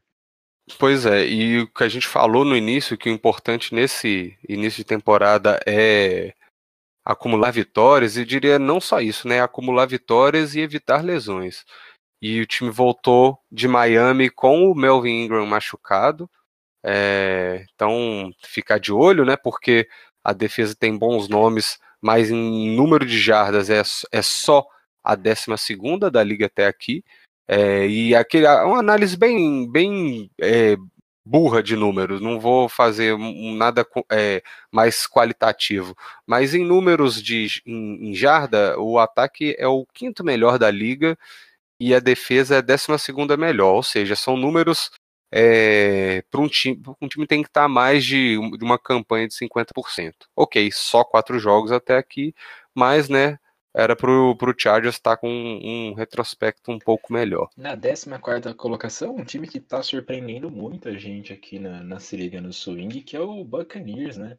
Pois 0.80 1.06
é, 1.06 1.26
e 1.28 1.60
o 1.60 1.68
que 1.68 1.84
a 1.84 1.90
gente 1.90 2.08
falou 2.08 2.46
no 2.46 2.56
início, 2.56 2.98
que 2.98 3.10
o 3.10 3.14
importante 3.14 3.76
nesse 3.76 4.38
início 4.48 4.78
de 4.78 4.86
temporada 4.86 5.60
é 5.68 6.34
acumular 7.06 7.52
vitórias, 7.52 8.18
e 8.18 8.26
diria 8.26 8.58
não 8.58 8.80
só 8.80 9.02
isso, 9.02 9.28
né? 9.28 9.42
Acumular 9.42 9.86
vitórias 9.86 10.56
e 10.56 10.62
evitar 10.62 11.04
lesões. 11.04 11.66
E 12.22 12.40
o 12.42 12.46
time 12.46 12.70
voltou 12.72 13.38
de 13.52 13.68
Miami 13.68 14.30
com 14.30 14.72
o 14.72 14.76
Melvin 14.76 15.26
Ingram 15.26 15.46
machucado. 15.46 16.30
É, 16.86 17.66
então, 17.74 18.32
ficar 18.46 18.80
de 18.80 18.94
olho, 18.94 19.26
né? 19.26 19.36
Porque 19.36 19.88
a 20.24 20.34
defesa 20.34 20.76
tem 20.76 20.98
bons 20.98 21.28
nomes, 21.28 21.78
mas 22.02 22.32
em 22.32 22.76
número 22.76 23.06
de 23.06 23.20
jardas 23.20 23.70
é, 23.70 23.82
é 24.12 24.22
só 24.22 24.66
a 25.04 25.16
12 25.16 25.48
da 26.12 26.24
liga 26.24 26.46
até 26.46 26.66
aqui. 26.68 27.04
É, 27.48 27.88
e 27.88 28.16
aquele, 28.16 28.48
uma 28.48 28.80
análise 28.80 29.18
bem, 29.18 29.70
bem 29.70 30.32
é, 30.42 30.78
burra 31.26 31.64
de 31.64 31.76
números, 31.76 32.22
não 32.22 32.40
vou 32.40 32.68
fazer 32.68 33.18
nada 33.18 33.86
é, 34.12 34.42
mais 34.72 35.08
qualitativo. 35.08 35.96
Mas 36.26 36.54
em 36.54 36.64
números 36.66 37.22
de 37.22 37.48
em, 37.66 38.10
em, 38.10 38.16
jarda, 38.16 38.80
o 38.80 39.00
ataque 39.00 39.56
é 39.58 39.68
o 39.68 39.86
quinto 39.94 40.24
melhor 40.24 40.58
da 40.60 40.70
liga 40.72 41.18
e 41.80 41.94
a 41.96 42.00
defesa 42.00 42.56
é 42.56 42.58
a 42.60 42.62
décima 42.62 42.98
segunda 42.98 43.38
melhor, 43.38 43.74
ou 43.76 43.84
seja, 43.84 44.16
são 44.16 44.38
números 44.38 44.92
é, 45.32 46.24
para 46.30 46.42
um 46.42 46.48
time, 46.48 46.82
um 47.02 47.08
time 47.08 47.26
tem 47.28 47.42
que 47.42 47.50
estar 47.50 47.68
mais 47.68 48.06
de, 48.06 48.38
de 48.58 48.64
uma 48.64 48.78
campanha 48.78 49.28
de 49.28 49.34
50%. 49.36 50.14
Ok, 50.36 50.70
só 50.72 51.04
quatro 51.04 51.40
jogos 51.40 51.72
até 51.72 51.98
aqui, 51.98 52.36
mas 52.76 53.10
né, 53.10 53.40
era 53.74 53.96
pro, 53.96 54.36
pro 54.38 54.54
Chargers 54.58 54.96
estar 54.96 55.16
tá 55.16 55.18
com 55.18 55.28
um, 55.28 55.90
um, 55.90 55.94
retrospecto 55.94 56.72
um 56.72 56.78
pouco 56.78 57.12
melhor. 57.12 57.50
Na 57.58 57.76
14 57.76 58.54
colocação, 58.56 59.16
um 59.16 59.26
time 59.26 59.48
que 59.48 59.58
está 59.58 59.82
surpreendendo 59.82 60.52
muita 60.52 60.98
gente 60.98 61.34
aqui 61.34 61.58
na, 61.58 61.84
na 61.84 62.00
se 62.00 62.16
liga 62.16 62.40
no 62.40 62.54
swing, 62.54 63.02
que 63.02 63.16
é 63.16 63.20
o 63.20 63.44
Buccaneers, 63.44 64.18
né? 64.18 64.38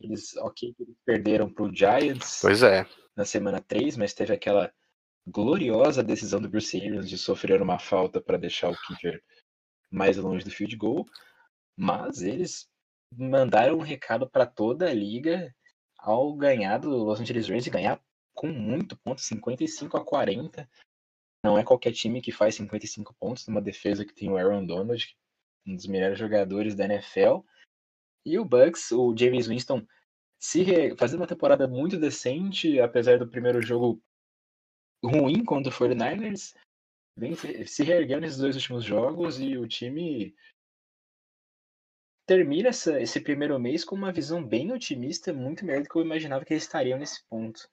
Eles, 0.00 0.36
ok, 0.36 0.74
eles 0.78 0.96
perderam 1.04 1.50
pro 1.50 1.74
Giants 1.74 2.40
pois 2.42 2.62
é. 2.62 2.86
na 3.16 3.24
semana 3.24 3.60
3, 3.60 3.96
mas 3.96 4.14
teve 4.14 4.32
aquela 4.32 4.72
gloriosa 5.26 6.02
decisão 6.02 6.40
do 6.40 6.48
Bruce 6.48 6.76
Arians 6.76 7.08
de 7.08 7.18
sofrer 7.18 7.60
uma 7.60 7.78
falta 7.78 8.20
para 8.20 8.38
deixar 8.38 8.70
o 8.70 8.76
kicker 8.86 9.22
mais 9.90 10.16
longe 10.16 10.44
do 10.44 10.50
field 10.50 10.76
goal, 10.76 11.06
mas 11.76 12.22
eles 12.22 12.68
mandaram 13.16 13.78
um 13.78 13.82
recado 13.82 14.28
para 14.28 14.46
toda 14.46 14.88
a 14.88 14.94
liga 14.94 15.52
ao 15.98 16.34
ganhar 16.34 16.78
do 16.78 16.90
Los 16.90 17.20
Angeles 17.20 17.48
Rams 17.48 17.66
e 17.66 17.70
ganhar 17.70 18.00
com 18.38 18.46
muito 18.46 18.96
ponto, 18.96 19.20
55 19.20 19.96
a 19.96 20.04
40. 20.04 20.70
Não 21.44 21.58
é 21.58 21.64
qualquer 21.64 21.92
time 21.92 22.22
que 22.22 22.30
faz 22.30 22.54
55 22.54 23.12
pontos 23.14 23.44
numa 23.48 23.60
defesa 23.60 24.04
que 24.04 24.14
tem 24.14 24.30
o 24.30 24.36
Aaron 24.36 24.64
Donald, 24.64 25.18
um 25.66 25.74
dos 25.74 25.86
melhores 25.86 26.16
jogadores 26.16 26.76
da 26.76 26.84
NFL. 26.84 27.40
E 28.24 28.38
o 28.38 28.44
Bucks, 28.44 28.92
o 28.92 29.12
James 29.16 29.48
Winston, 29.48 29.84
se 30.40 30.62
re... 30.62 30.96
fazendo 30.96 31.18
uma 31.18 31.26
temporada 31.26 31.66
muito 31.66 31.98
decente, 31.98 32.78
apesar 32.78 33.18
do 33.18 33.28
primeiro 33.28 33.60
jogo 33.60 34.00
ruim 35.04 35.44
contra 35.44 35.72
o 35.72 35.74
49ers, 35.74 36.54
vem 37.16 37.34
se 37.66 37.82
reerguendo 37.82 38.20
nesses 38.20 38.38
dois 38.38 38.54
últimos 38.54 38.84
jogos 38.84 39.40
e 39.40 39.58
o 39.58 39.66
time 39.66 40.32
termina 42.24 42.68
essa, 42.68 43.00
esse 43.00 43.20
primeiro 43.20 43.58
mês 43.58 43.84
com 43.84 43.96
uma 43.96 44.12
visão 44.12 44.46
bem 44.46 44.70
otimista, 44.70 45.32
muito 45.32 45.64
melhor 45.64 45.82
do 45.82 45.88
que 45.88 45.96
eu 45.96 46.02
imaginava 46.02 46.44
que 46.44 46.52
eles 46.52 46.62
estariam 46.62 47.00
nesse 47.00 47.24
ponto. 47.24 47.68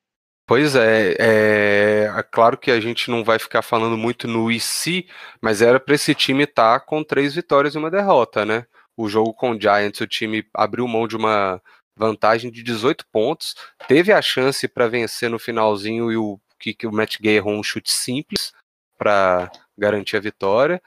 Pois 0.47 0.75
é, 0.75 1.15
é, 1.19 2.03
é, 2.15 2.23
claro 2.23 2.55
que 2.55 2.69
a 2.69 2.79
gente 2.79 3.09
não 3.09 3.23
vai 3.23 3.39
ficar 3.39 3.63
falando 3.63 3.97
muito 3.97 4.27
no 4.27 4.51
IC, 4.51 5.07
mas 5.41 5.59
era 5.59 5.79
para 5.79 5.95
esse 5.95 6.13
time 6.13 6.43
estar 6.43 6.79
tá 6.79 6.85
com 6.85 7.03
três 7.03 7.33
vitórias 7.33 7.73
e 7.73 7.79
uma 7.79 7.89
derrota, 7.89 8.45
né? 8.45 8.67
O 8.95 9.09
jogo 9.09 9.33
com 9.33 9.51
o 9.51 9.59
Giants, 9.59 10.01
o 10.01 10.07
time 10.07 10.47
abriu 10.53 10.87
mão 10.87 11.07
de 11.07 11.17
uma 11.17 11.59
vantagem 11.97 12.51
de 12.51 12.61
18 12.61 13.05
pontos, 13.11 13.55
teve 13.87 14.11
a 14.11 14.21
chance 14.21 14.67
para 14.67 14.87
vencer 14.87 15.29
no 15.31 15.39
finalzinho 15.39 16.11
e 16.11 16.17
o 16.17 16.39
que, 16.59 16.73
que 16.73 16.85
o 16.85 16.91
Matt 16.91 17.17
Gay 17.19 17.37
errou 17.37 17.53
um 17.53 17.63
chute 17.63 17.91
simples 17.91 18.53
para 18.97 19.51
garantir 19.77 20.17
a 20.17 20.19
vitória, 20.21 20.81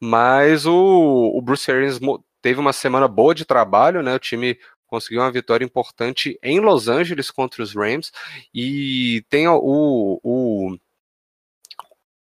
mas 0.00 0.66
o, 0.66 1.32
o 1.34 1.40
Bruce 1.40 1.70
Arians 1.70 1.98
teve 2.42 2.60
uma 2.60 2.72
semana 2.72 3.08
boa 3.08 3.34
de 3.34 3.44
trabalho, 3.44 4.02
né? 4.02 4.14
O 4.14 4.18
time 4.18 4.58
conseguiu 4.88 5.20
uma 5.20 5.30
vitória 5.30 5.64
importante 5.64 6.38
em 6.42 6.58
Los 6.60 6.88
Angeles 6.88 7.30
contra 7.30 7.62
os 7.62 7.74
Rams 7.74 8.10
e 8.52 9.24
tem 9.28 9.46
o, 9.46 10.20
o, 10.22 10.78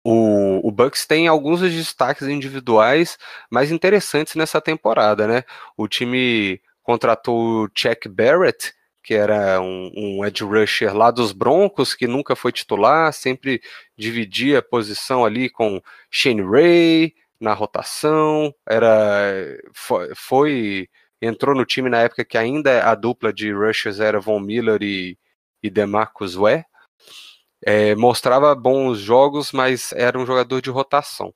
o, 0.04 0.68
o 0.68 0.72
Bucks 0.72 1.06
tem 1.06 1.28
alguns 1.28 1.62
destaques 1.62 2.28
individuais 2.28 3.18
mais 3.50 3.72
interessantes 3.72 4.36
nessa 4.36 4.60
temporada, 4.60 5.28
né? 5.28 5.44
O 5.78 5.88
time 5.88 6.62
contratou 6.84 7.66
o 7.66 7.70
Chuck 7.74 8.08
Barrett, 8.10 8.74
que 9.04 9.14
era 9.14 9.62
um, 9.62 9.92
um 9.96 10.26
edge 10.26 10.44
rusher 10.44 10.96
lá 10.96 11.12
dos 11.12 11.32
Broncos, 11.32 11.94
que 11.94 12.08
nunca 12.08 12.36
foi 12.36 12.52
titular, 12.52 13.14
sempre 13.14 13.62
dividia 13.98 14.60
a 14.60 14.64
posição 14.64 15.24
ali 15.24 15.50
com 15.50 15.82
Shane 16.10 16.42
Ray 16.42 17.14
na 17.40 17.54
rotação, 17.54 18.54
era 18.68 19.58
foi, 19.74 20.10
foi 20.16 20.90
entrou 21.22 21.56
no 21.56 21.66
time 21.66 21.90
na 21.90 22.02
época 22.02 22.26
que 22.26 22.38
ainda 22.38 22.90
a 22.90 22.96
dupla 22.96 23.34
de 23.34 23.52
rushers 23.54 24.00
era 24.00 24.20
Von 24.20 24.40
Miller 24.40 24.82
e, 24.82 25.18
e 25.62 25.70
DeMarcus 25.70 26.36
Ware. 26.36 26.66
É, 27.66 27.96
mostrava 27.96 28.54
bons 28.54 29.00
jogos, 29.00 29.52
mas 29.52 29.92
era 29.94 30.20
um 30.20 30.26
jogador 30.26 30.62
de 30.62 30.70
rotação. 30.70 31.34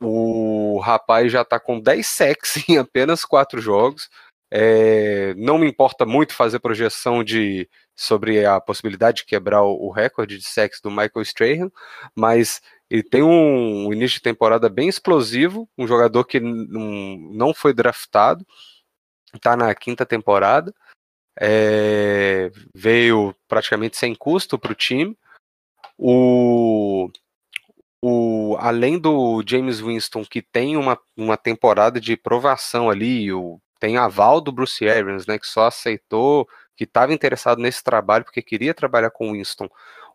O 0.00 0.78
rapaz 0.80 1.30
já 1.30 1.42
está 1.42 1.60
com 1.60 1.80
10 1.80 2.06
sacks 2.06 2.56
em 2.68 2.76
apenas 2.78 3.24
4 3.24 3.60
jogos. 3.60 4.08
É, 4.54 5.32
não 5.34 5.56
me 5.56 5.66
importa 5.66 6.04
muito 6.04 6.34
fazer 6.34 6.58
projeção 6.58 7.24
de 7.24 7.66
sobre 7.96 8.44
a 8.44 8.60
possibilidade 8.60 9.18
de 9.18 9.24
quebrar 9.24 9.62
o, 9.62 9.90
recorde 9.90 10.36
de 10.36 10.44
sacks 10.44 10.80
do 10.80 10.90
Michael 10.90 11.22
Strahan, 11.22 11.70
mas 12.14 12.60
ele 12.90 13.02
tem 13.02 13.22
um, 13.22 13.86
um, 13.86 13.92
início 13.92 14.16
de 14.16 14.22
temporada 14.22 14.68
bem 14.68 14.88
explosivo, 14.88 15.66
um 15.78 15.86
jogador 15.86 16.24
que 16.24 16.38
não 16.38 17.54
foi 17.54 17.72
draftado, 17.72 18.46
está 19.34 19.56
na 19.56 19.74
quinta 19.74 20.04
temporada, 20.06 20.74
é, 21.40 22.50
veio 22.74 23.34
praticamente 23.48 23.96
sem 23.96 24.14
custo 24.14 24.58
para 24.58 24.72
o 24.72 24.74
time. 24.74 25.16
O, 25.98 27.10
o, 28.02 28.56
além 28.58 28.98
do 28.98 29.42
James 29.46 29.80
Winston, 29.80 30.24
que 30.24 30.42
tem 30.42 30.76
uma, 30.76 30.98
uma 31.16 31.36
temporada 31.36 32.00
de 32.00 32.16
provação 32.16 32.90
ali, 32.90 33.32
o, 33.32 33.60
tem 33.78 33.96
aval 33.96 34.40
do 34.40 34.52
Bruce 34.52 34.88
Arians, 34.88 35.26
né, 35.26 35.38
que 35.38 35.46
só 35.46 35.66
aceitou, 35.66 36.48
que 36.76 36.84
estava 36.84 37.12
interessado 37.12 37.60
nesse 37.60 37.82
trabalho 37.82 38.24
porque 38.24 38.42
queria 38.42 38.74
trabalhar 38.74 39.10
com 39.10 39.30
o 39.30 39.32
Winston. 39.32 39.68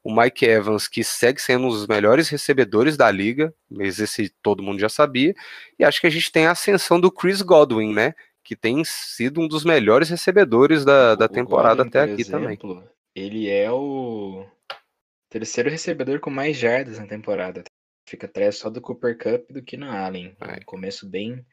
O 0.03 0.15
Mike 0.15 0.45
Evans, 0.45 0.87
que 0.87 1.03
segue 1.03 1.41
sendo 1.41 1.65
um 1.65 1.69
dos 1.69 1.85
melhores 1.85 2.29
recebedores 2.29 2.95
da 2.95 3.11
liga, 3.11 3.53
mas 3.69 3.99
esse 3.99 4.29
todo 4.41 4.63
mundo 4.63 4.79
já 4.79 4.87
sabia. 4.87 5.35
E 5.77 5.83
acho 5.83 5.99
que 5.99 6.07
a 6.07 6.09
gente 6.09 6.31
tem 6.31 6.45
a 6.45 6.51
ascensão 6.51 6.99
do 6.99 7.11
Chris 7.11 7.41
Godwin, 7.41 7.93
né? 7.93 8.13
Que 8.47 8.55
tem 8.55 8.81
sido 8.85 9.41
um 9.41 9.47
dos 9.47 9.65
melhores 9.65 10.09
recebedores 10.09 10.85
da, 10.85 11.15
da 11.15 11.27
temporada 11.27 11.83
até 11.83 11.99
aqui 11.99 12.21
exemplo, 12.21 12.75
também. 12.75 12.89
Ele 13.13 13.49
é 13.49 13.69
o 13.69 14.47
terceiro 15.29 15.69
recebedor 15.69 16.21
com 16.21 16.29
mais 16.29 16.55
jardas 16.55 16.97
na 16.97 17.05
temporada. 17.05 17.65
Fica 18.07 18.25
atrás 18.25 18.55
só 18.55 18.69
do 18.69 18.79
Cooper 18.79 19.17
Cup 19.17 19.51
do 19.51 19.61
que 19.61 19.75
no 19.75 19.91
Allen. 19.91 20.33
É. 20.39 20.61
Um 20.61 20.65
começo 20.65 21.05
bem 21.05 21.45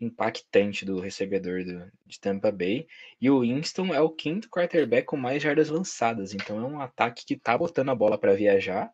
impactante 0.00 0.84
do 0.84 0.98
recebedor 0.98 1.62
do, 1.62 1.88
de 2.04 2.18
Tampa 2.18 2.50
Bay. 2.50 2.88
E 3.20 3.30
o 3.30 3.42
Winston 3.42 3.94
é 3.94 4.00
o 4.00 4.10
quinto 4.10 4.50
quarterback 4.50 5.06
com 5.06 5.16
mais 5.16 5.40
jardas 5.40 5.68
lançadas. 5.68 6.34
Então 6.34 6.58
é 6.58 6.66
um 6.66 6.80
ataque 6.80 7.24
que 7.24 7.36
tá 7.36 7.56
botando 7.56 7.90
a 7.90 7.94
bola 7.94 8.18
para 8.18 8.34
viajar. 8.34 8.92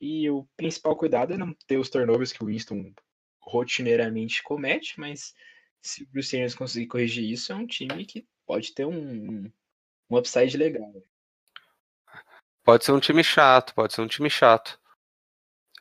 E 0.00 0.30
o 0.30 0.48
principal 0.56 0.96
cuidado 0.96 1.34
é 1.34 1.36
não 1.36 1.54
ter 1.66 1.76
os 1.76 1.90
turnovers 1.90 2.32
que 2.32 2.42
o 2.42 2.46
Winston 2.46 2.90
rotineiramente 3.38 4.42
comete, 4.42 4.98
mas 4.98 5.34
se 5.84 6.02
o 6.02 6.06
Bruce 6.06 6.34
Arians 6.34 6.54
conseguir 6.54 6.86
corrigir 6.86 7.30
isso, 7.30 7.52
é 7.52 7.54
um 7.54 7.66
time 7.66 8.06
que 8.06 8.26
pode 8.46 8.72
ter 8.72 8.86
um, 8.86 9.50
um 10.10 10.16
upside 10.16 10.56
legal. 10.56 10.90
Pode 12.64 12.86
ser 12.86 12.92
um 12.92 13.00
time 13.00 13.22
chato, 13.22 13.74
pode 13.74 13.92
ser 13.92 14.00
um 14.00 14.06
time 14.06 14.30
chato. 14.30 14.80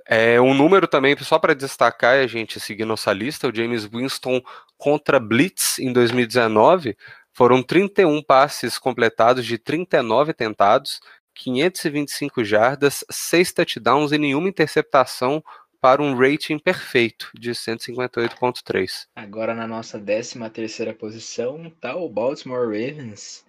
É 0.05 0.41
um 0.41 0.53
número 0.53 0.85
também, 0.89 1.15
só 1.17 1.39
para 1.39 1.55
destacar, 1.55 2.19
a 2.19 2.27
gente 2.27 2.59
seguir 2.59 2.83
nossa 2.83 3.13
lista, 3.13 3.47
o 3.47 3.55
James 3.55 3.85
Winston 3.85 4.41
contra 4.77 5.21
Blitz 5.21 5.79
em 5.79 5.93
2019, 5.93 6.97
foram 7.31 7.63
31 7.63 8.21
passes 8.21 8.77
completados 8.77 9.45
de 9.45 9.57
39 9.57 10.33
tentados, 10.33 10.99
525 11.33 12.43
jardas, 12.43 13.05
6 13.09 13.53
touchdowns 13.53 14.11
e 14.11 14.17
nenhuma 14.17 14.49
interceptação 14.49 15.41
para 15.83 16.01
um 16.01 16.15
rating 16.15 16.57
perfeito 16.57 17.29
de 17.37 17.51
158.3. 17.51 19.09
Agora 19.13 19.53
na 19.53 19.67
nossa 19.67 19.99
13 19.99 20.39
terceira 20.49 20.93
posição 20.93 21.67
está 21.67 21.93
o 21.93 22.07
Baltimore 22.07 22.67
Ravens. 22.67 23.45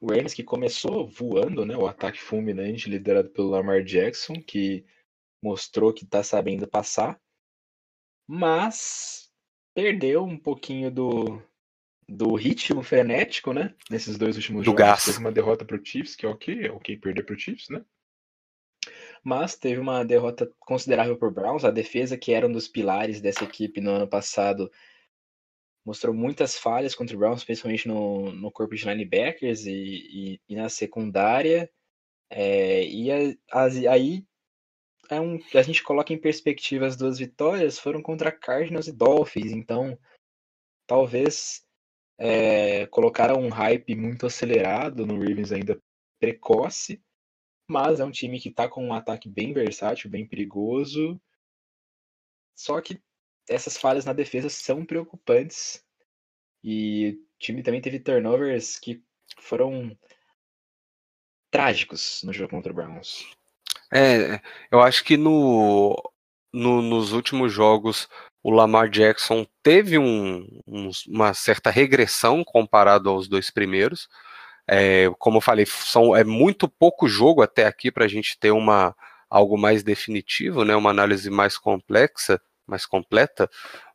O 0.00 0.06
Ravens 0.06 0.32
que 0.32 0.44
começou 0.44 1.08
voando, 1.08 1.66
né, 1.66 1.76
o 1.76 1.88
ataque 1.88 2.20
fulminante 2.20 2.88
liderado 2.88 3.30
pelo 3.30 3.48
Lamar 3.48 3.82
Jackson, 3.82 4.34
que 4.34 4.84
mostrou 5.42 5.92
que 5.92 6.04
está 6.04 6.22
sabendo 6.22 6.68
passar, 6.68 7.20
mas 8.28 9.32
perdeu 9.74 10.22
um 10.22 10.38
pouquinho 10.38 10.88
do, 10.88 11.42
do 12.08 12.36
ritmo 12.36 12.84
frenético, 12.84 13.52
né? 13.52 13.74
Nesses 13.90 14.16
dois 14.16 14.36
últimos 14.36 14.62
do 14.62 14.66
jogos. 14.66 14.78
Gás. 14.78 15.04
Teve 15.06 15.18
uma 15.18 15.32
derrota 15.32 15.64
para 15.64 15.76
o 15.76 15.84
Chiefs, 15.84 16.14
que 16.14 16.26
é 16.26 16.28
ok, 16.28 16.64
é 16.64 16.70
ok 16.70 16.96
perder 16.96 17.24
para 17.24 17.34
o 17.34 17.38
Chiefs, 17.38 17.68
né? 17.70 17.84
Mas 19.22 19.56
teve 19.56 19.80
uma 19.80 20.04
derrota 20.04 20.50
considerável 20.58 21.16
por 21.16 21.32
Browns. 21.32 21.64
A 21.64 21.70
defesa, 21.70 22.18
que 22.18 22.32
era 22.32 22.46
um 22.46 22.52
dos 22.52 22.68
pilares 22.68 23.20
dessa 23.20 23.44
equipe 23.44 23.80
no 23.80 23.90
ano 23.92 24.08
passado, 24.08 24.70
mostrou 25.84 26.14
muitas 26.14 26.58
falhas 26.58 26.94
contra 26.94 27.14
o 27.16 27.18
Browns, 27.18 27.44
principalmente 27.44 27.88
no, 27.88 28.32
no 28.32 28.50
corpo 28.50 28.74
de 28.74 28.84
linebackers 28.84 29.66
e, 29.66 29.72
e, 29.72 30.40
e 30.48 30.56
na 30.56 30.68
secundária. 30.68 31.70
É, 32.30 32.84
e 32.86 33.12
a, 33.12 33.16
as, 33.52 33.76
aí 33.86 34.26
é 35.10 35.20
um, 35.20 35.38
a 35.54 35.62
gente 35.62 35.82
coloca 35.82 36.12
em 36.12 36.18
perspectiva 36.18 36.86
as 36.86 36.96
duas 36.96 37.18
vitórias 37.18 37.78
foram 37.78 38.02
contra 38.02 38.32
Cardinals 38.32 38.88
e 38.88 38.92
Dolphins, 38.92 39.52
então 39.52 39.98
talvez 40.86 41.62
é, 42.18 42.86
colocaram 42.86 43.40
um 43.40 43.48
hype 43.48 43.94
muito 43.94 44.26
acelerado 44.26 45.06
no 45.06 45.18
Ravens 45.18 45.52
ainda 45.52 45.80
precoce, 46.18 47.02
mas 47.72 47.98
é 47.98 48.04
um 48.04 48.10
time 48.10 48.38
que 48.38 48.50
está 48.50 48.68
com 48.68 48.86
um 48.86 48.92
ataque 48.92 49.28
bem 49.28 49.54
versátil, 49.54 50.10
bem 50.10 50.26
perigoso. 50.26 51.18
Só 52.54 52.80
que 52.80 53.00
essas 53.48 53.78
falhas 53.78 54.04
na 54.04 54.12
defesa 54.12 54.50
são 54.50 54.84
preocupantes. 54.84 55.82
E 56.62 57.18
o 57.18 57.38
time 57.38 57.62
também 57.62 57.80
teve 57.80 57.98
turnovers 57.98 58.78
que 58.78 59.02
foram 59.38 59.96
trágicos 61.50 62.22
no 62.22 62.32
jogo 62.32 62.50
contra 62.50 62.70
o 62.70 62.74
Browns. 62.74 63.26
É, 63.92 64.40
eu 64.70 64.80
acho 64.80 65.02
que 65.02 65.16
no, 65.16 65.96
no, 66.52 66.82
nos 66.82 67.12
últimos 67.12 67.52
jogos 67.52 68.08
o 68.42 68.50
Lamar 68.50 68.88
Jackson 68.88 69.46
teve 69.62 69.98
um, 69.98 70.46
um, 70.66 70.90
uma 71.08 71.32
certa 71.32 71.70
regressão 71.70 72.44
comparado 72.44 73.08
aos 73.08 73.28
dois 73.28 73.50
primeiros. 73.50 74.08
É, 74.68 75.10
como 75.18 75.38
eu 75.38 75.40
falei, 75.40 75.66
são, 75.66 76.14
é 76.16 76.24
muito 76.24 76.68
pouco 76.68 77.08
jogo 77.08 77.42
até 77.42 77.66
aqui 77.66 77.90
para 77.90 78.04
a 78.04 78.08
gente 78.08 78.38
ter 78.38 78.52
uma, 78.52 78.94
algo 79.28 79.58
mais 79.58 79.82
definitivo, 79.82 80.64
né, 80.64 80.76
uma 80.76 80.90
análise 80.90 81.28
mais 81.30 81.58
complexa, 81.58 82.40
mais 82.66 82.86
completa. 82.86 83.48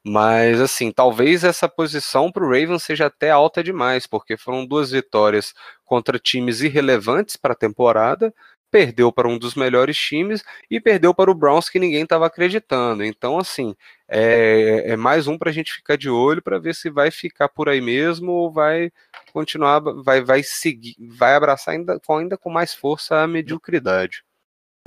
Mas, 0.06 0.62
assim, 0.62 0.92
talvez 0.92 1.44
essa 1.44 1.68
posição 1.68 2.32
para 2.32 2.44
o 2.44 2.48
Ravens 2.48 2.84
seja 2.84 3.08
até 3.08 3.30
alta 3.30 3.64
demais, 3.64 4.08
porque 4.08 4.38
foram 4.38 4.66
duas 4.66 4.92
vitórias 4.92 5.54
contra 5.86 6.20
times 6.20 6.62
irrelevantes 6.62 7.36
para 7.36 7.54
a 7.54 7.58
temporada 7.58 8.34
perdeu 8.70 9.12
para 9.12 9.28
um 9.28 9.38
dos 9.38 9.56
melhores 9.56 9.98
times 9.98 10.44
e 10.70 10.80
perdeu 10.80 11.14
para 11.14 11.32
o 11.32 11.36
Browns 11.36 11.70
que 11.70 11.80
ninguém 11.80 12.04
estava 12.04 12.26
acreditando. 12.26 13.04
Então, 13.04 13.38
assim, 13.38 13.76
é, 14.08 14.92
é 14.92 14.96
mais 14.96 15.28
um 15.28 15.38
para 15.38 15.50
a 15.50 15.54
gente 15.54 15.74
ficar 15.74 15.98
de 15.98 16.10
olho 16.10 16.42
para 16.42 16.60
ver 16.60 16.76
se 16.76 16.90
vai 16.90 17.12
ficar 17.12 17.50
por 17.50 17.70
aí 17.70 17.82
mesmo 17.82 18.32
ou 18.32 18.52
vai 18.52 18.92
continuar, 19.32 19.80
vai, 19.80 20.22
vai 20.22 20.44
seguir, 20.44 20.96
vai 21.00 21.36
abraçar 21.36 21.76
ainda, 21.76 22.00
ainda 22.10 22.38
com 22.38 22.50
mais 22.50 22.74
força 22.74 23.24
a 23.24 23.28
mediocridade. 23.28 24.24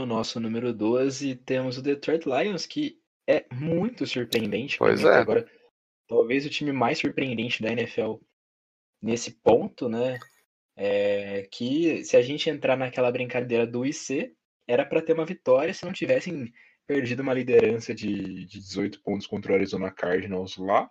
No 0.01 0.07
nosso 0.07 0.41
número 0.41 0.73
12 0.73 1.37
temos 1.37 1.79
o 1.79 1.83
Detroit 1.83 2.25
Lions, 2.27 2.67
que 2.67 2.99
é 3.29 3.45
muito 3.53 4.07
surpreendente. 4.07 4.79
Pois 4.79 5.05
é. 5.05 5.15
Agora, 5.15 5.47
talvez 6.09 6.45
o 6.45 6.51
time 6.51 6.73
mais 6.73 6.99
surpreendente 6.99 7.63
da 7.63 7.71
NFL 7.71 8.15
nesse 9.01 9.31
ponto, 9.31 9.89
né? 9.89 10.19
É, 10.77 11.47
que 11.51 12.05
se 12.05 12.17
a 12.17 12.23
gente 12.23 12.49
entrar 12.49 12.77
naquela 12.77 13.11
brincadeira 13.11 13.67
do 13.67 13.85
IC, 13.85 14.35
era 14.67 14.87
para 14.87 15.03
ter 15.03 15.13
uma 15.13 15.27
vitória 15.27 15.75
se 15.75 15.85
não 15.85 15.93
tivessem 15.93 16.53
perdido 16.87 17.21
uma 17.21 17.35
liderança 17.35 17.95
de, 17.95 18.47
de 18.47 18.59
18 18.59 19.03
pontos 19.03 19.27
contra 19.27 19.53
o 19.53 19.55
Arizona 19.55 19.91
Cardinals 19.91 20.57
lá 20.57 20.91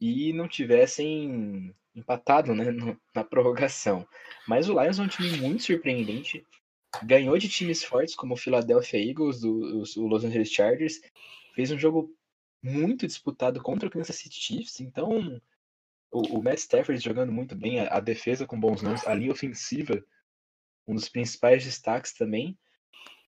e 0.00 0.32
não 0.32 0.46
tivessem 0.46 1.74
empatado 1.94 2.54
né, 2.54 2.70
no, 2.70 3.00
na 3.14 3.24
prorrogação. 3.24 4.06
Mas 4.46 4.68
o 4.68 4.80
Lions 4.80 4.98
é 4.98 5.02
um 5.02 5.08
time 5.08 5.36
muito 5.38 5.62
surpreendente. 5.62 6.44
Ganhou 7.02 7.38
de 7.38 7.48
times 7.48 7.82
fortes 7.82 8.14
como 8.14 8.34
o 8.34 8.36
Philadelphia 8.36 8.98
Eagles, 8.98 9.40
do, 9.40 9.82
o 9.96 10.06
Los 10.06 10.24
Angeles 10.24 10.50
Chargers. 10.50 11.00
Fez 11.54 11.70
um 11.70 11.78
jogo 11.78 12.14
muito 12.62 13.06
disputado 13.06 13.62
contra 13.62 13.88
o 13.88 13.90
Kansas 13.90 14.16
City 14.16 14.36
Chiefs. 14.36 14.80
Então, 14.80 15.40
o, 16.14 16.38
o 16.38 16.42
Matt 16.42 16.58
Stafford 16.58 17.02
jogando 17.02 17.32
muito 17.32 17.56
bem, 17.56 17.80
a, 17.80 17.96
a 17.96 18.00
defesa 18.00 18.46
com 18.46 18.58
bons 18.58 18.80
nomes, 18.80 19.04
a 19.06 19.12
linha 19.12 19.32
ofensiva, 19.32 20.02
um 20.86 20.94
dos 20.94 21.08
principais 21.08 21.64
destaques 21.64 22.14
também. 22.14 22.56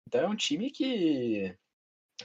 Então 0.06 0.20
é 0.20 0.28
um 0.28 0.36
time 0.36 0.70
que 0.70 1.52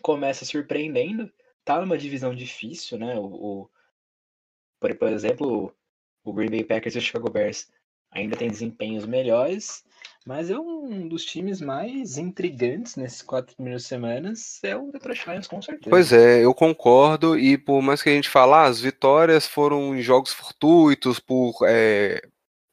começa 0.03 0.45
surpreendendo, 0.45 1.33
tá 1.65 1.81
numa 1.81 1.97
divisão 1.97 2.35
difícil, 2.35 2.99
né? 2.99 3.17
O, 3.17 3.25
o 3.25 3.69
por, 4.79 4.95
por, 4.95 5.09
exemplo, 5.09 5.75
o 6.23 6.33
Green 6.33 6.51
Bay 6.51 6.63
Packers 6.63 6.95
e 6.95 6.99
o 6.99 7.01
Chicago 7.01 7.31
Bears 7.31 7.71
ainda 8.11 8.37
tem 8.37 8.49
desempenhos 8.49 9.05
melhores, 9.05 9.83
mas 10.25 10.49
é 10.49 10.57
um 10.57 11.07
dos 11.07 11.25
times 11.25 11.59
mais 11.59 12.17
intrigantes 12.17 12.95
nesses 12.95 13.21
quatro 13.21 13.55
primeiras 13.55 13.85
semanas, 13.85 14.59
é 14.63 14.75
o 14.75 14.91
Detroit 14.91 15.25
Lions, 15.27 15.47
com 15.47 15.61
certeza. 15.61 15.89
Pois 15.89 16.13
é, 16.13 16.45
eu 16.45 16.53
concordo, 16.53 17.37
e 17.37 17.57
por 17.57 17.81
mais 17.81 18.03
que 18.03 18.09
a 18.09 18.13
gente 18.13 18.29
fale, 18.29 18.53
ah, 18.53 18.63
as 18.63 18.79
vitórias 18.79 19.47
foram 19.47 19.95
em 19.95 20.01
jogos 20.01 20.31
fortuitos, 20.31 21.19
por 21.19 21.53
é, 21.65 22.21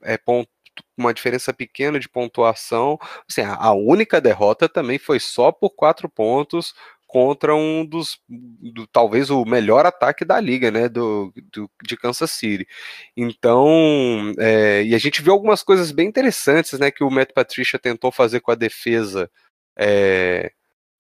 é, 0.03 0.19
ponto, 0.19 0.49
uma 0.97 1.15
diferença 1.15 1.53
pequena 1.53 1.99
de 1.99 2.09
pontuação, 2.09 2.99
assim, 3.29 3.41
a, 3.41 3.55
a 3.55 3.73
única 3.73 4.21
derrota 4.21 4.69
também 4.69 4.99
foi 4.99 5.19
só 5.19 5.51
por 5.51 5.71
quatro 5.71 6.09
pontos, 6.09 6.75
contra 7.09 7.57
um 7.57 7.87
dos, 7.87 8.21
do, 8.29 8.87
talvez 8.87 9.31
o 9.31 9.43
melhor 9.47 9.87
ataque 9.87 10.27
da 10.27 10.39
liga, 10.39 10.71
né, 10.71 10.91
do, 10.91 11.33
do 11.51 11.69
de 11.83 11.97
Kansas 11.97 12.31
City. 12.31 12.69
Então, 13.17 14.35
é, 14.39 14.85
e 14.85 14.95
a 14.95 14.99
gente 14.99 15.23
viu 15.23 15.33
algumas 15.33 15.63
coisas 15.63 15.91
bem 15.91 16.07
interessantes, 16.07 16.79
né, 16.79 16.91
que 16.91 17.03
o 17.03 17.11
Matt 17.11 17.33
Patricia 17.33 17.79
tentou 17.79 18.13
fazer 18.13 18.41
com 18.41 18.51
a 18.53 18.55
defesa 18.55 19.31
é, 19.77 20.53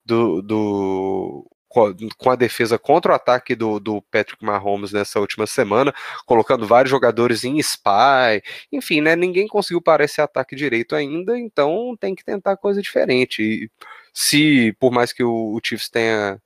do, 0.05 0.41
do 0.41 1.47
com 2.17 2.31
a 2.31 2.37
defesa 2.37 2.79
contra 2.79 3.13
o 3.13 3.15
ataque 3.15 3.55
do, 3.55 3.79
do, 3.79 4.01
Patrick 4.11 4.43
Mahomes 4.43 4.91
nessa 4.91 5.21
última 5.21 5.47
semana, 5.47 5.93
colocando 6.25 6.67
vários 6.67 6.91
jogadores 6.91 7.45
em 7.45 7.59
spy, 7.59 8.43
enfim, 8.73 9.03
né, 9.03 9.15
ninguém 9.15 9.47
conseguiu 9.47 9.83
parar 9.83 10.05
esse 10.05 10.21
ataque 10.23 10.57
direito 10.57 10.97
ainda, 10.97 11.39
então 11.39 11.95
tem 12.01 12.15
que 12.15 12.25
tentar 12.25 12.57
coisa 12.57 12.81
diferente. 12.81 13.43
E, 13.43 13.71
se, 14.21 14.73
por 14.81 14.91
mais 14.91 15.13
que 15.13 15.23
o, 15.23 15.55
o 15.55 15.61
Chiefs 15.65 15.89
tenha, 15.89 16.43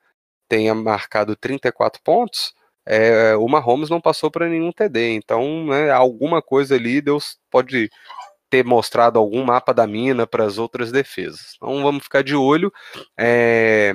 tenha 0.46 0.74
marcado 0.74 1.34
34 1.34 2.02
pontos, 2.02 2.52
é, 2.84 3.34
o 3.36 3.48
Mahomes 3.48 3.88
não 3.88 3.98
passou 3.98 4.30
para 4.30 4.46
nenhum 4.46 4.70
TD. 4.70 5.14
Então, 5.14 5.64
né, 5.66 5.90
alguma 5.90 6.42
coisa 6.42 6.74
ali 6.74 7.00
Deus 7.00 7.38
pode 7.50 7.90
ter 8.50 8.62
mostrado 8.62 9.18
algum 9.18 9.42
mapa 9.42 9.72
da 9.72 9.86
mina 9.86 10.26
para 10.26 10.44
as 10.44 10.58
outras 10.58 10.92
defesas. 10.92 11.54
Então, 11.56 11.82
vamos 11.82 12.04
ficar 12.04 12.22
de 12.22 12.36
olho. 12.36 12.70
É, 13.18 13.94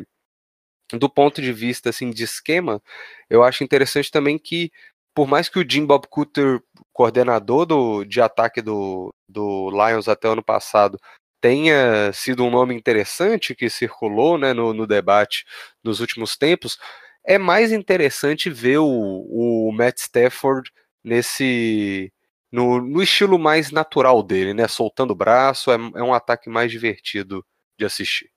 do 0.93 1.07
ponto 1.07 1.39
de 1.39 1.53
vista 1.53 1.91
assim 1.91 2.09
de 2.09 2.23
esquema, 2.23 2.81
eu 3.29 3.43
acho 3.43 3.63
interessante 3.63 4.09
também 4.09 4.39
que 4.39 4.71
por 5.13 5.27
mais 5.27 5.49
que 5.49 5.59
o 5.59 5.69
Jim 5.69 5.85
Bob 5.85 6.07
Cooter, 6.09 6.61
coordenador 6.93 7.65
do, 7.67 8.03
de 8.05 8.21
ataque 8.21 8.59
do, 8.59 9.13
do 9.29 9.69
Lions 9.69 10.07
até 10.07 10.27
o 10.27 10.31
ano 10.31 10.43
passado, 10.43 10.99
tenha 11.39 12.11
sido 12.13 12.43
um 12.43 12.49
nome 12.49 12.75
interessante 12.75 13.55
que 13.55 13.69
circulou 13.69 14.37
né, 14.37 14.53
no, 14.53 14.73
no 14.73 14.87
debate 14.87 15.45
nos 15.83 15.99
últimos 15.99 16.35
tempos, 16.35 16.77
é 17.23 17.37
mais 17.37 17.71
interessante 17.71 18.49
ver 18.49 18.79
o, 18.79 18.87
o 18.87 19.71
Matt 19.71 19.97
Stafford 19.97 20.71
nesse 21.03 22.11
no, 22.51 22.81
no, 22.81 23.03
estilo 23.03 23.37
mais 23.37 23.71
natural 23.71 24.23
dele, 24.23 24.53
né? 24.53 24.67
Soltando 24.67 25.11
o 25.11 25.15
braço, 25.15 25.69
é, 25.71 25.75
é, 25.75 26.03
um 26.03 26.13
ataque 26.13 26.49
mais 26.49 26.71
divertido 26.71 27.45
de 27.77 27.85
assistir. 27.85 28.31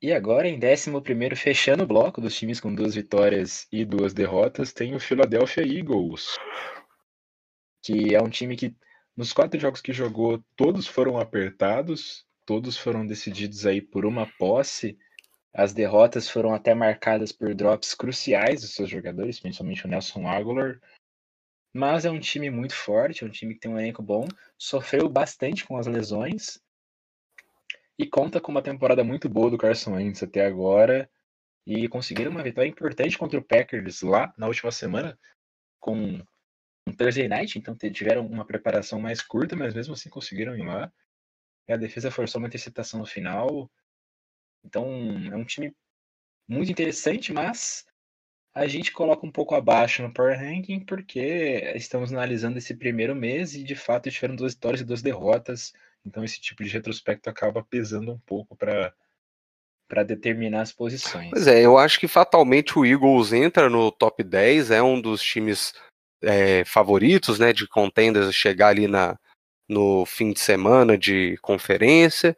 E 0.00 0.12
agora, 0.12 0.48
em 0.48 0.58
11, 0.58 1.36
fechando 1.36 1.84
o 1.84 1.86
bloco 1.86 2.20
dos 2.20 2.36
times 2.36 2.60
com 2.60 2.74
duas 2.74 2.94
vitórias 2.94 3.66
e 3.70 3.84
duas 3.84 4.12
derrotas, 4.12 4.72
tem 4.72 4.94
o 4.94 5.00
Philadelphia 5.00 5.62
Eagles, 5.62 6.36
que 7.84 8.14
é 8.14 8.20
um 8.20 8.30
time 8.30 8.56
que 8.56 8.74
nos 9.16 9.32
quatro 9.32 9.60
jogos 9.60 9.80
que 9.80 9.92
jogou, 9.92 10.42
todos 10.56 10.86
foram 10.86 11.18
apertados, 11.18 12.26
todos 12.46 12.76
foram 12.76 13.06
decididos 13.06 13.66
aí 13.66 13.80
por 13.80 14.06
uma 14.06 14.26
posse. 14.38 14.98
As 15.54 15.74
derrotas 15.74 16.30
foram 16.30 16.54
até 16.54 16.74
marcadas 16.74 17.30
por 17.30 17.54
drops 17.54 17.94
cruciais 17.94 18.62
dos 18.62 18.74
seus 18.74 18.88
jogadores, 18.88 19.38
principalmente 19.38 19.84
o 19.84 19.88
Nelson 19.88 20.26
Aguilar. 20.26 20.80
Mas 21.74 22.04
é 22.04 22.10
um 22.10 22.20
time 22.20 22.50
muito 22.50 22.74
forte, 22.74 23.22
é 23.22 23.26
um 23.26 23.30
time 23.30 23.54
que 23.54 23.60
tem 23.60 23.70
um 23.70 23.78
elenco 23.78 24.02
bom, 24.02 24.26
sofreu 24.58 25.08
bastante 25.08 25.64
com 25.64 25.76
as 25.76 25.86
lesões 25.86 26.58
e 27.98 28.06
conta 28.06 28.40
com 28.40 28.50
uma 28.50 28.62
temporada 28.62 29.04
muito 29.04 29.28
boa 29.28 29.50
do 29.50 29.58
Carson 29.58 29.94
Wentz 29.94 30.22
até 30.22 30.44
agora 30.44 31.08
e 31.66 31.88
conseguiram 31.88 32.30
uma 32.30 32.42
vitória 32.42 32.68
importante 32.68 33.16
contra 33.16 33.38
o 33.38 33.44
Packers 33.44 34.02
lá 34.02 34.32
na 34.36 34.48
última 34.48 34.70
semana 34.70 35.18
com 35.78 36.20
Thursday 36.96 37.28
Night, 37.28 37.58
então 37.58 37.76
tiveram 37.76 38.26
uma 38.26 38.44
preparação 38.44 39.00
mais 39.00 39.22
curta, 39.22 39.54
mas 39.54 39.74
mesmo 39.74 39.94
assim 39.94 40.10
conseguiram 40.10 40.56
ir 40.56 40.64
lá. 40.64 40.92
E 41.68 41.72
a 41.72 41.76
defesa 41.76 42.10
forçou 42.10 42.40
uma 42.40 42.48
interceptação 42.48 42.98
no 42.98 43.06
final. 43.06 43.70
Então 44.64 44.86
é 45.30 45.36
um 45.36 45.44
time 45.44 45.74
muito 46.48 46.70
interessante, 46.70 47.32
mas 47.32 47.84
a 48.54 48.66
gente 48.66 48.92
coloca 48.92 49.24
um 49.24 49.30
pouco 49.30 49.54
abaixo 49.54 50.02
no 50.02 50.12
Power 50.12 50.38
Ranking 50.38 50.80
porque 50.80 51.72
estamos 51.74 52.12
analisando 52.12 52.58
esse 52.58 52.74
primeiro 52.74 53.14
mês 53.14 53.54
e 53.54 53.62
de 53.62 53.74
fato 53.74 54.10
tiveram 54.10 54.36
duas 54.36 54.54
vitórias 54.54 54.80
e 54.80 54.84
duas 54.84 55.02
derrotas. 55.02 55.72
Então 56.04 56.24
esse 56.24 56.40
tipo 56.40 56.64
de 56.64 56.70
retrospecto 56.70 57.30
acaba 57.30 57.62
pesando 57.62 58.12
um 58.12 58.18
pouco 58.18 58.56
para 58.56 58.92
para 59.88 60.04
determinar 60.04 60.62
as 60.62 60.72
posições. 60.72 61.28
Pois 61.28 61.46
é, 61.46 61.60
eu 61.60 61.76
acho 61.76 62.00
que 62.00 62.08
fatalmente 62.08 62.78
o 62.78 62.84
Eagles 62.84 63.30
entra 63.30 63.68
no 63.68 63.92
top 63.92 64.24
10, 64.24 64.70
é 64.70 64.82
um 64.82 64.98
dos 64.98 65.22
times 65.22 65.74
é, 66.22 66.64
favoritos, 66.64 67.38
né, 67.38 67.52
de 67.52 67.66
contenders 67.66 68.26
a 68.26 68.32
chegar 68.32 68.68
ali 68.68 68.86
na, 68.86 69.18
no 69.68 70.04
fim 70.06 70.32
de 70.32 70.40
semana 70.40 70.96
de 70.96 71.36
conferência, 71.42 72.36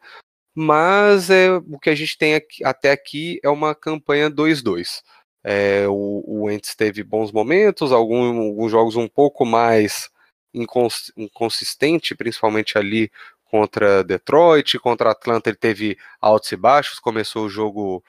mas 0.55 1.29
é, 1.29 1.51
o 1.51 1.79
que 1.79 1.89
a 1.89 1.95
gente 1.95 2.17
tem 2.17 2.35
aqui, 2.35 2.63
até 2.63 2.91
aqui 2.91 3.39
é 3.43 3.49
uma 3.49 3.75
campanha 3.75 4.29
2-2. 4.29 5.01
É, 5.43 5.87
o, 5.87 6.23
o 6.25 6.49
Ents 6.49 6.73
teve 6.75 7.03
bons 7.03 7.31
momentos, 7.31 7.91
alguns 7.91 8.71
jogos 8.71 8.95
um 8.95 9.07
pouco 9.07 9.45
mais 9.45 10.09
incons, 10.53 11.11
inconsistente, 11.15 12.15
principalmente 12.15 12.77
ali 12.77 13.11
contra 13.43 14.03
Detroit, 14.03 14.79
contra 14.79 15.11
Atlanta 15.11 15.49
ele 15.49 15.57
teve 15.57 15.97
altos 16.19 16.51
e 16.51 16.55
baixos, 16.55 16.99
começou 16.99 17.45
o 17.45 17.49
jogo 17.49 18.03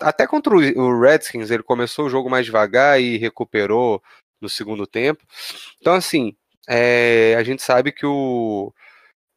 até 0.00 0.26
contra 0.26 0.54
o 0.54 1.00
Redskins 1.00 1.50
ele 1.50 1.62
começou 1.62 2.06
o 2.06 2.10
jogo 2.10 2.28
mais 2.28 2.44
devagar 2.44 3.00
e 3.00 3.16
recuperou 3.16 4.02
no 4.42 4.48
segundo 4.48 4.86
tempo. 4.86 5.24
Então 5.80 5.94
assim, 5.94 6.36
é, 6.68 7.34
a 7.38 7.42
gente 7.42 7.62
sabe 7.62 7.92
que 7.92 8.06
o 8.06 8.72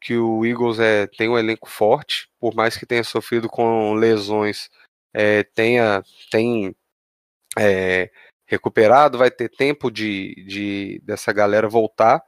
que 0.02 0.16
o 0.18 0.46
Eagles 0.46 0.80
é, 0.80 1.08
tem 1.08 1.30
um 1.30 1.38
elenco 1.38 1.68
forte, 1.70 2.30
por 2.40 2.54
mais 2.56 2.78
que 2.78 2.86
tenha 2.86 3.04
sofrido 3.04 3.50
com 3.50 3.96
lesões, 3.96 4.70
é, 5.14 5.44
tenha 5.44 6.04
tem 6.30 6.76
é, 7.58 8.12
recuperado, 8.46 9.18
vai 9.18 9.32
ter 9.32 9.50
tempo 9.50 9.90
de, 9.92 10.36
de 10.48 11.02
dessa 11.04 11.34
galera 11.34 11.68
voltar. 11.68 12.24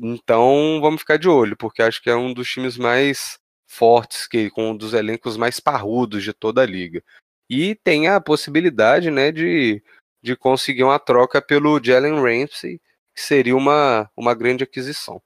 Então 0.00 0.80
vamos 0.80 1.00
ficar 1.00 1.18
de 1.18 1.28
olho, 1.28 1.56
porque 1.56 1.82
acho 1.82 2.02
que 2.02 2.10
é 2.10 2.16
um 2.16 2.32
dos 2.34 2.48
times 2.50 2.76
mais 2.76 3.38
fortes, 3.66 4.26
que 4.26 4.50
com 4.50 4.70
um 4.70 4.76
dos 4.76 4.94
elencos 4.94 5.36
mais 5.36 5.60
parrudos 5.60 6.22
de 6.22 6.32
toda 6.32 6.62
a 6.62 6.66
liga. 6.66 7.02
E 7.48 7.74
tem 7.74 8.08
a 8.08 8.20
possibilidade 8.20 9.10
né, 9.10 9.30
de, 9.32 9.82
de 10.24 10.34
conseguir 10.34 10.82
uma 10.82 10.98
troca 10.98 11.42
pelo 11.42 11.78
Jalen 11.84 12.14
Ramsey, 12.14 12.80
que 13.14 13.20
seria 13.20 13.54
uma, 13.54 14.10
uma 14.16 14.34
grande 14.34 14.64
aquisição. 14.64 15.22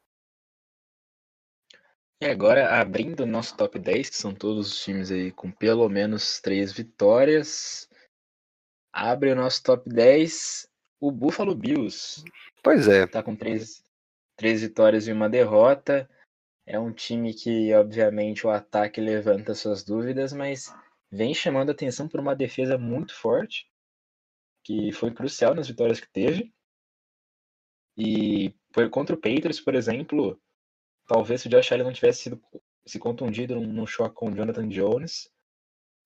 E 2.21 2.27
agora, 2.27 2.81
abrindo 2.81 3.21
o 3.21 3.27
nosso 3.27 3.57
top 3.57 3.79
10, 3.79 4.11
que 4.11 4.17
são 4.17 4.35
todos 4.35 4.73
os 4.73 4.83
times 4.83 5.13
aí 5.13 5.31
com 5.31 5.53
pelo 5.53 5.89
menos 5.89 6.41
três 6.41 6.73
vitórias, 6.73 7.89
abre 8.93 9.31
o 9.31 9.37
nosso 9.37 9.63
top 9.63 9.89
10 9.89 10.69
o 11.01 11.13
Buffalo 11.13 11.55
Bills. 11.55 12.25
Pois 12.61 12.89
é. 12.89 13.07
Tá 13.07 13.23
com 13.23 13.37
três, 13.37 13.85
três 14.37 14.63
vitórias 14.63 15.07
e 15.07 15.13
uma 15.13 15.31
derrota. 15.31 16.11
É 16.67 16.77
um 16.77 16.93
time 16.93 17.33
que, 17.33 17.73
obviamente, 17.73 18.45
o 18.45 18.51
ataque 18.51 19.01
levanta 19.01 19.55
suas 19.55 19.85
dúvidas, 19.85 20.33
mas 20.33 20.75
vem 21.09 21.33
chamando 21.33 21.71
atenção 21.71 22.09
por 22.09 22.19
uma 22.19 22.35
defesa 22.35 22.77
muito 22.77 23.15
forte, 23.15 23.65
que 24.69 24.93
foi 24.93 25.11
crucial 25.11 25.55
nas 25.55 25.67
vitórias 25.67 25.99
que 25.99 26.13
teve. 26.13 26.53
E 27.97 28.55
foi 28.75 28.91
contra 28.91 29.17
o 29.17 29.19
Patriots, 29.19 29.61
por 29.61 29.75
exemplo, 29.75 30.39
talvez 31.07 31.41
se 31.41 31.49
o 31.49 31.51
Josh 31.51 31.73
Allen 31.73 31.87
não 31.87 31.93
tivesse 31.93 32.25
sido 32.25 32.41
se 32.85 32.99
contundido 32.99 33.59
num 33.59 33.87
choque 33.87 34.15
com 34.15 34.31
o 34.31 34.35
Jonathan 34.35 34.69
Jones, 34.69 35.31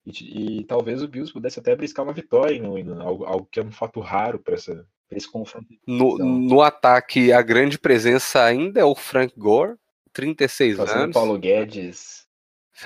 e, 0.05 0.59
e, 0.59 0.63
talvez 0.65 1.01
o 1.01 1.07
Bills 1.07 1.31
pudesse 1.31 1.59
até 1.59 1.75
briscar 1.75 2.03
uma 2.03 2.13
vitória, 2.13 2.61
algo, 3.01 3.25
algo 3.25 3.47
que 3.49 3.59
é 3.59 3.63
um 3.63 3.71
fato 3.71 3.99
raro 3.99 4.39
para 4.39 4.55
esse 4.55 5.31
confronto. 5.31 5.67
No, 5.85 6.17
no 6.17 6.61
ataque, 6.61 7.31
a 7.31 7.41
grande 7.41 7.77
presença 7.77 8.43
ainda 8.43 8.81
é 8.81 8.85
o 8.85 8.95
Frank 8.95 9.33
Gore, 9.37 9.77
36 10.11 10.77
Fazendo 10.77 11.03
anos. 11.03 11.13
Paulo 11.13 11.37
Guedes. 11.37 12.27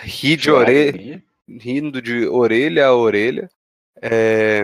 Ri 0.01 0.35
de 0.35 0.51
orelha, 0.51 1.23
rindo 1.47 2.01
de 2.01 2.27
orelha 2.27 2.87
a 2.87 2.95
orelha. 2.95 3.49
É... 4.01 4.63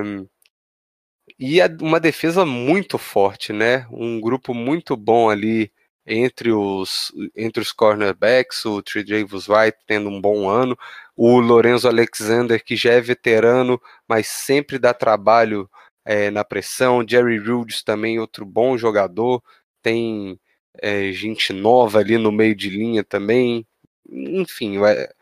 E 1.46 1.60
uma 1.82 2.00
defesa 2.00 2.46
muito 2.46 2.98
forte, 2.98 3.52
né? 3.52 3.86
Um 3.92 4.22
grupo 4.22 4.54
muito 4.54 4.96
bom 4.96 5.30
ali 5.30 5.70
entre 6.08 6.54
os, 6.54 7.12
entre 7.36 7.62
os 7.62 7.74
cornerbacks, 7.74 8.64
o 8.64 8.82
Tredavis 8.82 9.50
White 9.50 9.78
tendo 9.86 10.08
um 10.08 10.22
bom 10.22 10.50
ano, 10.50 10.78
o 11.18 11.42
Lorenzo 11.42 11.90
Alexander, 11.90 12.64
que 12.64 12.78
já 12.78 12.94
é 12.94 13.02
veterano, 13.02 13.78
mas 14.08 14.28
sempre 14.28 14.80
dá 14.80 14.94
trabalho 14.94 15.70
é, 16.06 16.32
na 16.32 16.46
pressão. 16.46 17.06
Jerry 17.06 17.38
Rhodes 17.40 17.84
também, 17.84 18.20
outro 18.20 18.46
bom 18.46 18.78
jogador. 18.78 19.44
Tem 19.82 20.40
é, 20.82 21.12
gente 21.12 21.52
nova 21.52 22.00
ali 22.00 22.18
no 22.18 22.32
meio 22.32 22.56
de 22.56 22.70
linha 22.70 23.04
também. 23.04 23.68
Enfim, 24.10 24.78
é, 24.86 25.14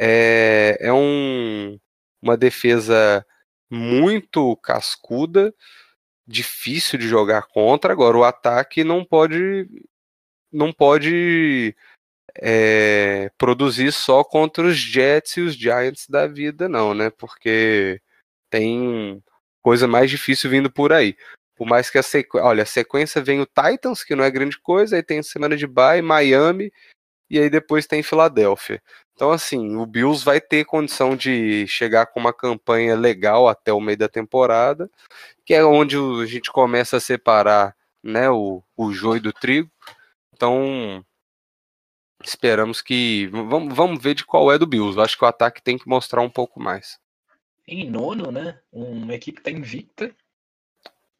é, 0.00 0.78
é 0.80 0.92
um, 0.92 1.78
uma 2.22 2.34
defesa 2.34 3.26
muito 3.70 4.56
cascuda, 4.58 5.54
difícil 6.26 6.98
de 6.98 7.08
jogar 7.08 7.42
contra. 7.48 7.92
Agora, 7.92 8.16
o 8.16 8.24
ataque 8.24 8.84
não 8.84 9.04
pode 9.04 9.68
não 10.52 10.72
pode 10.72 11.76
é, 12.40 13.30
produzir 13.38 13.92
só 13.92 14.24
contra 14.24 14.66
os 14.66 14.76
Jets 14.76 15.36
e 15.36 15.40
os 15.40 15.54
Giants 15.54 16.06
da 16.08 16.26
vida, 16.26 16.68
não, 16.68 16.94
né? 16.94 17.10
Porque 17.10 18.00
tem 18.50 19.22
coisa 19.62 19.88
mais 19.88 20.10
difícil 20.10 20.50
vindo 20.50 20.70
por 20.70 20.92
aí. 20.92 21.16
Por 21.56 21.66
mais 21.66 21.90
que 21.90 21.98
a 21.98 22.02
sequência. 22.02 22.46
Olha, 22.46 22.62
a 22.62 22.66
sequência 22.66 23.22
vem 23.22 23.40
o 23.40 23.46
Titans, 23.46 24.04
que 24.04 24.14
não 24.14 24.24
é 24.24 24.30
grande 24.30 24.58
coisa, 24.60 24.96
aí 24.96 25.02
tem 25.02 25.22
semana 25.22 25.56
de 25.56 25.66
bye, 25.66 26.02
Miami, 26.02 26.72
e 27.30 27.38
aí 27.38 27.50
depois 27.50 27.86
tem 27.86 28.02
Filadélfia. 28.02 28.82
Então, 29.16 29.32
assim, 29.32 29.76
o 29.76 29.86
Bills 29.86 30.24
vai 30.24 30.40
ter 30.40 30.64
condição 30.64 31.16
de 31.16 31.66
chegar 31.66 32.06
com 32.06 32.20
uma 32.20 32.32
campanha 32.32 32.94
legal 32.94 33.48
até 33.48 33.72
o 33.72 33.80
meio 33.80 33.98
da 33.98 34.08
temporada, 34.08 34.88
que 35.44 35.54
é 35.54 35.64
onde 35.64 35.96
a 35.96 36.26
gente 36.26 36.52
começa 36.52 36.98
a 36.98 37.00
separar 37.00 37.74
né, 38.02 38.30
o, 38.30 38.62
o 38.76 38.92
joio 38.92 39.20
do 39.20 39.32
trigo. 39.32 39.70
Então, 40.34 41.04
esperamos 42.22 42.82
que. 42.82 43.26
Vamos, 43.28 43.74
vamos 43.74 44.02
ver 44.02 44.14
de 44.14 44.24
qual 44.24 44.52
é 44.52 44.58
do 44.58 44.66
Bills. 44.66 44.96
Eu 44.96 45.02
acho 45.02 45.16
que 45.16 45.24
o 45.24 45.28
ataque 45.28 45.62
tem 45.62 45.78
que 45.78 45.88
mostrar 45.88 46.20
um 46.20 46.30
pouco 46.30 46.60
mais 46.60 47.00
em 47.66 47.90
nono, 47.90 48.30
né? 48.30 48.60
Uma 48.72 49.14
equipe 49.14 49.38
que 49.38 49.44
tá 49.44 49.50
invicta, 49.50 50.14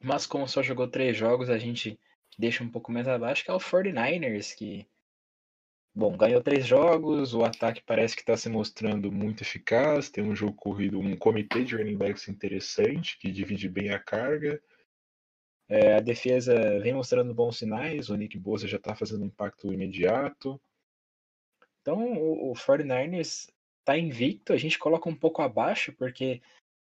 mas 0.00 0.26
como 0.26 0.46
só 0.46 0.62
jogou 0.62 0.86
três 0.86 1.16
jogos, 1.16 1.50
a 1.50 1.58
gente 1.58 1.98
deixa 2.38 2.62
um 2.62 2.68
pouco 2.68 2.92
mais 2.92 3.08
abaixo, 3.08 3.44
que 3.44 3.50
é 3.50 3.54
o 3.54 3.58
49ers, 3.58 4.54
que, 4.54 4.86
bom, 5.96 6.14
ganhou 6.14 6.42
três 6.42 6.66
jogos, 6.66 7.32
o 7.32 7.42
ataque 7.42 7.82
parece 7.82 8.14
que 8.14 8.20
está 8.20 8.36
se 8.36 8.50
mostrando 8.50 9.10
muito 9.10 9.42
eficaz, 9.42 10.10
tem 10.10 10.22
um 10.22 10.36
jogo 10.36 10.52
corrido, 10.52 11.00
um 11.00 11.16
comitê 11.16 11.64
de 11.64 11.74
running 11.74 11.96
backs 11.96 12.28
interessante, 12.28 13.18
que 13.18 13.32
divide 13.32 13.66
bem 13.66 13.90
a 13.90 13.98
carga. 13.98 14.62
É, 15.70 15.94
a 15.94 16.00
defesa 16.00 16.78
vem 16.80 16.92
mostrando 16.92 17.34
bons 17.34 17.56
sinais, 17.56 18.10
o 18.10 18.14
Nick 18.14 18.38
Bosa 18.38 18.68
já 18.68 18.76
está 18.76 18.94
fazendo 18.94 19.22
um 19.22 19.28
impacto 19.28 19.72
imediato. 19.72 20.60
Então, 21.80 22.12
o, 22.12 22.50
o 22.50 22.54
49ers 22.54 23.50
tá 23.82 23.96
invicto, 23.96 24.52
a 24.52 24.58
gente 24.58 24.78
coloca 24.78 25.08
um 25.08 25.16
pouco 25.16 25.40
abaixo, 25.40 25.94
porque 25.94 26.42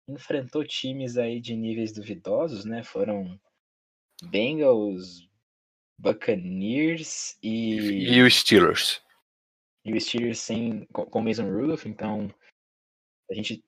enfrentou 0.08 0.64
times 0.64 1.16
aí 1.16 1.40
de 1.40 1.54
níveis 1.54 1.92
duvidosos, 1.92 2.64
né? 2.64 2.82
Foram 2.82 3.38
Bengals, 4.24 5.25
Buccaneers 5.98 7.36
e. 7.42 8.14
E 8.14 8.22
os 8.22 8.34
Steelers. 8.34 9.02
E 9.84 9.92
os 9.94 10.04
Steelers 10.04 10.40
sem, 10.40 10.86
com 10.86 11.20
Mason 11.20 11.50
Rudolph, 11.50 11.86
então 11.86 12.32
a 13.30 13.34
gente. 13.34 13.64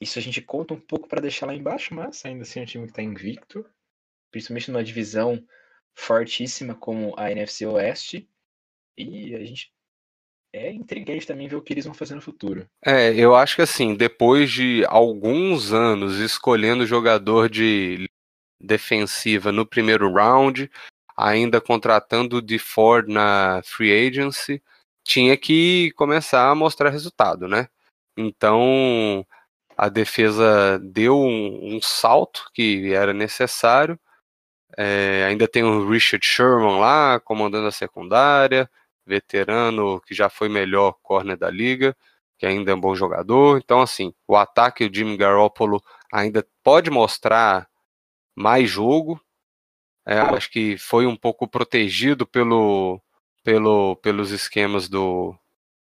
Isso 0.00 0.18
a 0.18 0.22
gente 0.22 0.40
conta 0.40 0.72
um 0.72 0.80
pouco 0.80 1.06
para 1.08 1.20
deixar 1.20 1.46
lá 1.46 1.54
embaixo, 1.54 1.94
mas 1.94 2.24
ainda 2.24 2.42
assim 2.42 2.60
é 2.60 2.62
um 2.62 2.66
time 2.66 2.84
que 2.84 2.92
está 2.92 3.02
invicto, 3.02 3.66
principalmente 4.30 4.70
numa 4.70 4.82
divisão 4.82 5.46
fortíssima 5.94 6.74
como 6.74 7.14
a 7.18 7.30
NFC 7.30 7.66
Oeste. 7.66 8.26
E 8.96 9.34
a 9.34 9.44
gente 9.44 9.70
é 10.52 10.72
intrigante 10.72 11.26
também 11.26 11.48
ver 11.48 11.56
o 11.56 11.62
que 11.62 11.72
eles 11.72 11.84
vão 11.84 11.94
fazer 11.94 12.14
no 12.14 12.22
futuro. 12.22 12.66
É, 12.84 13.14
eu 13.14 13.34
acho 13.34 13.56
que 13.56 13.62
assim, 13.62 13.94
depois 13.94 14.50
de 14.50 14.84
alguns 14.86 15.72
anos 15.72 16.18
escolhendo 16.18 16.86
jogador 16.86 17.48
de 17.48 18.08
defensiva 18.60 19.52
no 19.52 19.64
primeiro 19.64 20.12
round, 20.12 20.70
ainda 21.20 21.60
contratando 21.60 22.36
o 22.36 22.42
DeFord 22.42 23.12
na 23.12 23.60
free 23.64 23.92
agency, 24.08 24.62
tinha 25.04 25.36
que 25.36 25.92
começar 25.92 26.50
a 26.50 26.54
mostrar 26.54 26.90
resultado, 26.90 27.48
né? 27.48 27.68
Então 28.16 29.26
a 29.76 29.88
defesa 29.88 30.78
deu 30.78 31.18
um, 31.18 31.76
um 31.76 31.80
salto 31.82 32.50
que 32.54 32.92
era 32.92 33.12
necessário. 33.12 33.98
É, 34.76 35.24
ainda 35.26 35.48
tem 35.48 35.64
o 35.64 35.88
Richard 35.88 36.24
Sherman 36.24 36.78
lá 36.78 37.20
comandando 37.20 37.66
a 37.68 37.72
secundária 37.72 38.70
veterano 39.06 40.00
que 40.02 40.14
já 40.14 40.28
foi 40.30 40.48
melhor 40.48 40.94
corner 41.02 41.36
da 41.36 41.50
liga, 41.50 41.96
que 42.38 42.46
ainda 42.46 42.70
é 42.72 42.74
um 42.74 42.80
bom 42.80 42.94
jogador. 42.94 43.58
Então, 43.58 43.80
assim, 43.82 44.14
o 44.28 44.36
ataque 44.36 44.88
do 44.88 44.94
Jimmy 44.94 45.16
Garoppolo 45.16 45.82
ainda 46.12 46.46
pode 46.62 46.90
mostrar 46.90 47.68
mais 48.34 48.68
jogo. 48.70 49.20
É, 50.10 50.18
acho 50.18 50.50
que 50.50 50.76
foi 50.76 51.06
um 51.06 51.14
pouco 51.14 51.46
protegido 51.46 52.26
pelo, 52.26 53.00
pelo, 53.44 53.94
pelos 54.02 54.32
esquemas 54.32 54.88
do, 54.88 55.36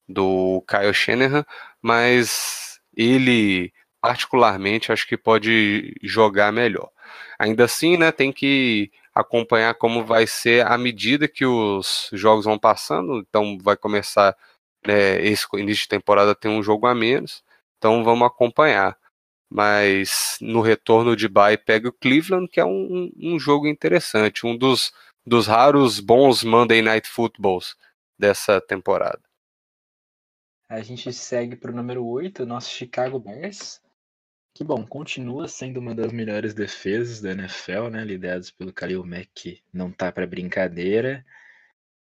do 0.07 0.63
Kyle 0.67 0.93
Shanahan, 0.93 1.43
mas 1.81 2.79
ele 2.95 3.73
particularmente 3.99 4.91
acho 4.91 5.07
que 5.07 5.17
pode 5.17 5.95
jogar 6.03 6.51
melhor. 6.53 6.91
Ainda 7.39 7.65
assim, 7.65 7.97
né, 7.97 8.11
tem 8.11 8.31
que 8.31 8.91
acompanhar 9.13 9.73
como 9.73 10.05
vai 10.05 10.27
ser 10.27 10.67
à 10.67 10.77
medida 10.77 11.27
que 11.27 11.43
os 11.45 12.09
jogos 12.13 12.45
vão 12.45 12.59
passando. 12.59 13.25
Então 13.27 13.57
vai 13.59 13.75
começar 13.75 14.37
né, 14.85 15.19
esse 15.25 15.47
início 15.55 15.83
de 15.83 15.89
temporada 15.89 16.35
tem 16.35 16.51
um 16.51 16.61
jogo 16.61 16.85
a 16.85 16.93
menos, 16.93 17.43
então 17.77 18.03
vamos 18.03 18.27
acompanhar. 18.27 18.95
Mas 19.53 20.37
no 20.39 20.61
retorno 20.61 21.13
de 21.13 21.27
bye 21.27 21.57
pega 21.57 21.89
o 21.89 21.91
Cleveland, 21.91 22.47
que 22.47 22.61
é 22.61 22.65
um, 22.65 23.11
um 23.17 23.37
jogo 23.37 23.67
interessante, 23.67 24.47
um 24.47 24.57
dos, 24.57 24.93
dos 25.25 25.45
raros 25.45 25.99
bons 25.99 26.41
Monday 26.41 26.81
Night 26.81 27.09
Footballs 27.09 27.75
dessa 28.17 28.61
temporada. 28.61 29.19
A 30.69 30.81
gente 30.81 31.11
segue 31.11 31.57
para 31.57 31.69
o 31.69 31.75
número 31.75 32.05
8, 32.05 32.45
nosso 32.45 32.69
Chicago 32.69 33.19
Bears. 33.19 33.81
Que 34.53 34.63
bom, 34.63 34.85
continua 34.85 35.49
sendo 35.49 35.81
uma 35.81 35.93
das 35.93 36.13
melhores 36.13 36.53
defesas 36.53 37.19
da 37.19 37.31
NFL, 37.31 37.89
né? 37.89 38.05
Liderados 38.05 38.51
pelo 38.51 38.71
Khalil 38.71 39.05
Mack, 39.05 39.29
que 39.35 39.61
não 39.73 39.91
tá 39.91 40.13
para 40.13 40.25
brincadeira. 40.25 41.25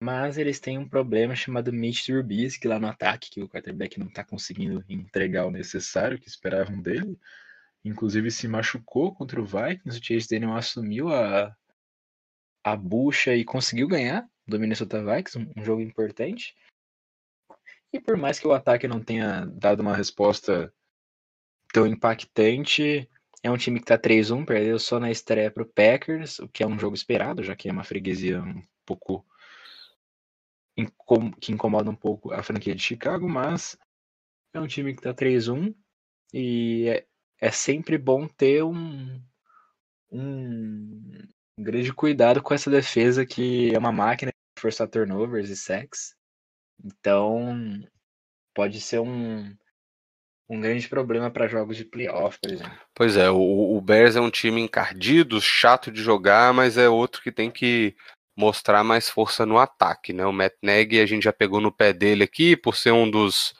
Mas 0.03 0.39
eles 0.39 0.59
têm 0.59 0.79
um 0.79 0.89
problema 0.89 1.37
chamado 1.37 1.73
Mitch 1.73 2.07
Trubisky 2.07 2.67
lá 2.67 2.79
no 2.79 2.87
ataque, 2.87 3.31
que 3.31 3.43
o 3.43 3.49
quarterback 3.49 4.01
não 4.01 4.09
tá 4.09 4.25
conseguindo 4.25 4.83
entregar 4.89 5.47
o 5.47 5.51
necessário 5.51 6.19
que 6.19 6.29
esperavam 6.29 6.81
dele. 6.81 7.19
Inclusive 7.85 8.31
se 8.31 8.49
machucou 8.49 9.15
contra 9.15 9.41
o 9.41 9.45
Vikings, 9.45 9.99
o 9.99 10.03
Chase 10.03 10.29
Daniel 10.29 10.55
assumiu 10.55 11.13
a, 11.13 11.55
a 12.65 12.77
bucha 12.77 13.35
e 13.35 13.45
conseguiu 13.45 13.89
ganhar 13.89 14.27
do 14.47 14.59
Minnesota 14.59 15.05
Vikings, 15.05 15.39
um, 15.39 15.53
um 15.61 15.65
jogo 15.65 15.83
importante. 15.83 16.55
E 17.93 18.01
por 18.01 18.17
mais 18.17 18.39
que 18.39 18.47
o 18.47 18.53
ataque 18.53 18.89
não 18.89 19.03
tenha 19.03 19.45
dado 19.47 19.81
uma 19.81 19.97
resposta 19.97 20.73
tão 21.73 21.87
impactante. 21.87 23.09
É 23.43 23.51
um 23.51 23.57
time 23.57 23.81
que 23.81 23.87
tá 23.87 23.99
3-1, 23.99 24.45
perdeu 24.45 24.79
só 24.79 25.01
na 25.01 25.11
estreia 25.11 25.51
pro 25.51 25.67
Packers, 25.67 26.39
o 26.39 26.49
que 26.49 26.63
é 26.63 26.67
um 26.67 26.79
jogo 26.79 26.95
esperado, 26.95 27.43
já 27.43 27.57
que 27.57 27.69
é 27.69 27.73
uma 27.73 27.85
freguesia 27.85 28.43
um 28.43 28.63
pouco 28.85 29.25
que 31.41 31.53
incomoda 31.53 31.91
um 31.91 31.95
pouco 31.95 32.33
a 32.33 32.43
franquia 32.43 32.75
de 32.75 32.83
Chicago, 32.83 33.29
mas 33.29 33.77
é 34.55 34.61
um 34.61 34.67
time 34.67 34.95
que 34.95 35.03
tá 35.03 35.13
3-1 35.13 35.75
e 36.33 36.89
é, 36.89 37.07
é, 37.41 37.51
sempre 37.51 37.99
bom 37.99 38.27
ter 38.27 38.63
um, 38.63 39.21
um 40.11 41.29
grande 41.59 41.93
cuidado 41.93 42.43
com 42.43 42.55
essa 42.55 42.71
defesa 42.71 43.27
que 43.27 43.75
é 43.75 43.79
uma 43.79 43.93
máquina 43.93 44.31
de 44.31 44.61
forçar 44.61 44.89
turnovers 44.89 45.51
e 45.51 45.57
sacks. 45.57 46.15
Então, 46.83 47.83
pode 48.55 48.81
ser 48.81 49.01
um, 49.01 49.55
um 50.49 50.61
grande 50.61 50.89
problema 50.89 51.31
para 51.31 51.49
jogos 51.49 51.77
de 51.77 51.85
playoff, 51.85 52.39
por 52.41 52.51
exemplo. 52.51 52.79
Pois 52.95 53.17
é, 53.17 53.31
o, 53.31 53.77
o, 53.77 53.81
Bears 53.81 54.17
é 54.17 54.21
um 54.21 54.31
time 54.31 54.61
encardido, 54.61 55.41
chato 55.41 55.91
de 55.91 56.03
jogar, 56.03 56.53
mas 56.53 56.77
é 56.77 56.89
outro 56.89 57.23
que 57.23 57.31
tem 57.31 57.51
que 57.51 57.95
mostrar 58.41 58.83
mais 58.83 59.09
força 59.09 59.45
no 59.47 59.59
ataque, 59.59 60.13
né? 60.13 60.25
O 60.27 60.33
Matt 60.33 60.55
Nagy, 60.63 61.01
a 61.01 61.07
gente 61.07 61.25
já 61.25 61.33
pegou 61.33 61.61
no 61.61 61.71
pé 61.71 61.93
dele 61.93 62.25
aqui 62.25 62.57
por 62.57 62.77
ser 62.77 62.93
um 62.93 63.11
dos 63.11 63.55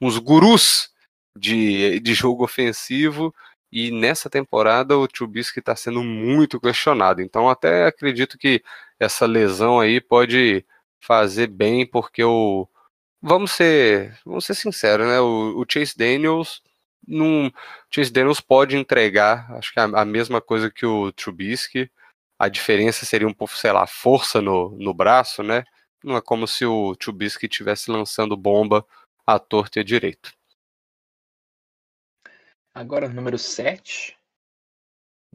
uns 0.00 0.18
gurus 0.18 0.90
de, 1.38 2.00
de 2.00 2.14
jogo 2.14 2.44
ofensivo, 2.44 3.34
e 3.70 3.90
nessa 3.90 4.28
temporada 4.30 4.96
o 4.98 5.08
Trubisky 5.08 5.60
está 5.60 5.76
sendo 5.76 6.02
muito 6.02 6.60
questionado. 6.60 7.22
Então 7.22 7.48
até 7.48 7.86
acredito 7.86 8.38
que 8.38 8.62
essa 8.98 9.26
lesão 9.26 9.80
aí 9.80 10.00
pode 10.00 10.64
fazer 11.00 11.46
bem, 11.48 11.86
porque 11.86 12.24
o 12.24 12.68
vamos 13.20 13.52
ser, 13.52 14.18
vamos 14.24 14.44
ser 14.46 14.54
sinceros, 14.54 15.06
né? 15.06 15.20
O, 15.20 15.60
o 15.60 15.66
Chase 15.68 15.96
Daniels 15.96 16.62
não, 17.06 17.52
Chase 17.90 18.12
Daniels 18.12 18.40
pode 18.40 18.76
entregar, 18.76 19.50
acho 19.52 19.72
que 19.72 19.80
a, 19.80 19.84
a, 19.84 20.04
mesma 20.04 20.40
coisa 20.40 20.70
que 20.70 20.86
o 20.86 21.12
Trubisky. 21.12 21.90
A 22.42 22.48
diferença 22.48 23.06
seria 23.06 23.28
um 23.28 23.32
pouco, 23.32 23.56
sei 23.56 23.70
lá, 23.70 23.86
força 23.86 24.42
no, 24.42 24.70
no 24.70 24.92
braço, 24.92 25.44
né? 25.44 25.62
Não 26.02 26.16
é 26.16 26.20
como 26.20 26.44
se 26.48 26.66
o 26.66 26.96
Trubisky 26.96 27.46
estivesse 27.46 27.88
lançando 27.88 28.36
bomba 28.36 28.84
à 29.24 29.38
torta 29.38 29.78
e 29.78 29.80
à 29.80 29.84
direito. 29.84 30.32
Agora, 32.74 33.08
número 33.08 33.38
7. 33.38 34.18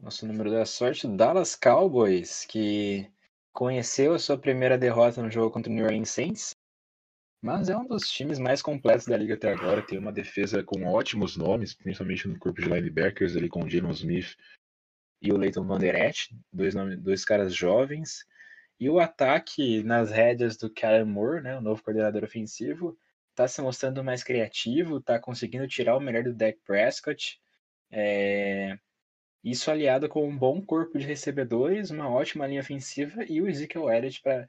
Nosso 0.02 0.26
número 0.26 0.50
da 0.50 0.66
sorte, 0.66 1.08
Dallas 1.08 1.56
Cowboys, 1.56 2.44
que 2.44 3.10
conheceu 3.54 4.12
a 4.12 4.18
sua 4.18 4.36
primeira 4.36 4.76
derrota 4.76 5.22
no 5.22 5.30
jogo 5.30 5.50
contra 5.50 5.72
o 5.72 5.74
New 5.74 5.86
Orleans 5.86 6.10
Saints 6.10 6.54
mas 7.40 7.68
é 7.68 7.76
um 7.76 7.86
dos 7.86 8.10
times 8.10 8.38
mais 8.38 8.60
completos 8.60 9.06
da 9.06 9.16
liga 9.16 9.34
até 9.34 9.52
agora. 9.52 9.80
Tem 9.82 9.98
uma 9.98 10.12
defesa 10.12 10.62
com 10.62 10.84
ótimos 10.84 11.36
nomes, 11.36 11.72
principalmente 11.72 12.26
no 12.26 12.38
corpo 12.38 12.60
de 12.60 12.68
linebackers, 12.68 13.36
ali 13.36 13.48
com 13.48 13.62
o 13.62 13.70
Jalen 13.70 13.92
Smith 13.92 14.36
e 15.20 15.32
o 15.32 15.36
Leighton 15.36 15.66
Van 15.66 15.78
Der 15.78 15.94
Esch, 15.94 16.28
dois, 16.52 16.74
dois 17.00 17.24
caras 17.24 17.54
jovens. 17.54 18.24
E 18.78 18.88
o 18.88 19.00
ataque 19.00 19.82
nas 19.82 20.10
rédeas 20.10 20.56
do 20.56 20.70
Kellen 20.70 21.04
Moore, 21.04 21.42
né, 21.42 21.56
o 21.56 21.60
novo 21.60 21.82
coordenador 21.82 22.24
ofensivo, 22.24 22.96
está 23.30 23.48
se 23.48 23.60
mostrando 23.60 24.04
mais 24.04 24.22
criativo, 24.22 24.98
está 24.98 25.18
conseguindo 25.18 25.66
tirar 25.66 25.96
o 25.96 26.00
melhor 26.00 26.24
do 26.24 26.34
Dak 26.34 26.58
Prescott. 26.64 27.40
É... 27.90 28.78
Isso 29.42 29.70
aliado 29.70 30.08
com 30.08 30.28
um 30.28 30.36
bom 30.36 30.60
corpo 30.60 30.98
de 30.98 31.06
recebedores, 31.06 31.90
uma 31.90 32.08
ótima 32.08 32.46
linha 32.46 32.60
ofensiva 32.60 33.24
e 33.28 33.40
o 33.40 33.48
Ezekiel 33.48 33.90
Elliott 33.90 34.20
para 34.20 34.48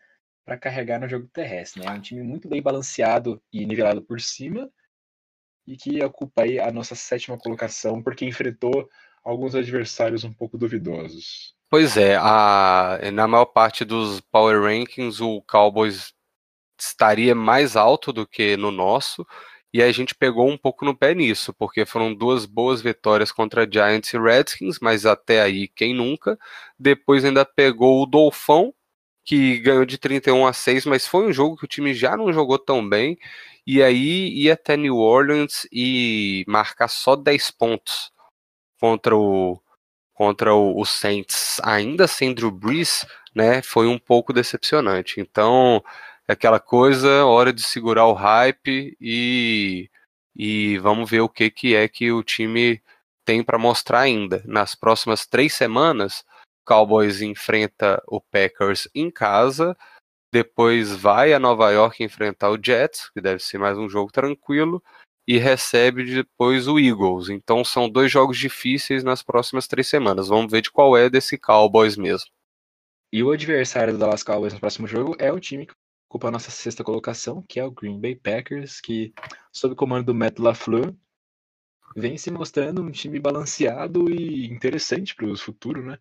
para 0.49 0.57
carregar 0.57 0.99
no 0.99 1.07
jogo 1.07 1.27
terrestre. 1.31 1.79
Né? 1.79 1.87
É 1.87 1.91
um 1.91 2.01
time 2.01 2.23
muito 2.23 2.49
bem 2.49 2.59
balanceado 2.59 3.39
e 3.53 3.67
nivelado 3.67 4.01
por 4.01 4.19
cima 4.19 4.67
e 5.67 5.77
que 5.77 6.03
ocupa 6.03 6.41
aí 6.41 6.59
a 6.59 6.71
nossa 6.71 6.95
sétima 6.95 7.37
colocação 7.37 8.01
porque 8.01 8.25
enfrentou 8.25 8.89
alguns 9.23 9.55
adversários 9.55 10.23
um 10.23 10.33
pouco 10.33 10.57
duvidosos. 10.57 11.53
Pois 11.69 11.97
é, 11.97 12.15
a, 12.15 12.99
na 13.13 13.27
maior 13.27 13.45
parte 13.45 13.85
dos 13.85 14.19
Power 14.21 14.61
Rankings 14.61 15.21
o 15.21 15.41
Cowboys 15.43 16.13
estaria 16.79 17.35
mais 17.35 17.75
alto 17.75 18.11
do 18.11 18.25
que 18.25 18.57
no 18.57 18.71
nosso, 18.71 19.25
e 19.71 19.83
a 19.83 19.91
gente 19.91 20.15
pegou 20.15 20.49
um 20.49 20.57
pouco 20.57 20.83
no 20.83 20.97
pé 20.97 21.13
nisso, 21.13 21.53
porque 21.53 21.85
foram 21.85 22.13
duas 22.13 22.45
boas 22.45 22.81
vitórias 22.81 23.31
contra 23.31 23.69
Giants 23.71 24.11
e 24.13 24.17
Redskins, 24.17 24.79
mas 24.81 25.05
até 25.05 25.41
aí 25.41 25.67
quem 25.67 25.93
nunca. 25.93 26.39
Depois 26.77 27.23
ainda 27.23 27.45
pegou 27.45 28.01
o 28.01 28.05
Dolfão, 28.07 28.73
que 29.23 29.59
ganhou 29.59 29.85
de 29.85 29.99
31 29.99 30.47
a 30.47 30.53
6, 30.53 30.85
mas 30.85 31.05
foi 31.05 31.27
um 31.27 31.33
jogo 31.33 31.55
que 31.55 31.65
o 31.65 31.67
time 31.67 31.93
já 31.93 32.17
não 32.17 32.33
jogou 32.33 32.57
tão 32.57 32.87
bem. 32.87 33.17
E 33.65 33.83
aí 33.83 34.29
ia 34.33 34.53
até 34.53 34.75
New 34.75 34.97
Orleans 34.97 35.67
e 35.71 36.43
marcar 36.47 36.87
só 36.87 37.15
10 37.15 37.51
pontos 37.51 38.11
contra 38.79 39.15
o 39.15 39.59
contra 40.13 40.53
o, 40.53 40.79
o 40.79 40.85
Saints, 40.85 41.61
ainda 41.63 42.07
sem 42.07 42.33
Drew 42.33 42.51
Brees, 42.51 43.05
né? 43.33 43.61
Foi 43.61 43.87
um 43.87 43.97
pouco 43.97 44.33
decepcionante. 44.33 45.21
Então, 45.21 45.81
é 46.27 46.33
aquela 46.33 46.59
coisa, 46.59 47.25
hora 47.25 47.53
de 47.53 47.63
segurar 47.63 48.05
o 48.07 48.13
hype 48.13 48.97
e 48.99 49.89
e 50.35 50.77
vamos 50.79 51.09
ver 51.09 51.21
o 51.21 51.29
que 51.29 51.49
que 51.51 51.75
é 51.75 51.87
que 51.87 52.11
o 52.11 52.23
time 52.23 52.81
tem 53.25 53.43
para 53.43 53.57
mostrar 53.57 54.01
ainda. 54.01 54.43
Nas 54.45 54.75
próximas 54.75 55.25
três 55.27 55.53
semanas, 55.53 56.23
Cowboys 56.65 57.21
enfrenta 57.21 58.01
o 58.07 58.21
Packers 58.21 58.87
em 58.95 59.11
casa, 59.11 59.75
depois 60.31 60.95
vai 60.95 61.33
a 61.33 61.39
Nova 61.39 61.71
York 61.71 62.03
enfrentar 62.03 62.51
o 62.51 62.59
Jets, 62.63 63.09
que 63.11 63.21
deve 63.21 63.41
ser 63.41 63.57
mais 63.57 63.77
um 63.77 63.89
jogo 63.89 64.11
tranquilo, 64.11 64.83
e 65.29 65.37
recebe 65.37 66.03
depois 66.03 66.67
o 66.67 66.79
Eagles. 66.79 67.29
Então 67.29 67.63
são 67.63 67.87
dois 67.87 68.11
jogos 68.11 68.35
difíceis 68.35 69.03
nas 69.03 69.21
próximas 69.21 69.67
três 69.67 69.87
semanas. 69.87 70.27
Vamos 70.27 70.51
ver 70.51 70.63
de 70.63 70.71
qual 70.71 70.97
é 70.97 71.07
desse 71.07 71.37
Cowboys 71.37 71.95
mesmo. 71.95 72.25
E 73.13 73.21
o 73.21 73.29
adversário 73.29 73.93
do 73.93 73.99
Dallas 73.99 74.23
Cowboys 74.23 74.55
no 74.55 74.59
próximo 74.59 74.87
jogo 74.87 75.15
é 75.19 75.31
o 75.31 75.39
time 75.39 75.67
que 75.67 75.73
ocupa 76.09 76.29
a 76.29 76.31
nossa 76.31 76.49
sexta 76.49 76.83
colocação, 76.83 77.43
que 77.47 77.59
é 77.59 77.63
o 77.63 77.69
Green 77.69 78.01
Bay 78.01 78.15
Packers, 78.15 78.81
que, 78.81 79.13
sob 79.53 79.73
o 79.73 79.77
comando 79.77 80.07
do 80.07 80.15
Matt 80.15 80.39
LaFleur, 80.39 80.95
vem 81.95 82.17
se 82.17 82.31
mostrando 82.31 82.81
um 82.81 82.89
time 82.89 83.19
balanceado 83.19 84.09
e 84.09 84.47
interessante 84.47 85.13
para 85.13 85.27
o 85.27 85.37
futuro, 85.37 85.85
né? 85.85 85.99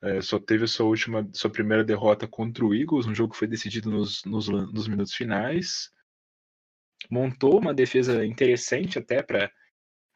É, 0.00 0.20
só 0.20 0.38
teve 0.38 0.62
a 0.62 0.68
sua 0.68 0.86
última, 0.86 1.28
sua 1.32 1.50
primeira 1.50 1.82
derrota 1.82 2.28
contra 2.28 2.64
o 2.64 2.72
Eagles, 2.72 3.06
um 3.06 3.14
jogo 3.14 3.32
que 3.32 3.38
foi 3.40 3.48
decidido 3.48 3.90
nos, 3.90 4.24
nos, 4.24 4.48
nos 4.48 4.86
minutos 4.86 5.14
finais. 5.14 5.90
Montou 7.10 7.58
uma 7.58 7.74
defesa 7.74 8.24
interessante 8.24 8.98
até 8.98 9.22
para 9.22 9.50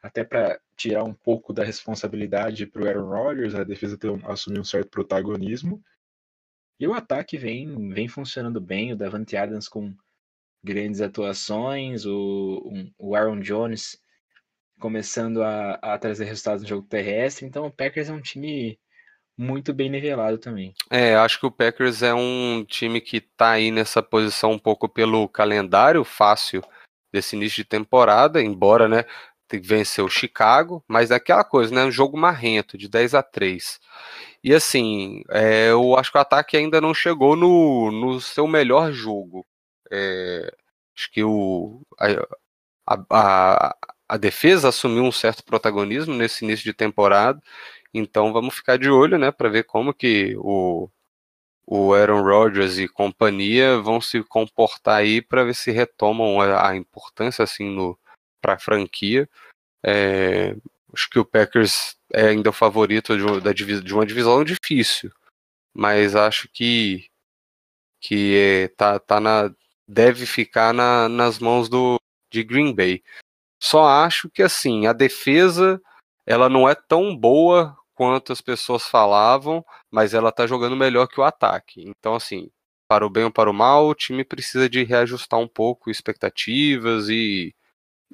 até 0.01 0.21
para 0.21 0.59
tirar 0.75 1.05
um 1.05 1.13
pouco 1.13 1.53
da 1.53 1.63
responsabilidade 1.63 2.67
para 2.67 2.83
o 2.83 2.87
Aaron 2.87 3.07
Rodgers, 3.07 3.55
a 3.55 3.63
defesa 3.63 3.97
ter, 3.97 4.11
assumir 4.25 4.59
um 4.59 4.63
certo 4.63 4.89
protagonismo. 4.89 5.81
E 6.77 6.85
o 6.85 6.93
ataque 6.93 7.37
vem, 7.37 7.89
vem 7.89 8.09
funcionando 8.09 8.59
bem, 8.59 8.91
o 8.91 8.97
Davante 8.97 9.37
Adams 9.37 9.69
com 9.69 9.95
grandes 10.61 10.99
atuações, 10.99 12.05
o, 12.05 12.61
um, 12.65 12.91
o 12.97 13.15
Aaron 13.15 13.39
Jones 13.39 13.97
começando 14.77 15.41
a, 15.41 15.75
a 15.75 15.97
trazer 15.97 16.25
resultados 16.25 16.63
no 16.63 16.67
jogo 16.67 16.87
terrestre. 16.87 17.45
Então 17.45 17.65
o 17.65 17.71
Packers 17.71 18.09
é 18.09 18.13
um 18.13 18.21
time 18.21 18.77
muito 19.37 19.73
bem 19.73 19.89
nivelado 19.89 20.37
também. 20.37 20.73
É, 20.89 21.15
acho 21.15 21.39
que 21.39 21.45
o 21.45 21.51
Packers 21.51 22.03
é 22.03 22.13
um 22.13 22.65
time 22.67 23.01
que 23.01 23.19
tá 23.21 23.51
aí 23.51 23.71
nessa 23.71 24.01
posição 24.01 24.51
um 24.51 24.59
pouco 24.59 24.87
pelo 24.87 25.27
calendário 25.27 26.03
fácil 26.03 26.63
desse 27.11 27.35
início 27.35 27.57
de 27.57 27.69
temporada, 27.69 28.41
embora, 28.41 28.87
né, 28.87 29.05
venceu 29.59 30.05
o 30.05 30.09
Chicago, 30.09 30.83
mas 30.87 31.11
é 31.11 31.15
aquela 31.15 31.43
coisa, 31.43 31.73
né? 31.73 31.83
Um 31.83 31.91
jogo 31.91 32.17
marrento, 32.17 32.77
de 32.77 32.87
10 32.87 33.13
a 33.13 33.23
3. 33.23 33.79
E 34.43 34.53
assim, 34.53 35.23
é, 35.29 35.69
eu 35.69 35.95
acho 35.97 36.11
que 36.11 36.17
o 36.17 36.21
ataque 36.21 36.57
ainda 36.57 36.81
não 36.81 36.93
chegou 36.93 37.35
no, 37.35 37.91
no 37.91 38.19
seu 38.19 38.47
melhor 38.47 38.91
jogo. 38.91 39.45
É, 39.91 40.53
acho 40.95 41.11
que 41.11 41.23
o, 41.23 41.81
a, 41.99 43.05
a, 43.09 43.75
a, 44.09 44.17
defesa 44.17 44.69
assumiu 44.69 45.03
um 45.03 45.11
certo 45.11 45.43
protagonismo 45.43 46.13
nesse 46.13 46.43
início 46.43 46.65
de 46.65 46.73
temporada. 46.73 47.41
Então 47.93 48.33
vamos 48.33 48.55
ficar 48.55 48.77
de 48.77 48.89
olho, 48.89 49.17
né, 49.17 49.31
para 49.31 49.49
ver 49.49 49.63
como 49.63 49.93
que 49.93 50.35
o, 50.37 50.89
o 51.65 51.93
Aaron 51.93 52.23
Rodgers 52.23 52.77
e 52.77 52.87
companhia 52.87 53.77
vão 53.79 54.01
se 54.01 54.23
comportar 54.23 54.97
aí 54.97 55.21
para 55.21 55.43
ver 55.43 55.55
se 55.55 55.71
retomam 55.71 56.41
a, 56.41 56.69
a 56.69 56.75
importância 56.75 57.43
assim 57.43 57.75
para 58.41 58.53
a 58.53 58.59
franquia. 58.59 59.29
É, 59.83 60.55
acho 60.93 61.09
que 61.09 61.19
o 61.19 61.25
Packers 61.25 61.97
é 62.11 62.29
ainda 62.29 62.49
o 62.49 62.53
favorito 62.53 63.17
de, 63.17 63.41
da, 63.41 63.53
de 63.53 63.93
uma 63.93 64.05
divisão 64.05 64.43
difícil, 64.43 65.11
mas 65.73 66.15
acho 66.15 66.47
que 66.49 67.09
que 68.01 68.35
é, 68.37 68.67
tá, 68.67 68.99
tá 68.99 69.19
na, 69.19 69.49
deve 69.87 70.25
ficar 70.25 70.73
na, 70.73 71.07
nas 71.07 71.39
mãos 71.39 71.69
do 71.69 71.97
de 72.29 72.43
Green 72.43 72.73
Bay. 72.75 73.01
Só 73.61 73.85
acho 73.85 74.29
que 74.29 74.43
assim 74.43 74.87
a 74.87 74.93
defesa 74.93 75.81
ela 76.25 76.49
não 76.49 76.67
é 76.67 76.75
tão 76.75 77.15
boa 77.15 77.77
quanto 77.93 78.33
as 78.33 78.41
pessoas 78.41 78.83
falavam, 78.87 79.63
mas 79.91 80.13
ela 80.13 80.31
tá 80.31 80.47
jogando 80.47 80.75
melhor 80.75 81.07
que 81.07 81.19
o 81.19 81.23
ataque. 81.23 81.83
Então 81.87 82.15
assim 82.15 82.49
para 82.87 83.05
o 83.05 83.09
bem 83.09 83.23
ou 83.23 83.31
para 83.31 83.49
o 83.49 83.53
mal, 83.53 83.87
o 83.87 83.95
time 83.95 84.23
precisa 84.23 84.69
de 84.69 84.83
reajustar 84.83 85.39
um 85.39 85.47
pouco 85.47 85.89
expectativas 85.89 87.09
e 87.09 87.55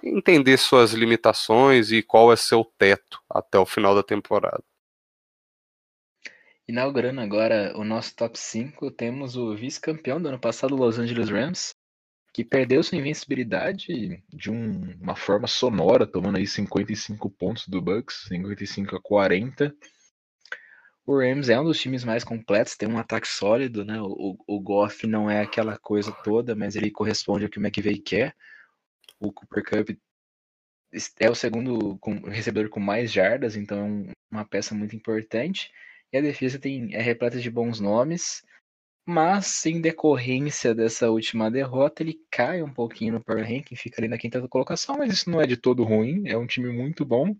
entender 0.01 0.57
suas 0.57 0.93
limitações 0.93 1.91
e 1.91 2.01
qual 2.01 2.31
é 2.31 2.35
seu 2.35 2.63
teto 2.77 3.21
até 3.29 3.59
o 3.59 3.65
final 3.65 3.93
da 3.93 4.03
temporada. 4.03 4.63
Inaugurando 6.67 7.19
agora 7.19 7.73
o 7.75 7.83
nosso 7.83 8.15
top 8.15 8.37
5, 8.37 8.91
temos 8.91 9.35
o 9.35 9.55
vice-campeão 9.55 10.21
do 10.21 10.29
ano 10.29 10.39
passado, 10.39 10.75
Los 10.75 10.99
Angeles 10.99 11.29
Rams, 11.29 11.73
que 12.33 12.43
perdeu 12.43 12.83
sua 12.83 12.97
invencibilidade 12.97 14.23
de 14.31 14.51
um, 14.51 14.93
uma 15.01 15.15
forma 15.15 15.47
sonora, 15.47 16.05
tomando 16.05 16.37
aí 16.37 16.47
55 16.47 17.29
pontos 17.29 17.67
do 17.67 17.81
Bucks, 17.81 18.25
55 18.27 18.95
a 18.95 19.01
40. 19.01 19.75
O 21.05 21.17
Rams 21.17 21.49
é 21.49 21.59
um 21.59 21.63
dos 21.63 21.79
times 21.79 22.03
mais 22.03 22.23
completos, 22.23 22.77
tem 22.77 22.87
um 22.87 22.99
ataque 22.99 23.27
sólido, 23.27 23.83
né? 23.83 23.99
O, 23.99 24.37
o 24.47 24.59
Goff 24.59 25.07
não 25.07 25.29
é 25.29 25.41
aquela 25.41 25.77
coisa 25.77 26.11
toda, 26.23 26.55
mas 26.55 26.75
ele 26.75 26.91
corresponde 26.91 27.45
ao 27.45 27.49
que 27.49 27.57
o 27.57 27.65
McVay 27.65 27.97
quer 27.97 28.35
o 29.19 29.31
Cooper 29.31 29.63
Cup 29.63 29.89
é 31.19 31.29
o 31.29 31.35
segundo 31.35 31.99
com, 31.99 32.19
recebedor 32.21 32.69
com 32.69 32.79
mais 32.79 33.11
jardas, 33.11 33.55
então 33.55 34.09
é 34.09 34.13
uma 34.31 34.45
peça 34.45 34.73
muito 34.73 34.95
importante. 34.95 35.69
E 36.11 36.17
a 36.17 36.21
defesa 36.21 36.57
tem, 36.57 36.95
é 36.95 37.01
repleta 37.01 37.39
de 37.39 37.51
bons 37.51 37.79
nomes, 37.79 38.43
mas 39.09 39.65
em 39.65 39.81
decorrência 39.81 40.75
dessa 40.75 41.09
última 41.09 41.49
derrota, 41.49 42.03
ele 42.03 42.19
cai 42.29 42.61
um 42.61 42.71
pouquinho 42.71 43.13
no 43.13 43.23
Power 43.23 43.43
Ranking, 43.43 43.75
fica 43.75 43.99
ali 43.99 44.07
na 44.07 44.19
quinta 44.19 44.47
colocação, 44.47 44.97
mas 44.99 45.11
isso 45.11 45.31
não 45.31 45.41
é 45.41 45.47
de 45.47 45.57
todo 45.57 45.83
ruim, 45.83 46.27
é 46.27 46.37
um 46.37 46.45
time 46.45 46.71
muito 46.71 47.03
bom. 47.03 47.35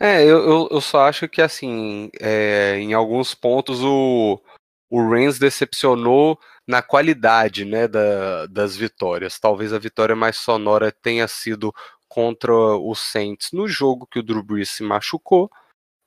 É, 0.00 0.24
eu, 0.24 0.68
eu, 0.70 0.80
só 0.80 1.02
acho 1.02 1.28
que 1.28 1.40
assim, 1.40 2.10
é, 2.20 2.76
em 2.78 2.94
alguns 2.94 3.32
pontos 3.32 3.80
o, 3.82 4.42
o 4.90 5.08
Rams 5.08 5.38
decepcionou 5.38 6.36
na 6.66 6.82
qualidade 6.82 7.64
né, 7.64 7.86
da, 7.86 8.46
das 8.46 8.76
vitórias. 8.76 9.38
Talvez 9.38 9.72
a 9.72 9.78
vitória 9.78 10.16
mais 10.16 10.36
sonora 10.36 10.90
tenha 10.90 11.28
sido 11.28 11.72
contra 12.08 12.52
o 12.52 12.92
Saints 12.94 13.52
no 13.52 13.68
jogo 13.68 14.06
que 14.06 14.18
o 14.18 14.22
Drew 14.22 14.42
Brees 14.42 14.70
se 14.70 14.82
machucou. 14.82 15.48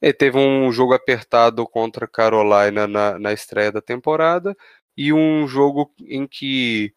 E 0.01 0.11
teve 0.11 0.37
um 0.37 0.71
jogo 0.71 0.93
apertado 0.93 1.65
contra 1.67 2.05
a 2.05 2.07
Carolina 2.07 2.87
na, 2.87 3.19
na 3.19 3.31
estreia 3.33 3.71
da 3.71 3.81
temporada 3.81 4.57
e 4.95 5.13
um 5.13 5.47
jogo 5.47 5.91
em 5.99 6.27
que, 6.27 6.93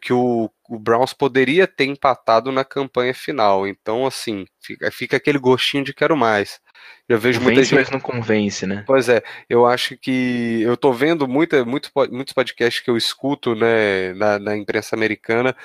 que 0.00 0.12
o, 0.12 0.50
o 0.68 0.78
Browns 0.78 1.12
poderia 1.12 1.66
ter 1.66 1.84
empatado 1.84 2.52
na 2.52 2.64
campanha 2.64 3.14
final. 3.14 3.66
Então, 3.66 4.06
assim, 4.06 4.46
fica, 4.60 4.90
fica 4.90 5.16
aquele 5.16 5.38
gostinho 5.38 5.84
de 5.84 5.94
quero 5.94 6.16
mais. 6.16 6.60
Eu 7.08 7.18
vejo 7.18 7.40
muita 7.40 7.62
gente. 7.62 7.74
mas 7.74 7.90
não 7.90 8.00
convence, 8.00 8.66
né? 8.66 8.84
Pois 8.86 9.08
é, 9.08 9.22
eu 9.48 9.66
acho 9.66 9.96
que 9.96 10.60
eu 10.62 10.76
tô 10.76 10.92
vendo 10.92 11.26
muita, 11.26 11.64
muito, 11.64 11.90
muitos 12.10 12.34
podcasts 12.34 12.82
que 12.82 12.90
eu 12.90 12.96
escuto 12.96 13.54
né, 13.54 14.12
na, 14.14 14.38
na 14.38 14.56
imprensa 14.56 14.94
americana 14.94 15.56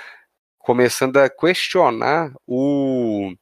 começando 0.64 1.18
a 1.18 1.30
questionar 1.30 2.34
o, 2.48 3.34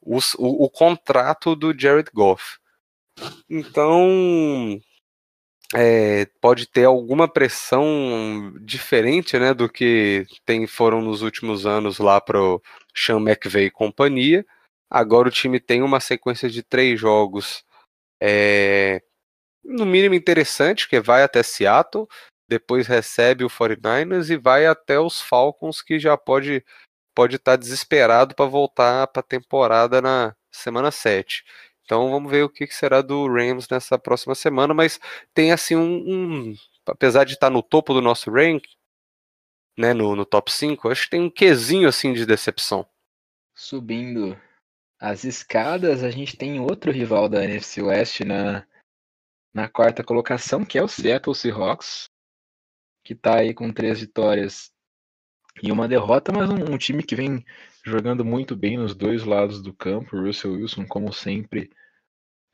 o, 0.00 0.18
o, 0.38 0.64
o 0.64 0.70
contrato 0.70 1.54
do 1.54 1.72
Jared 1.78 2.10
Goff. 2.12 2.58
Então, 3.48 4.80
é, 5.74 6.26
pode 6.40 6.66
ter 6.66 6.84
alguma 6.84 7.28
pressão 7.28 8.54
diferente 8.60 9.38
né, 9.38 9.52
do 9.52 9.68
que 9.68 10.26
tem, 10.44 10.66
foram 10.66 11.02
nos 11.02 11.22
últimos 11.22 11.66
anos 11.66 11.98
lá 11.98 12.20
para 12.20 12.40
o 12.40 12.62
Sean 12.94 13.20
McVay 13.20 13.66
e 13.66 13.70
companhia. 13.70 14.46
Agora 14.90 15.28
o 15.28 15.32
time 15.32 15.60
tem 15.60 15.82
uma 15.82 16.00
sequência 16.00 16.48
de 16.48 16.62
três 16.62 16.98
jogos, 16.98 17.64
é, 18.20 19.02
no 19.64 19.84
mínimo 19.84 20.14
interessante, 20.14 20.88
que 20.88 21.00
vai 21.00 21.22
até 21.22 21.42
Seattle, 21.42 22.06
depois 22.48 22.86
recebe 22.86 23.44
o 23.44 23.50
49ers 23.50 24.30
e 24.30 24.36
vai 24.36 24.66
até 24.66 24.98
os 24.98 25.20
Falcons, 25.20 25.82
que 25.82 25.98
já 25.98 26.16
pode 26.16 26.64
pode 27.14 27.36
estar 27.36 27.52
tá 27.52 27.56
desesperado 27.56 28.34
para 28.34 28.46
voltar 28.46 29.08
para 29.08 29.20
a 29.20 29.24
temporada 29.24 30.00
na 30.00 30.34
semana 30.52 30.90
7. 30.90 31.44
Então 31.88 32.10
vamos 32.10 32.30
ver 32.30 32.44
o 32.44 32.50
que 32.50 32.66
será 32.66 33.00
do 33.00 33.26
Rams 33.26 33.66
nessa 33.66 33.98
próxima 33.98 34.34
semana, 34.34 34.74
mas 34.74 35.00
tem 35.32 35.52
assim 35.52 35.74
um, 35.74 36.50
um 36.50 36.54
apesar 36.84 37.24
de 37.24 37.32
estar 37.32 37.48
no 37.48 37.62
topo 37.62 37.94
do 37.94 38.02
nosso 38.02 38.30
rank, 38.30 38.66
né, 39.74 39.94
no, 39.94 40.14
no 40.14 40.26
top 40.26 40.52
5, 40.52 40.90
acho 40.90 41.04
que 41.04 41.10
tem 41.12 41.22
um 41.22 41.30
quesinho 41.30 41.88
assim 41.88 42.12
de 42.12 42.26
decepção. 42.26 42.86
Subindo 43.54 44.38
as 45.00 45.24
escadas, 45.24 46.04
a 46.04 46.10
gente 46.10 46.36
tem 46.36 46.60
outro 46.60 46.92
rival 46.92 47.26
da 47.26 47.42
NFC 47.42 47.80
West 47.80 48.20
na, 48.20 48.66
na 49.54 49.66
quarta 49.66 50.04
colocação, 50.04 50.66
que 50.66 50.76
é 50.76 50.82
o 50.82 50.88
Seattle 50.88 51.34
Seahawks, 51.34 52.10
que 53.02 53.14
está 53.14 53.38
aí 53.38 53.54
com 53.54 53.72
três 53.72 53.98
vitórias 54.00 54.70
e 55.62 55.72
uma 55.72 55.88
derrota, 55.88 56.32
mas 56.32 56.50
um, 56.50 56.74
um, 56.74 56.76
time 56.76 57.02
que 57.02 57.16
vem 57.16 57.42
jogando 57.88 58.24
muito 58.24 58.54
bem 58.56 58.76
nos 58.76 58.94
dois 58.94 59.24
lados 59.24 59.62
do 59.62 59.72
campo. 59.72 60.16
Russell 60.16 60.52
Wilson, 60.52 60.86
como 60.86 61.12
sempre, 61.12 61.70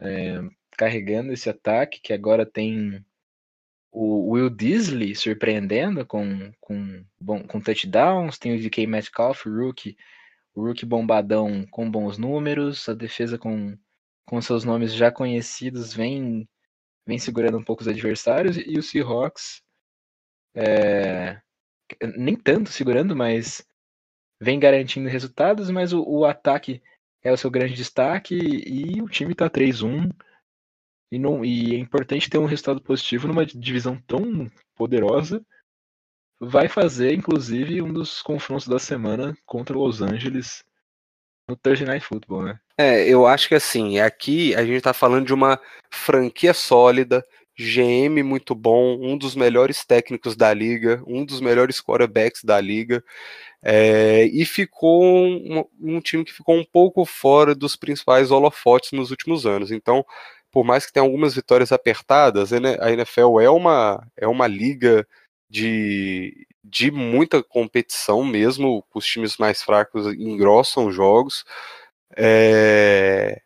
é, 0.01 0.41
carregando 0.77 1.33
esse 1.33 1.51
ataque, 1.51 2.01
que 2.01 2.13
agora 2.13 2.47
tem 2.47 3.05
o 3.93 4.33
Will 4.33 4.51
Disley 4.51 5.15
surpreendendo 5.15 6.05
com, 6.07 6.53
com, 6.61 7.05
bom, 7.21 7.47
com 7.47 7.61
touchdowns, 7.61 8.39
tem 8.39 8.57
o 8.57 8.61
DK 8.61 8.87
Metcalf, 8.87 9.47
o 9.47 9.55
rookie 9.55 9.97
o 10.55 10.63
Rook 10.63 10.87
bombadão 10.87 11.67
com 11.67 11.91
bons 11.91 12.17
números, 12.17 12.89
a 12.89 12.95
defesa 12.95 13.37
com, 13.37 13.77
com 14.25 14.41
seus 14.41 14.65
nomes 14.65 14.95
já 14.95 15.11
conhecidos 15.11 15.93
vem, 15.93 16.49
vem 17.05 17.19
segurando 17.19 17.59
um 17.59 17.65
pouco 17.65 17.83
os 17.83 17.89
adversários, 17.89 18.57
e 18.57 18.79
o 18.79 18.83
Seahawks 18.83 19.63
é, 20.55 21.41
nem 22.17 22.37
tanto 22.37 22.71
segurando, 22.71 23.17
mas 23.17 23.67
vem 24.41 24.59
garantindo 24.59 25.09
resultados, 25.09 25.71
mas 25.71 25.93
o, 25.93 26.03
o 26.03 26.25
ataque 26.25 26.83
é 27.23 27.33
o 27.33 27.37
seu 27.37 27.51
grande 27.51 27.75
destaque 27.75 28.35
e 28.35 29.01
o 29.01 29.09
time 29.09 29.33
está 29.33 29.49
3-1. 29.49 30.11
E, 31.13 31.19
não, 31.19 31.45
e 31.45 31.75
é 31.75 31.79
importante 31.79 32.29
ter 32.29 32.39
um 32.39 32.47
resultado 32.47 32.81
positivo 32.83 33.29
numa 33.29 33.47
divisão 33.47 33.97
tão 34.07 34.51
poderosa 34.75 35.45
vai 36.41 36.69
fazer, 36.69 37.15
inclusive, 37.15 37.81
um 37.81 37.93
dos 37.93 38.23
confrontos 38.23 38.67
da 38.67 38.79
semana 38.79 39.37
contra 39.47 39.77
Los 39.77 40.03
Angeles 40.03 40.63
no 41.49 41.57
Thursday 41.57 41.87
Night 41.87 42.05
Football, 42.05 42.45
né? 42.45 42.59
É, 42.79 43.07
eu 43.09 43.27
acho 43.27 43.49
que 43.49 43.55
assim, 43.55 43.99
aqui 44.01 44.55
a 44.55 44.65
gente 44.65 44.83
tá 44.83 44.93
falando 44.93 45.27
de 45.27 45.35
uma 45.35 45.61
franquia 45.91 46.53
sólida, 46.53 47.25
GM 47.57 48.23
muito 48.25 48.55
bom, 48.55 48.99
um 49.01 49.17
dos 49.17 49.37
melhores 49.37 49.85
técnicos 49.85 50.35
da 50.35 50.53
liga, 50.53 51.03
um 51.07 51.25
dos 51.25 51.41
melhores 51.41 51.81
quarterbacks 51.81 52.43
da 52.43 52.61
liga, 52.61 53.05
é, 53.67 54.27
e 54.27 54.45
ficou 54.45 55.03
um, 55.03 55.65
um, 55.81 55.99
time 55.99 56.23
que 56.23 56.35
ficou 56.35 56.55
um 56.55 56.65
pouco 56.65 57.07
fora 57.07 57.55
dos 57.55 57.77
principais 57.77 58.31
holofotes 58.31 58.93
nos 58.93 59.11
últimos 59.11 59.47
anos. 59.47 59.71
Então, 59.71 60.05
por 60.53 60.65
mais 60.65 60.85
que 60.85 60.93
tenha 60.93 61.05
algumas 61.05 61.35
vitórias 61.35 61.73
apertadas, 61.73 62.53
a 62.53 62.93
NFL 62.93 63.41
é 63.41 63.49
uma, 63.49 64.07
é 64.19 64.29
uma 64.29 64.47
liga 64.47 65.09
de, 65.49 66.47
de 66.63 66.91
muita 66.91 67.43
competição 67.43 68.23
mesmo, 68.23 68.85
os 68.95 69.07
times 69.07 69.39
mais 69.39 69.63
fracos 69.63 70.07
engrossam 70.09 70.93
jogos. 70.93 71.45
É, 72.17 73.41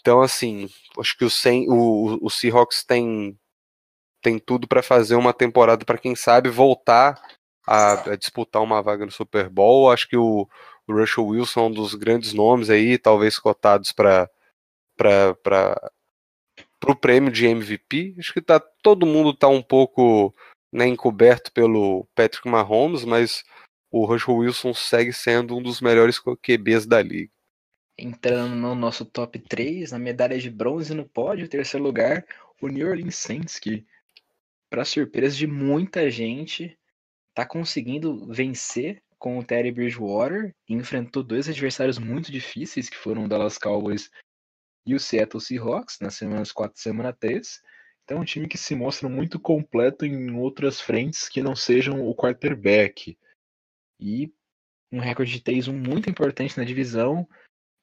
então, 0.00 0.20
assim, 0.22 0.68
acho 0.98 1.16
que 1.16 1.24
o, 1.24 1.28
o, 1.68 2.26
o 2.26 2.30
Seahawks 2.30 2.84
tem, 2.84 3.38
tem 4.20 4.40
tudo 4.40 4.66
para 4.66 4.82
fazer 4.82 5.14
uma 5.14 5.32
temporada 5.32 5.84
para 5.84 5.98
quem 5.98 6.16
sabe 6.16 6.50
voltar 6.50 7.22
a, 7.66 8.12
a 8.12 8.16
disputar 8.16 8.62
uma 8.62 8.82
vaga 8.82 9.04
no 9.04 9.12
Super 9.12 9.48
Bowl. 9.48 9.90
Acho 9.90 10.08
que 10.08 10.16
o, 10.16 10.48
o 10.86 10.92
Russell 10.92 11.26
Wilson 11.26 11.60
é 11.60 11.64
um 11.64 11.72
dos 11.72 11.94
grandes 11.94 12.32
nomes 12.32 12.70
aí, 12.70 12.98
talvez 12.98 13.38
cotados 13.38 13.92
para 13.92 14.28
o 16.86 16.96
prêmio 16.96 17.30
de 17.30 17.46
MVP. 17.46 18.16
Acho 18.18 18.32
que 18.32 18.40
tá, 18.40 18.60
todo 18.82 19.06
mundo 19.06 19.30
está 19.30 19.48
um 19.48 19.62
pouco 19.62 20.34
né, 20.72 20.86
encoberto 20.86 21.52
pelo 21.52 22.06
Patrick 22.14 22.48
Mahomes, 22.48 23.04
mas 23.04 23.44
o 23.90 24.06
Russell 24.06 24.36
Wilson 24.36 24.72
segue 24.72 25.12
sendo 25.12 25.56
um 25.56 25.62
dos 25.62 25.80
melhores 25.80 26.18
QBs 26.18 26.86
da 26.86 27.02
liga. 27.02 27.30
Entrando 27.98 28.56
no 28.56 28.74
nosso 28.74 29.04
top 29.04 29.38
3, 29.38 29.92
na 29.92 29.98
medalha 29.98 30.38
de 30.38 30.50
bronze 30.50 30.94
no 30.94 31.06
pódio, 31.06 31.46
terceiro 31.46 31.84
lugar, 31.84 32.24
o 32.60 32.68
New 32.68 32.88
Orleans 32.88 33.16
Saints, 33.16 33.58
que, 33.58 33.84
para 34.70 34.84
surpresa 34.84 35.36
de 35.36 35.46
muita 35.46 36.10
gente, 36.10 36.76
está 37.32 37.46
conseguindo 37.46 38.26
vencer 38.26 39.02
com 39.18 39.38
o 39.38 39.44
Terry 39.44 39.72
Bridgewater 39.72 40.54
e 40.68 40.74
enfrentou 40.74 41.22
dois 41.22 41.48
adversários 41.48 41.98
muito 41.98 42.30
difíceis, 42.30 42.88
que 42.88 42.96
foram 42.96 43.24
o 43.24 43.28
Dallas 43.28 43.56
Cowboys 43.56 44.10
e 44.86 44.94
o 44.94 45.00
Seattle 45.00 45.40
Seahawks, 45.40 45.98
nas 46.00 46.14
semanas 46.14 46.52
4 46.52 46.76
e 46.76 46.82
semana 46.82 47.12
3. 47.12 47.62
Então, 48.04 48.18
é 48.18 48.20
um 48.20 48.24
time 48.24 48.48
que 48.48 48.58
se 48.58 48.74
mostra 48.74 49.08
muito 49.08 49.38
completo 49.38 50.04
em 50.04 50.34
outras 50.34 50.80
frentes 50.80 51.28
que 51.28 51.40
não 51.40 51.54
sejam 51.54 52.04
o 52.06 52.14
quarterback. 52.14 53.16
E 54.00 54.32
um 54.90 54.98
recorde 54.98 55.32
de 55.32 55.40
3-1 55.40 55.72
muito 55.72 56.10
importante 56.10 56.58
na 56.58 56.64
divisão, 56.64 57.26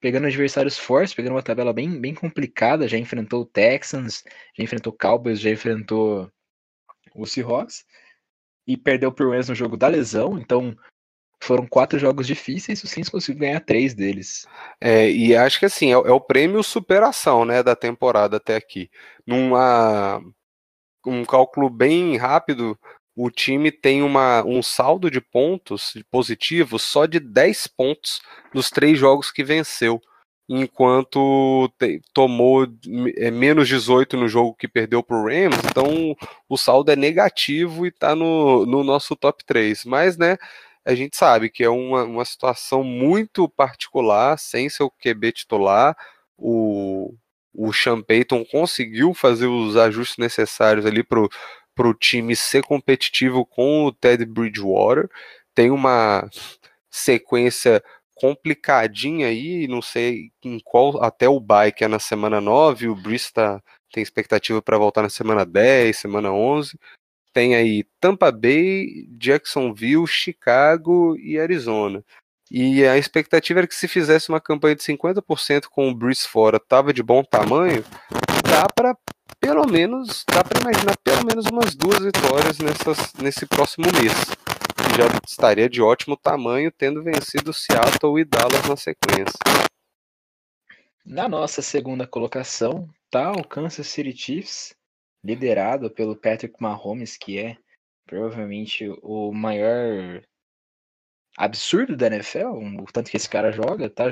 pegando 0.01 0.27
adversários 0.27 0.77
fortes, 0.77 1.13
pegando 1.13 1.35
uma 1.35 1.43
tabela 1.43 1.73
bem, 1.73 1.99
bem 1.99 2.13
complicada. 2.13 2.87
Já 2.87 2.97
enfrentou 2.97 3.41
o 3.43 3.45
Texans, 3.45 4.23
já 4.57 4.63
enfrentou 4.63 4.91
o 4.93 4.97
Cowboys, 4.97 5.39
já 5.39 5.49
enfrentou 5.49 6.29
o 7.15 7.25
Seahawks. 7.25 7.85
E 8.69 8.77
perdeu 8.77 9.11
por 9.11 9.27
Rams 9.29 9.49
no 9.49 9.55
jogo 9.55 9.75
da 9.75 9.87
lesão. 9.87 10.37
Então, 10.37 10.77
foram 11.41 11.65
quatro 11.65 11.97
jogos 11.97 12.27
difíceis, 12.27 12.83
o 12.83 12.87
Saints 12.87 13.09
conseguiu 13.09 13.39
ganhar 13.41 13.59
três 13.61 13.93
deles. 13.93 14.45
É, 14.79 15.09
e 15.09 15.35
acho 15.35 15.57
que 15.57 15.65
assim, 15.65 15.87
é, 15.87 15.93
é, 15.93 16.11
o 16.11 16.21
prêmio 16.21 16.61
superação, 16.61 17.45
né, 17.45 17.63
da 17.63 17.75
temporada 17.75 18.37
até 18.37 18.55
aqui. 18.55 18.89
Numa 19.25 20.21
um 21.05 21.25
cálculo 21.25 21.69
bem 21.69 22.17
rápido, 22.17 22.77
o 23.15 23.31
time 23.31 23.71
tem 23.71 24.03
uma, 24.03 24.43
um 24.45 24.61
saldo 24.61 25.09
de 25.09 25.19
pontos 25.19 25.93
positivos 26.11 26.83
só 26.83 27.05
de 27.05 27.19
10 27.19 27.67
pontos 27.67 28.21
nos 28.53 28.69
três 28.69 28.99
jogos 28.99 29.31
que 29.31 29.43
venceu, 29.43 29.99
enquanto 30.49 31.71
te, 31.77 32.01
tomou 32.11 32.67
é, 33.17 33.29
menos 33.29 33.67
18 33.67 34.17
no 34.17 34.27
jogo 34.27 34.55
que 34.55 34.67
perdeu 34.67 35.03
para 35.03 35.15
o 35.15 35.25
Rams, 35.25 35.59
então 35.69 36.15
o 36.49 36.57
saldo 36.57 36.91
é 36.91 36.95
negativo 36.95 37.85
e 37.85 37.89
está 37.89 38.15
no, 38.15 38.65
no 38.65 38.83
nosso 38.83 39.15
top 39.15 39.45
3. 39.45 39.85
Mas, 39.85 40.17
né, 40.17 40.37
a 40.83 40.95
gente 40.95 41.15
sabe 41.15 41.49
que 41.51 41.63
é 41.63 41.69
uma, 41.69 42.03
uma 42.03 42.25
situação 42.25 42.83
muito 42.83 43.47
particular, 43.47 44.39
sem 44.39 44.67
seu 44.69 44.89
QB 44.89 45.33
titular. 45.33 45.95
O, 46.35 47.13
o 47.53 47.71
Sean 47.71 48.01
Payton 48.01 48.43
conseguiu 48.45 49.13
fazer 49.13 49.45
os 49.45 49.77
ajustes 49.77 50.17
necessários 50.17 50.85
ali 50.85 51.03
para 51.03 51.87
o 51.87 51.93
time 51.93 52.35
ser 52.35 52.63
competitivo 52.63 53.45
com 53.45 53.85
o 53.85 53.91
Ted 53.91 54.25
Bridgewater. 54.25 55.07
Tem 55.53 55.69
uma 55.69 56.27
sequência 56.89 57.83
complicadinha 58.19 59.27
aí, 59.27 59.67
não 59.67 59.81
sei 59.81 60.31
em 60.43 60.59
qual, 60.59 61.01
até 61.01 61.27
o 61.29 61.41
que 61.75 61.83
é 61.83 61.87
na 61.87 61.99
semana 61.99 62.41
9, 62.41 62.89
o 62.89 62.95
Brice 62.95 63.31
tá, 63.31 63.61
tem 63.93 64.03
expectativa 64.03 64.61
para 64.61 64.77
voltar 64.77 65.01
na 65.01 65.09
semana 65.09 65.45
10, 65.45 65.97
semana 65.97 66.31
11, 66.31 66.77
tem 67.33 67.55
aí 67.55 67.85
Tampa 67.99 68.31
Bay, 68.31 69.07
Jacksonville, 69.17 70.05
Chicago 70.07 71.15
e 71.17 71.39
Arizona. 71.39 72.03
E 72.51 72.83
a 72.85 72.97
expectativa 72.97 73.59
era 73.59 73.67
que 73.67 73.75
se 73.75 73.87
fizesse 73.87 74.29
uma 74.29 74.41
campanha 74.41 74.75
de 74.75 74.83
50% 74.83 75.65
com 75.69 75.89
o 75.89 75.95
Breeze 75.95 76.27
fora, 76.27 76.59
tava 76.59 76.91
de 76.91 77.03
bom 77.03 77.23
tamanho, 77.23 77.85
dá 78.43 78.67
para 78.73 78.97
pelo 79.39 79.65
menos, 79.67 80.25
dá 80.27 80.43
para 80.43 80.59
imaginar 80.59 80.97
pelo 81.03 81.25
menos 81.25 81.45
umas 81.45 81.73
duas 81.75 81.99
vitórias 81.99 82.57
nessas, 82.59 83.13
nesse 83.13 83.45
próximo 83.45 83.85
mês. 83.93 84.38
Que 84.75 84.97
já 84.97 85.07
estaria 85.27 85.69
de 85.69 85.81
ótimo 85.81 86.15
tamanho, 86.17 86.71
tendo 86.71 87.03
vencido 87.03 87.53
Seattle 87.53 88.19
e 88.19 88.25
Dallas 88.25 88.67
na 88.67 88.75
sequência. 88.75 89.39
Na 91.05 91.27
nossa 91.27 91.61
segunda 91.61 92.05
colocação, 92.05 92.87
tá 93.09 93.31
o 93.31 93.43
Kansas 93.43 93.87
City 93.87 94.15
Chiefs, 94.15 94.75
liderado 95.23 95.89
pelo 95.89 96.15
Patrick 96.15 96.55
Mahomes, 96.61 97.17
que 97.17 97.39
é 97.39 97.57
provavelmente 98.05 98.87
o 99.01 99.31
maior 99.31 100.23
absurdo 101.37 101.95
da 101.95 102.07
NFL, 102.07 102.47
o 102.81 102.85
tanto 102.91 103.09
que 103.09 103.17
esse 103.17 103.29
cara 103.29 103.51
joga, 103.51 103.89
tá? 103.89 104.05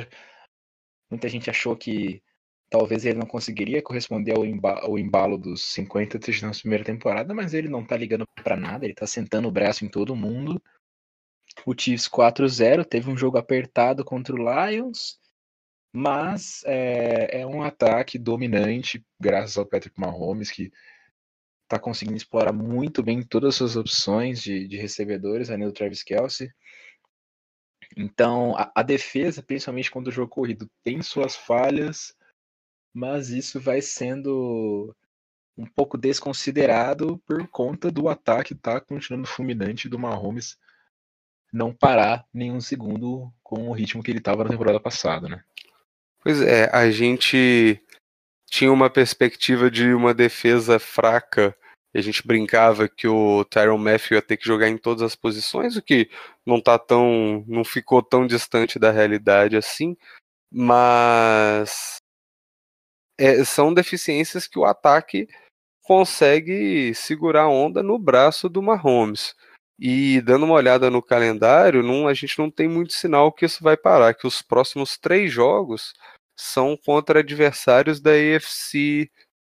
Muita 1.09 1.27
gente 1.29 1.49
achou 1.49 1.75
que 1.75 2.21
talvez 2.69 3.05
ele 3.05 3.19
não 3.19 3.25
conseguiria 3.25 3.81
corresponder 3.81 4.33
ao, 4.33 4.43
ao 4.83 4.99
embalo 4.99 5.37
dos 5.37 5.63
50 5.73 6.19
touchdowns 6.19 6.57
na 6.57 6.61
primeira 6.61 6.83
temporada, 6.83 7.33
mas 7.33 7.53
ele 7.53 7.69
não 7.69 7.85
tá 7.85 7.95
ligando 7.95 8.25
para 8.43 8.55
nada, 8.55 8.85
ele 8.85 8.93
tá 8.93 9.07
sentando 9.07 9.47
o 9.47 9.51
braço 9.51 9.85
em 9.85 9.89
todo 9.89 10.15
mundo. 10.15 10.61
O 11.65 11.73
Chiefs 11.77 12.07
4-0 12.07 12.85
teve 12.85 13.09
um 13.09 13.17
jogo 13.17 13.37
apertado 13.37 14.03
contra 14.03 14.35
o 14.35 14.37
Lions, 14.37 15.19
mas 15.91 16.61
é, 16.65 17.41
é 17.41 17.47
um 17.47 17.63
ataque 17.63 18.19
dominante, 18.19 19.03
graças 19.19 19.57
ao 19.57 19.65
Patrick 19.65 19.99
Mahomes, 19.99 20.51
que 20.51 20.71
está 21.63 21.79
conseguindo 21.79 22.17
explorar 22.17 22.53
muito 22.53 23.03
bem 23.03 23.21
todas 23.21 23.49
as 23.49 23.55
suas 23.55 23.75
opções 23.75 24.41
de, 24.41 24.67
de 24.67 24.77
recebedores, 24.77 25.49
além 25.49 25.65
do 25.65 25.73
Travis 25.73 26.03
Kelsey. 26.03 26.49
Então, 27.95 28.55
a, 28.55 28.71
a, 28.75 28.83
defesa, 28.83 29.43
principalmente 29.43 29.91
quando 29.91 30.07
o 30.07 30.11
jogo 30.11 30.29
corrido, 30.29 30.69
tem 30.83 31.01
suas 31.01 31.35
falhas, 31.35 32.13
mas 32.97 33.29
isso 33.29 33.59
vai 33.59 33.79
sendo 33.79 34.91
um 35.55 35.67
pouco 35.67 35.99
desconsiderado 35.99 37.21
por 37.27 37.47
conta 37.47 37.91
do 37.91 38.09
ataque 38.09 38.55
tá 38.55 38.81
continuando 38.81 39.27
fulminante 39.27 39.87
do 39.87 39.99
Mahomes 39.99 40.57
não 41.53 41.71
parar 41.71 42.25
nenhum 42.33 42.59
segundo 42.59 43.31
com 43.43 43.69
o 43.69 43.71
ritmo 43.71 44.01
que 44.01 44.09
ele 44.09 44.17
estava 44.17 44.43
na 44.43 44.49
temporada 44.49 44.79
passada, 44.79 45.29
né? 45.29 45.43
Pois 46.23 46.41
é, 46.41 46.71
a 46.75 46.89
gente 46.89 47.79
tinha 48.49 48.71
uma 48.71 48.89
perspectiva 48.89 49.69
de 49.69 49.93
uma 49.93 50.11
defesa 50.11 50.79
fraca. 50.79 51.55
A 51.93 52.01
gente 52.01 52.25
brincava 52.25 52.89
que 52.89 53.07
o 53.07 53.45
Tyron 53.45 53.77
Matthew 53.77 54.17
ia 54.17 54.21
ter 54.23 54.37
que 54.37 54.47
jogar 54.47 54.69
em 54.69 54.77
todas 54.77 55.03
as 55.03 55.15
posições, 55.15 55.77
o 55.77 55.83
que 55.83 56.09
não 56.43 56.59
tá 56.59 56.79
tão. 56.79 57.45
não 57.47 57.63
ficou 57.63 58.01
tão 58.01 58.25
distante 58.25 58.79
da 58.79 58.89
realidade 58.89 59.55
assim. 59.55 59.95
Mas 60.51 61.96
é, 63.17 63.43
são 63.43 63.73
deficiências 63.73 64.47
que 64.47 64.59
o 64.59 64.65
ataque 64.65 65.27
consegue 65.81 66.93
segurar 66.93 67.43
a 67.43 67.49
onda 67.49 67.81
no 67.81 67.97
braço 67.97 68.49
do 68.49 68.61
Mahomes. 68.61 69.33
E 69.79 70.21
dando 70.21 70.45
uma 70.45 70.55
olhada 70.55 70.89
no 70.89 71.01
calendário, 71.01 71.83
não, 71.83 72.07
a 72.07 72.13
gente 72.13 72.37
não 72.39 72.49
tem 72.49 72.67
muito 72.67 72.93
sinal 72.93 73.31
que 73.31 73.45
isso 73.45 73.63
vai 73.63 73.77
parar, 73.77 74.13
que 74.13 74.25
os 74.25 74.41
próximos 74.41 74.97
três 74.97 75.31
jogos 75.31 75.93
são 76.35 76.75
contra 76.75 77.19
adversários 77.19 77.99
da 77.99 78.11
AFC. 78.11 79.09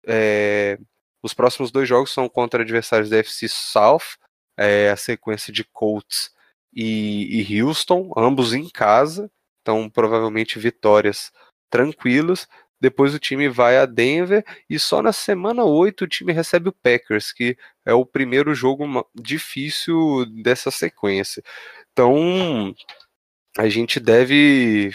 É, 0.05 0.77
os 1.21 1.33
próximos 1.33 1.71
dois 1.71 1.87
jogos 1.87 2.11
são 2.11 2.27
contra 2.27 2.63
adversários 2.63 3.09
da 3.09 3.19
AFC 3.19 3.47
South, 3.47 4.17
é, 4.57 4.89
a 4.89 4.97
sequência 4.97 5.51
de 5.53 5.63
Colts 5.65 6.31
e, 6.73 7.41
e 7.41 7.61
Houston, 7.61 8.11
ambos 8.17 8.53
em 8.53 8.69
casa, 8.69 9.29
então 9.61 9.89
provavelmente 9.89 10.57
vitórias 10.57 11.31
tranquilas. 11.69 12.47
Depois 12.83 13.13
o 13.13 13.19
time 13.19 13.47
vai 13.47 13.77
a 13.77 13.85
Denver 13.85 14.43
e 14.69 14.77
só 14.77 15.01
na 15.01 15.13
semana 15.13 15.63
8 15.63 16.03
o 16.03 16.07
time 16.07 16.33
recebe 16.33 16.67
o 16.67 16.73
Packers, 16.73 17.31
que 17.31 17.57
é 17.85 17.93
o 17.93 18.05
primeiro 18.05 18.53
jogo 18.53 18.83
difícil 19.15 20.25
dessa 20.43 20.69
sequência. 20.69 21.41
Então 21.93 22.75
a 23.57 23.69
gente 23.69 24.01
deve 24.01 24.91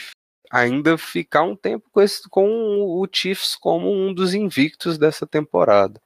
ainda 0.50 0.98
ficar 0.98 1.44
um 1.44 1.56
tempo 1.56 1.88
com, 1.90 2.02
esse, 2.02 2.28
com 2.28 2.46
o 2.46 3.08
Chiefs 3.10 3.56
como 3.56 3.90
um 3.90 4.12
dos 4.12 4.34
invictos 4.34 4.98
dessa 4.98 5.26
temporada. 5.26 5.98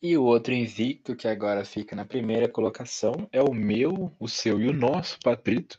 E 0.00 0.16
o 0.16 0.24
outro 0.24 0.54
invicto 0.54 1.14
que 1.14 1.28
agora 1.28 1.66
fica 1.66 1.94
na 1.94 2.06
primeira 2.06 2.48
colocação 2.48 3.28
é 3.30 3.42
o 3.42 3.52
meu, 3.52 4.10
o 4.18 4.26
seu 4.26 4.58
e 4.58 4.68
o 4.68 4.72
nosso, 4.72 5.18
Patrito, 5.22 5.78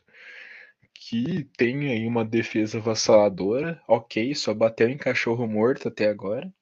que 1.00 1.44
tem 1.56 1.90
aí 1.90 2.06
uma 2.06 2.24
defesa 2.24 2.78
avassaladora. 2.78 3.82
Ok, 3.88 4.34
só 4.34 4.52
bateu 4.52 4.86
em 4.88 4.98
cachorro 4.98 5.46
morto 5.48 5.88
até 5.88 6.08
agora, 6.08 6.52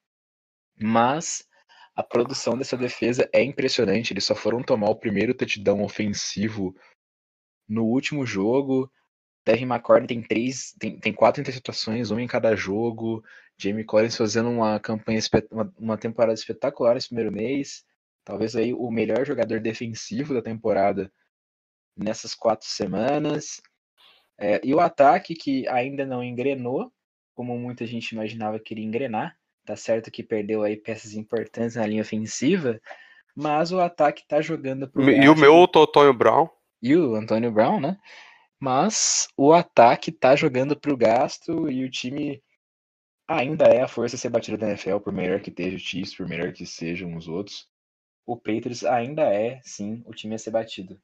mas 0.79 1.45
a 1.93 2.01
produção 2.01 2.57
dessa 2.57 2.77
defesa 2.77 3.29
é 3.33 3.43
impressionante. 3.43 4.13
Eles 4.13 4.23
só 4.23 4.33
foram 4.33 4.63
tomar 4.63 4.89
o 4.89 4.95
primeiro 4.95 5.33
touchdown 5.33 5.83
ofensivo 5.83 6.73
no 7.67 7.83
último 7.85 8.25
jogo. 8.25 8.89
Devin 9.45 9.65
McCourty 9.65 10.07
tem 10.07 10.21
três, 10.21 10.73
tem, 10.79 10.97
tem 10.97 11.13
quatro 11.13 11.41
interceptações, 11.41 12.09
uma 12.09 12.21
em 12.21 12.27
cada 12.27 12.55
jogo. 12.55 13.21
Jamie 13.57 13.83
Collins 13.83 14.15
fazendo 14.15 14.49
uma 14.49 14.79
campanha, 14.79 15.19
uma, 15.77 15.97
temporada 15.97 16.33
espetacular 16.33 16.95
nesse 16.95 17.09
primeiro 17.09 17.31
mês. 17.31 17.83
talvez 18.23 18.55
aí 18.55 18.73
o 18.73 18.89
melhor 18.89 19.25
jogador 19.25 19.59
defensivo 19.59 20.33
da 20.33 20.41
temporada 20.41 21.11
nessas 21.97 22.33
quatro 22.33 22.67
semanas. 22.67 23.61
É, 24.39 24.61
e 24.63 24.73
o 24.73 24.79
ataque 24.79 25.35
que 25.35 25.67
ainda 25.67 26.05
não 26.05 26.23
engrenou, 26.23 26.91
como 27.35 27.57
muita 27.57 27.85
gente 27.85 28.11
imaginava 28.11 28.59
que 28.59 28.73
iria 28.73 28.85
engrenar. 28.85 29.35
Tá 29.65 29.75
certo 29.75 30.09
que 30.09 30.23
perdeu 30.23 30.63
aí 30.63 30.77
peças 30.77 31.13
importantes 31.13 31.75
na 31.75 31.85
linha 31.85 32.01
ofensiva, 32.01 32.79
mas 33.35 33.71
o 33.71 33.79
ataque 33.79 34.25
tá 34.27 34.41
jogando 34.41 34.89
pro 34.89 35.09
E 35.09 35.29
o 35.29 35.35
meu 35.35 35.67
Totonho 35.67 36.13
Brown. 36.13 36.47
E 36.81 36.95
o 36.95 37.15
Antônio 37.15 37.51
Brown, 37.51 37.79
né? 37.79 37.97
Mas 38.59 39.27
o 39.37 39.53
ataque 39.53 40.11
tá 40.11 40.35
jogando 40.35 40.79
pro 40.79 40.97
gasto 40.97 41.69
e 41.69 41.83
o 41.83 41.91
time 41.91 42.41
ainda 43.27 43.65
é 43.65 43.81
a 43.81 43.87
força 43.87 44.15
a 44.15 44.19
ser 44.19 44.29
batida 44.29 44.57
da 44.57 44.67
NFL, 44.69 44.97
por 44.97 45.13
melhor 45.13 45.39
que 45.39 45.49
esteja 45.49 45.75
o 45.75 45.79
Chiefs, 45.79 46.15
por 46.15 46.27
melhor 46.27 46.51
que 46.51 46.65
sejam 46.65 47.15
os 47.15 47.27
outros. 47.27 47.67
O 48.25 48.35
Patriots 48.35 48.83
ainda 48.83 49.23
é, 49.23 49.59
sim, 49.63 50.01
o 50.05 50.13
time 50.13 50.35
a 50.35 50.37
ser 50.37 50.51
batido. 50.51 50.99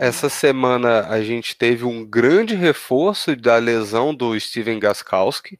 Essa 0.00 0.28
semana 0.28 1.08
a 1.08 1.20
gente 1.20 1.56
teve 1.56 1.84
um 1.84 2.06
grande 2.06 2.54
reforço 2.54 3.34
da 3.34 3.56
lesão 3.56 4.14
do 4.14 4.38
Steven 4.38 4.78
Gaskowski, 4.78 5.58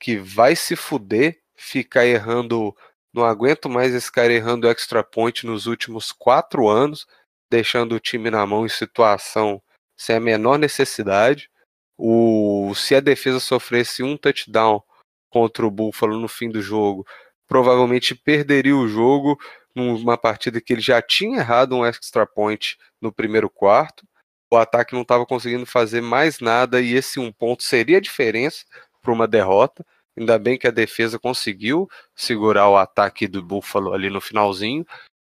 que 0.00 0.16
vai 0.16 0.56
se 0.56 0.74
fuder, 0.74 1.38
ficar 1.54 2.06
errando. 2.06 2.74
Não 3.12 3.26
aguento 3.26 3.68
mais 3.68 3.94
esse 3.94 4.10
cara 4.10 4.32
errando 4.32 4.66
extra 4.66 5.04
point 5.04 5.44
nos 5.44 5.66
últimos 5.66 6.12
quatro 6.12 6.66
anos, 6.66 7.06
deixando 7.50 7.94
o 7.94 8.00
time 8.00 8.30
na 8.30 8.46
mão 8.46 8.64
em 8.64 8.70
situação 8.70 9.60
sem 9.94 10.16
a 10.16 10.20
menor 10.20 10.58
necessidade. 10.58 11.50
O, 11.98 12.72
se 12.74 12.94
a 12.94 13.00
defesa 13.00 13.38
sofresse 13.38 14.02
um 14.02 14.16
touchdown 14.16 14.82
contra 15.28 15.66
o 15.66 15.70
Buffalo 15.70 16.18
no 16.18 16.28
fim 16.28 16.48
do 16.48 16.62
jogo, 16.62 17.06
provavelmente 17.46 18.14
perderia 18.14 18.76
o 18.76 18.88
jogo 18.88 19.38
numa 19.78 20.18
partida 20.18 20.60
que 20.60 20.72
ele 20.72 20.82
já 20.82 21.00
tinha 21.00 21.38
errado 21.38 21.76
um 21.76 21.84
extra 21.84 22.26
point 22.26 22.76
no 23.00 23.12
primeiro 23.12 23.48
quarto. 23.48 24.06
O 24.50 24.56
ataque 24.56 24.94
não 24.94 25.02
estava 25.02 25.26
conseguindo 25.26 25.66
fazer 25.66 26.00
mais 26.00 26.40
nada 26.40 26.80
e 26.80 26.94
esse 26.94 27.20
um 27.20 27.30
ponto 27.30 27.62
seria 27.62 27.98
a 27.98 28.00
diferença 28.00 28.64
para 29.02 29.12
uma 29.12 29.28
derrota. 29.28 29.84
Ainda 30.16 30.38
bem 30.38 30.58
que 30.58 30.66
a 30.66 30.72
defesa 30.72 31.18
conseguiu 31.18 31.88
segurar 32.16 32.68
o 32.68 32.76
ataque 32.76 33.28
do 33.28 33.42
Buffalo 33.42 33.92
ali 33.92 34.10
no 34.10 34.20
finalzinho. 34.20 34.84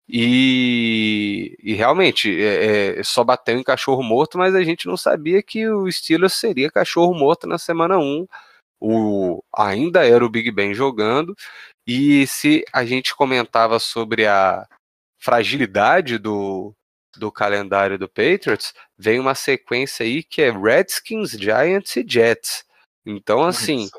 E, 0.10 1.56
e 1.64 1.74
realmente 1.74 2.30
é, 2.42 3.00
é, 3.00 3.04
só 3.04 3.24
bateu 3.24 3.58
em 3.58 3.64
cachorro 3.64 4.04
morto, 4.04 4.38
mas 4.38 4.56
a 4.56 4.64
gente 4.64 4.88
não 4.88 4.98
sabia 4.98 5.42
que 5.42 5.68
o 5.70 5.90
Steelers 5.90 6.34
seria 6.34 6.72
cachorro 6.72 7.14
morto 7.14 7.48
na 7.48 7.58
semana 7.58 7.98
1. 7.98 8.28
O, 8.82 9.44
ainda 9.56 10.06
era 10.06 10.26
o 10.26 10.30
Big 10.30 10.52
Ben 10.52 10.74
jogando. 10.74 11.36
E 11.94 12.26
se 12.26 12.64
a 12.72 12.86
gente 12.86 13.14
comentava 13.14 13.78
sobre 13.78 14.26
a 14.26 14.66
fragilidade 15.20 16.18
do, 16.18 16.74
do 17.18 17.30
calendário 17.30 18.00
do 18.00 18.08
Patriots, 18.08 18.74
vem 18.98 19.20
uma 19.20 19.36
sequência 19.36 20.06
aí 20.06 20.24
que 20.24 20.42
é 20.42 20.50
Redskins, 20.50 21.32
Giants 21.32 21.98
e 21.98 22.06
Jets. 22.08 22.64
Então, 23.06 23.44
assim, 23.44 23.90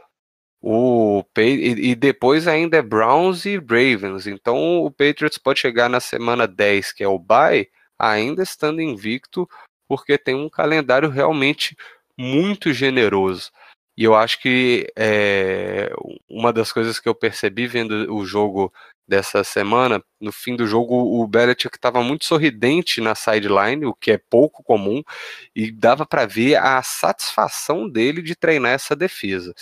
o 0.59 1.23
e, 1.37 1.91
e 1.91 1.95
depois 1.95 2.49
ainda 2.49 2.79
é 2.79 2.83
Browns 2.83 3.45
e 3.45 3.59
Ravens. 3.59 4.27
Então, 4.27 4.81
o 4.81 4.91
Patriots 4.91 5.37
pode 5.37 5.61
chegar 5.61 5.91
na 5.91 6.01
semana 6.01 6.49
10, 6.49 6.93
que 6.93 7.05
é 7.05 7.09
o 7.09 7.19
bye, 7.19 7.69
ainda 7.99 8.43
estando 8.43 8.81
invicto, 8.81 9.47
porque 9.87 10.17
tem 10.17 10.35
um 10.35 10.49
calendário 10.49 11.11
realmente 11.11 11.77
muito 12.17 12.73
generoso. 12.73 13.51
E 13.97 14.05
eu 14.05 14.15
acho 14.15 14.41
que 14.41 14.91
é, 14.97 15.93
uma 16.29 16.53
das 16.53 16.73
coisas 16.73 16.99
que 16.99 17.09
eu 17.09 17.15
percebi 17.15 17.67
vendo 17.67 18.15
o 18.15 18.25
jogo 18.25 18.73
dessa 19.07 19.45
semana, 19.45 20.03
no 20.21 20.33
fim 20.33 20.57
do 20.57 20.67
jogo, 20.67 20.95
o 20.95 21.27
Belichick 21.27 21.77
estava 21.77 22.03
muito 22.03 22.25
sorridente 22.25 23.01
na 23.01 23.15
sideline, 23.15 23.85
o 23.85 23.95
que 23.95 24.13
é 24.13 24.19
pouco 24.19 24.63
comum, 24.63 25.03
e 25.55 25.71
dava 25.71 26.07
para 26.07 26.25
ver 26.25 26.57
a 26.57 26.83
satisfação 26.83 27.89
dele 27.89 28.23
de 28.23 28.35
treinar 28.35 28.73
essa 28.73 28.97
defesa. 28.97 29.55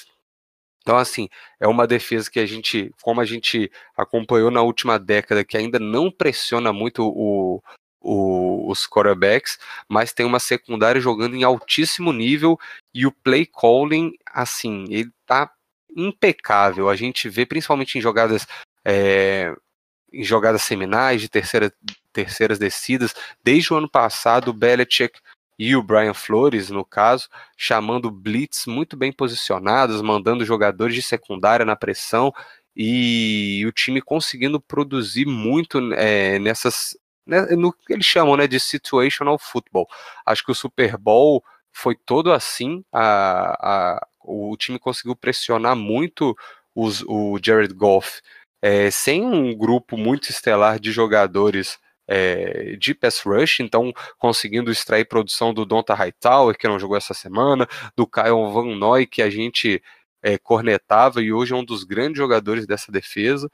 Então, 0.82 0.97
assim, 0.97 1.28
é 1.59 1.66
uma 1.66 1.86
defesa 1.86 2.31
que 2.31 2.40
a 2.40 2.47
gente, 2.47 2.90
como 3.02 3.20
a 3.20 3.24
gente 3.24 3.70
acompanhou 3.97 4.51
na 4.51 4.62
última 4.62 4.98
década, 4.98 5.44
que 5.44 5.57
ainda 5.57 5.78
não 5.78 6.11
pressiona 6.11 6.73
muito 6.73 7.02
o, 7.05 7.62
o, 8.01 8.71
os 8.71 8.87
quarterbacks, 8.87 9.59
mas 9.89 10.13
tem 10.13 10.25
uma 10.25 10.41
secundária 10.41 11.01
jogando 11.01 11.37
em 11.37 11.45
altíssimo 11.45 12.13
nível 12.13 12.59
e 12.95 13.07
o 13.07 13.13
play 13.13 13.47
calling, 13.47 14.13
assim, 14.27 14.87
ele 14.89 15.11
tá 15.27 15.51
impecável. 15.97 16.89
A 16.89 16.97
gente 16.97 17.29
vê 17.29 17.45
principalmente 17.45 17.99
em 17.99 18.01
jogadas 18.01 18.47
é, 18.85 19.55
em 20.13 20.25
jogadas 20.25 20.63
seminais 20.63 21.21
de 21.21 21.29
terceira, 21.29 21.73
terceiras 22.13 22.59
descidas, 22.59 23.15
desde 23.45 23.73
o 23.73 23.77
ano 23.77 23.89
passado, 23.89 24.49
o 24.49 24.55
Belichick 24.55 25.21
e 25.59 25.77
o 25.77 25.83
Brian 25.83 26.15
Flores, 26.15 26.71
no 26.71 26.85
caso, 26.85 27.29
chamando 27.57 28.11
blitz 28.11 28.67
muito 28.67 28.97
bem 28.97 29.13
posicionados, 29.13 30.01
mandando 30.03 30.45
jogadores 30.45 30.95
de 30.95 31.03
secundária 31.03 31.67
na 31.67 31.77
pressão 31.77 32.33
e 32.75 33.65
o 33.67 33.73
time 33.73 34.01
conseguindo 34.01 34.61
produzir 34.61 35.27
muito 35.27 35.79
é, 35.95 36.39
nessas 36.39 36.97
né, 37.31 37.43
no 37.57 37.73
que 37.73 37.93
eles 37.93 38.05
chamam 38.05 38.36
né, 38.36 38.47
de 38.47 38.59
situational 38.59 39.39
football. 39.39 39.86
Acho 40.27 40.44
que 40.44 40.51
o 40.51 40.55
Super 40.55 40.97
Bowl 40.97 41.43
foi 41.73 41.94
todo 41.94 42.32
assim. 42.32 42.85
A, 42.93 43.94
a, 43.94 44.07
o 44.24 44.57
time 44.57 44.78
conseguiu 44.78 45.15
pressionar 45.15 45.77
muito 45.77 46.36
os, 46.74 47.02
o 47.07 47.39
Jared 47.43 47.73
Goff 47.73 48.20
é, 48.61 48.90
sem 48.90 49.24
um 49.24 49.57
grupo 49.57 49.97
muito 49.97 50.31
estelar 50.31 50.78
de 50.78 50.93
jogadores 50.93 51.78
é, 52.07 52.77
de 52.77 52.93
pass 52.93 53.20
rush, 53.20 53.61
então 53.61 53.93
conseguindo 54.19 54.70
extrair 54.70 55.05
produção 55.05 55.55
do 55.55 55.65
Donta 55.65 55.94
Hightower, 55.94 56.59
que 56.59 56.66
não 56.66 56.78
jogou 56.78 56.97
essa 56.97 57.15
semana, 57.15 57.69
do 57.97 58.07
Kyle 58.07 58.52
Van 58.52 58.74
Noy, 58.77 59.07
que 59.07 59.23
a 59.23 59.31
gente 59.31 59.81
é, 60.23 60.36
cornetava 60.36 61.23
e 61.23 61.32
hoje 61.32 61.55
é 61.55 61.57
um 61.57 61.65
dos 61.65 61.85
grandes 61.85 62.19
jogadores 62.19 62.66
dessa 62.66 62.90
defesa 62.90 63.48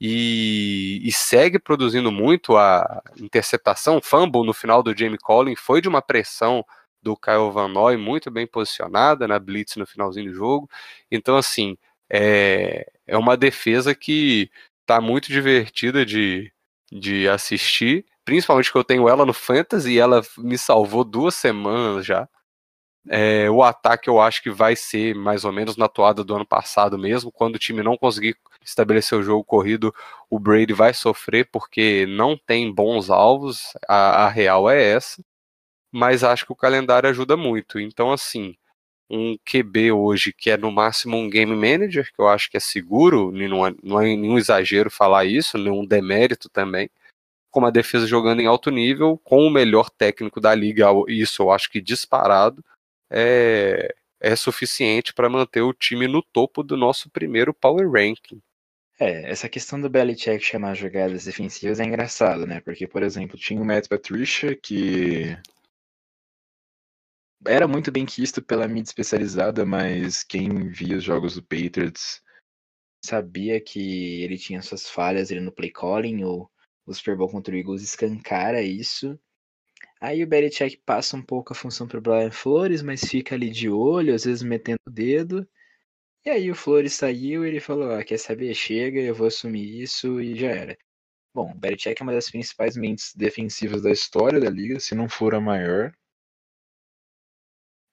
e, 0.00 1.00
e, 1.04 1.12
segue 1.12 1.58
produzindo 1.58 2.10
muito 2.10 2.56
a 2.56 3.02
interceptação, 3.16 4.00
fumble 4.02 4.44
no 4.44 4.52
final 4.52 4.82
do 4.82 4.96
Jamie 4.96 5.18
Collins 5.18 5.60
foi 5.60 5.80
de 5.80 5.88
uma 5.88 6.02
pressão 6.02 6.64
do 7.02 7.16
Kyle 7.16 7.50
Van 7.52 7.68
Noy 7.68 7.96
muito 7.96 8.30
bem 8.30 8.46
posicionada 8.46 9.28
na 9.28 9.38
blitz 9.38 9.76
no 9.76 9.86
finalzinho 9.86 10.30
do 10.30 10.36
jogo. 10.36 10.68
Então 11.10 11.36
assim, 11.36 11.76
é, 12.10 12.90
é 13.06 13.16
uma 13.16 13.36
defesa 13.36 13.94
que 13.94 14.50
tá 14.86 15.00
muito 15.00 15.28
divertida 15.28 16.04
de, 16.04 16.52
de 16.90 17.28
assistir, 17.28 18.04
principalmente 18.24 18.70
que 18.72 18.78
eu 18.78 18.84
tenho 18.84 19.08
ela 19.08 19.26
no 19.26 19.32
Fantasy 19.32 19.92
e 19.92 19.98
ela 19.98 20.22
me 20.38 20.58
salvou 20.58 21.04
duas 21.04 21.34
semanas 21.34 22.06
já. 22.06 22.28
É, 23.08 23.50
o 23.50 23.62
ataque 23.62 24.08
eu 24.08 24.20
acho 24.20 24.42
que 24.42 24.50
vai 24.50 24.74
ser 24.74 25.14
mais 25.14 25.44
ou 25.44 25.52
menos 25.52 25.76
na 25.76 25.88
toada 25.88 26.24
do 26.24 26.34
ano 26.34 26.46
passado 26.46 26.98
mesmo. 26.98 27.30
Quando 27.30 27.56
o 27.56 27.58
time 27.58 27.82
não 27.82 27.96
conseguir 27.96 28.36
estabelecer 28.64 29.18
o 29.18 29.22
jogo 29.22 29.44
corrido, 29.44 29.94
o 30.30 30.38
Brady 30.38 30.72
vai 30.72 30.94
sofrer 30.94 31.48
porque 31.50 32.06
não 32.06 32.36
tem 32.36 32.72
bons 32.72 33.10
alvos. 33.10 33.74
A, 33.88 34.24
a 34.24 34.28
real 34.28 34.70
é 34.70 34.82
essa. 34.82 35.22
Mas 35.92 36.24
acho 36.24 36.46
que 36.46 36.52
o 36.52 36.56
calendário 36.56 37.08
ajuda 37.08 37.36
muito. 37.36 37.78
Então, 37.78 38.12
assim, 38.12 38.56
um 39.10 39.36
QB 39.44 39.92
hoje 39.92 40.32
que 40.32 40.50
é 40.50 40.56
no 40.56 40.72
máximo 40.72 41.16
um 41.16 41.30
game 41.30 41.54
manager, 41.54 42.10
que 42.12 42.20
eu 42.20 42.28
acho 42.28 42.50
que 42.50 42.56
é 42.56 42.60
seguro, 42.60 43.30
não 43.32 43.66
é, 43.66 43.74
não 43.82 44.00
é 44.00 44.04
nenhum 44.16 44.38
exagero 44.38 44.90
falar 44.90 45.24
isso, 45.26 45.58
nenhum 45.58 45.84
demérito 45.86 46.48
também 46.48 46.90
com 47.54 47.60
uma 47.60 47.70
defesa 47.70 48.04
jogando 48.04 48.40
em 48.40 48.46
alto 48.46 48.68
nível, 48.68 49.16
com 49.22 49.46
o 49.46 49.50
melhor 49.50 49.88
técnico 49.88 50.40
da 50.40 50.52
liga, 50.52 50.88
isso 51.06 51.40
eu 51.40 51.52
acho 51.52 51.70
que 51.70 51.80
disparado, 51.80 52.64
é, 53.10 53.94
é 54.20 54.36
suficiente 54.36 55.12
para 55.12 55.28
manter 55.28 55.62
o 55.62 55.72
time 55.72 56.06
no 56.06 56.22
topo 56.22 56.62
do 56.62 56.76
nosso 56.76 57.10
primeiro 57.10 57.52
power 57.52 57.90
ranking. 57.90 58.40
É, 58.98 59.30
essa 59.30 59.48
questão 59.48 59.80
do 59.80 59.90
Belichick 59.90 60.44
chamar 60.44 60.74
jogadas 60.74 61.24
defensivas 61.24 61.80
é 61.80 61.84
engraçado, 61.84 62.46
né? 62.46 62.60
Porque, 62.60 62.86
por 62.86 63.02
exemplo, 63.02 63.36
tinha 63.36 63.60
o 63.60 63.64
Matt 63.64 63.88
Patricia, 63.88 64.56
que 64.56 65.36
era 67.46 67.66
muito 67.66 67.90
bem 67.90 68.06
quisto 68.06 68.40
pela 68.40 68.68
mídia 68.68 68.90
especializada, 68.90 69.66
mas 69.66 70.22
quem 70.22 70.70
via 70.70 70.96
os 70.96 71.04
jogos 71.04 71.34
do 71.34 71.42
Patriots 71.42 72.22
sabia 73.04 73.60
que 73.60 74.22
ele 74.22 74.38
tinha 74.38 74.62
suas 74.62 74.88
falhas 74.88 75.30
ele 75.30 75.40
no 75.40 75.52
play 75.52 75.70
calling, 75.70 76.24
ou 76.24 76.50
o 76.86 76.94
Super 76.94 77.16
Bowl 77.16 77.28
contra 77.28 77.54
o 77.54 77.58
Eagles 77.58 77.82
escancara 77.82 78.62
isso. 78.62 79.18
Aí 80.00 80.22
o 80.22 80.26
Belichick 80.26 80.76
passa 80.84 81.16
um 81.16 81.22
pouco 81.22 81.52
a 81.52 81.56
função 81.56 81.88
para 81.88 81.98
o 81.98 82.00
Brian 82.00 82.30
Flores, 82.30 82.82
mas 82.82 83.00
fica 83.02 83.34
ali 83.34 83.50
de 83.50 83.68
olho, 83.70 84.14
às 84.14 84.24
vezes 84.24 84.42
metendo 84.42 84.80
o 84.86 84.90
dedo. 84.90 85.48
E 86.24 86.30
aí 86.30 86.50
o 86.50 86.54
Flores 86.54 86.94
saiu 86.94 87.44
e 87.44 87.48
ele 87.48 87.60
falou: 87.60 87.92
ah, 87.92 88.04
quer 88.04 88.18
saber? 88.18 88.54
Chega, 88.54 89.00
eu 89.00 89.14
vou 89.14 89.26
assumir 89.26 89.82
isso 89.82 90.20
e 90.20 90.36
já 90.36 90.48
era. 90.48 90.78
Bom, 91.34 91.50
o 91.52 91.54
Belichick 91.54 92.00
é 92.00 92.04
uma 92.04 92.12
das 92.12 92.30
principais 92.30 92.76
mentes 92.76 93.14
defensivas 93.14 93.82
da 93.82 93.90
história 93.90 94.40
da 94.40 94.50
liga, 94.50 94.78
se 94.80 94.94
não 94.94 95.08
for 95.08 95.34
a 95.34 95.40
maior. 95.40 95.92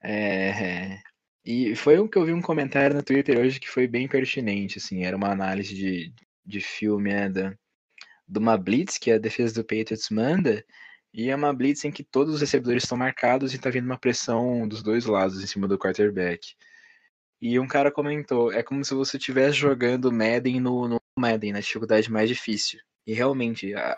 É... 0.03 0.99
E 1.43 1.75
foi 1.75 1.97
o 1.99 2.07
que 2.07 2.17
eu 2.17 2.25
vi 2.25 2.33
um 2.33 2.41
comentário 2.41 2.95
no 2.95 3.03
Twitter 3.03 3.39
hoje 3.39 3.59
que 3.59 3.69
foi 3.69 3.87
bem 3.87 4.07
pertinente, 4.07 4.77
assim, 4.77 5.03
era 5.03 5.17
uma 5.17 5.31
análise 5.31 5.73
de, 5.75 6.13
de 6.45 6.61
filme 6.61 7.11
né, 7.11 7.29
da, 7.29 7.57
de 8.27 8.39
uma 8.39 8.57
blitz 8.57 8.97
que 8.97 9.11
a 9.11 9.17
defesa 9.17 9.55
do 9.55 9.63
Patriots 9.63 10.09
manda, 10.09 10.63
e 11.13 11.29
é 11.29 11.35
uma 11.35 11.53
blitz 11.53 11.83
em 11.85 11.91
que 11.91 12.03
todos 12.03 12.35
os 12.35 12.41
recebedores 12.41 12.83
estão 12.83 12.97
marcados 12.97 13.53
e 13.53 13.59
tá 13.59 13.69
vindo 13.69 13.85
uma 13.85 13.97
pressão 13.97 14.67
dos 14.67 14.81
dois 14.81 15.05
lados 15.05 15.43
em 15.43 15.47
cima 15.47 15.67
do 15.67 15.77
quarterback. 15.77 16.55
E 17.41 17.59
um 17.59 17.67
cara 17.67 17.91
comentou, 17.91 18.51
é 18.51 18.63
como 18.63 18.85
se 18.85 18.93
você 18.93 19.17
estivesse 19.17 19.57
jogando 19.57 20.11
Madden 20.11 20.59
no, 20.59 20.87
no 20.87 21.01
Madden, 21.17 21.53
na 21.53 21.59
dificuldade 21.59 22.11
mais 22.11 22.29
difícil. 22.29 22.79
E 23.05 23.13
realmente, 23.13 23.73
a, 23.73 23.97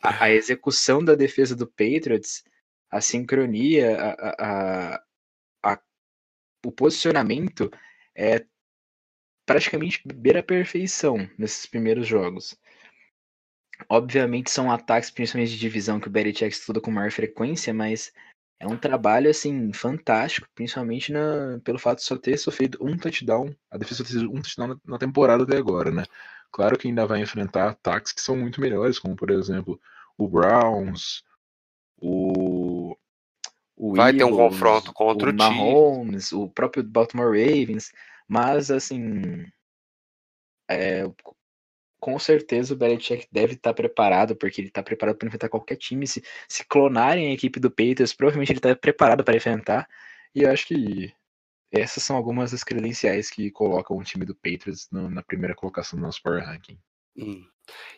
a, 0.00 0.24
a 0.24 0.30
execução 0.30 1.04
da 1.04 1.14
defesa 1.14 1.56
do 1.56 1.66
Patriots, 1.66 2.44
a 2.90 3.00
sincronia, 3.00 3.98
a, 3.98 4.94
a, 5.02 5.02
o 6.64 6.70
posicionamento 6.70 7.70
é 8.14 8.44
praticamente 9.44 10.00
beira 10.06 10.40
a 10.40 10.44
perfeição 10.44 11.28
nesses 11.36 11.66
primeiros 11.66 12.06
jogos. 12.06 12.56
Obviamente 13.88 14.50
são 14.50 14.70
ataques, 14.70 15.10
principalmente 15.10 15.52
de 15.52 15.58
divisão, 15.58 16.00
que 16.00 16.08
o 16.08 16.10
Belichick 16.10 16.52
estuda 16.52 16.80
com 16.80 16.90
maior 16.90 17.10
frequência, 17.10 17.72
mas 17.72 18.12
é 18.58 18.66
um 18.66 18.76
trabalho, 18.76 19.28
assim, 19.28 19.72
fantástico, 19.72 20.48
principalmente 20.54 21.12
na, 21.12 21.60
pelo 21.64 21.78
fato 21.78 21.98
de 21.98 22.04
só 22.04 22.16
ter 22.16 22.36
sofrido 22.38 22.78
um 22.80 22.96
touchdown, 22.96 23.54
a 23.70 23.76
defesa 23.76 24.04
só 24.04 24.10
ter 24.10 24.26
um 24.26 24.40
touchdown 24.40 24.68
na, 24.68 24.76
na 24.84 24.98
temporada 24.98 25.42
até 25.42 25.56
agora, 25.56 25.90
né? 25.90 26.04
Claro 26.52 26.78
que 26.78 26.86
ainda 26.86 27.06
vai 27.06 27.20
enfrentar 27.20 27.68
ataques 27.68 28.12
que 28.12 28.20
são 28.20 28.36
muito 28.36 28.60
melhores, 28.60 28.98
como, 28.98 29.16
por 29.16 29.30
exemplo, 29.30 29.80
o 30.16 30.28
Browns, 30.28 31.24
o... 31.98 32.96
o 33.76 33.94
vai 33.96 34.10
Eagles, 34.10 34.18
ter 34.18 34.32
um 34.32 34.36
confronto 34.36 34.92
contra 34.92 35.30
o, 35.30 35.32
o 35.32 35.36
Mahomes, 35.36 36.32
o 36.32 36.48
próprio 36.48 36.84
Baltimore 36.84 37.30
Ravens, 37.30 37.90
mas, 38.28 38.70
assim, 38.70 39.44
é, 40.68 41.04
com 42.02 42.18
certeza 42.18 42.74
o 42.74 42.76
Belichick 42.76 43.28
deve 43.30 43.54
estar 43.54 43.72
preparado, 43.72 44.34
porque 44.34 44.60
ele 44.60 44.66
está 44.66 44.82
preparado 44.82 45.16
para 45.16 45.28
enfrentar 45.28 45.48
qualquer 45.48 45.76
time. 45.76 46.04
Se, 46.04 46.20
se 46.48 46.64
clonarem 46.64 47.28
a 47.28 47.32
equipe 47.32 47.60
do 47.60 47.70
Patriots, 47.70 48.12
provavelmente 48.12 48.50
ele 48.50 48.58
está 48.58 48.74
preparado 48.74 49.22
para 49.22 49.36
enfrentar. 49.36 49.88
E 50.34 50.42
eu 50.42 50.50
acho 50.50 50.66
que 50.66 51.14
essas 51.70 52.02
são 52.02 52.16
algumas 52.16 52.50
das 52.50 52.64
credenciais 52.64 53.30
que 53.30 53.52
colocam 53.52 53.96
o 53.96 54.02
time 54.02 54.24
do 54.24 54.34
Patriots 54.34 54.88
no, 54.90 55.08
na 55.08 55.22
primeira 55.22 55.54
colocação 55.54 55.96
do 55.96 56.02
nosso 56.04 56.20
Power 56.20 56.44
Ranking. 56.44 56.76
Hum. 57.16 57.46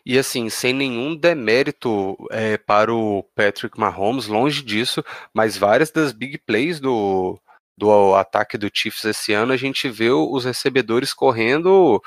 E 0.05 0.19
assim, 0.19 0.51
sem 0.51 0.71
nenhum 0.71 1.15
demérito 1.15 2.15
é, 2.29 2.59
para 2.59 2.93
o 2.93 3.23
Patrick 3.33 3.79
Mahomes, 3.79 4.27
longe 4.27 4.61
disso, 4.61 5.03
mas 5.33 5.57
várias 5.57 5.89
das 5.89 6.11
big 6.11 6.37
plays 6.37 6.79
do, 6.79 7.41
do 7.75 8.13
ataque 8.13 8.55
do 8.55 8.69
Chiefs 8.71 9.03
esse 9.03 9.33
ano, 9.33 9.51
a 9.51 9.57
gente 9.57 9.89
vê 9.89 10.11
os 10.11 10.45
recebedores 10.45 11.11
correndo 11.11 11.99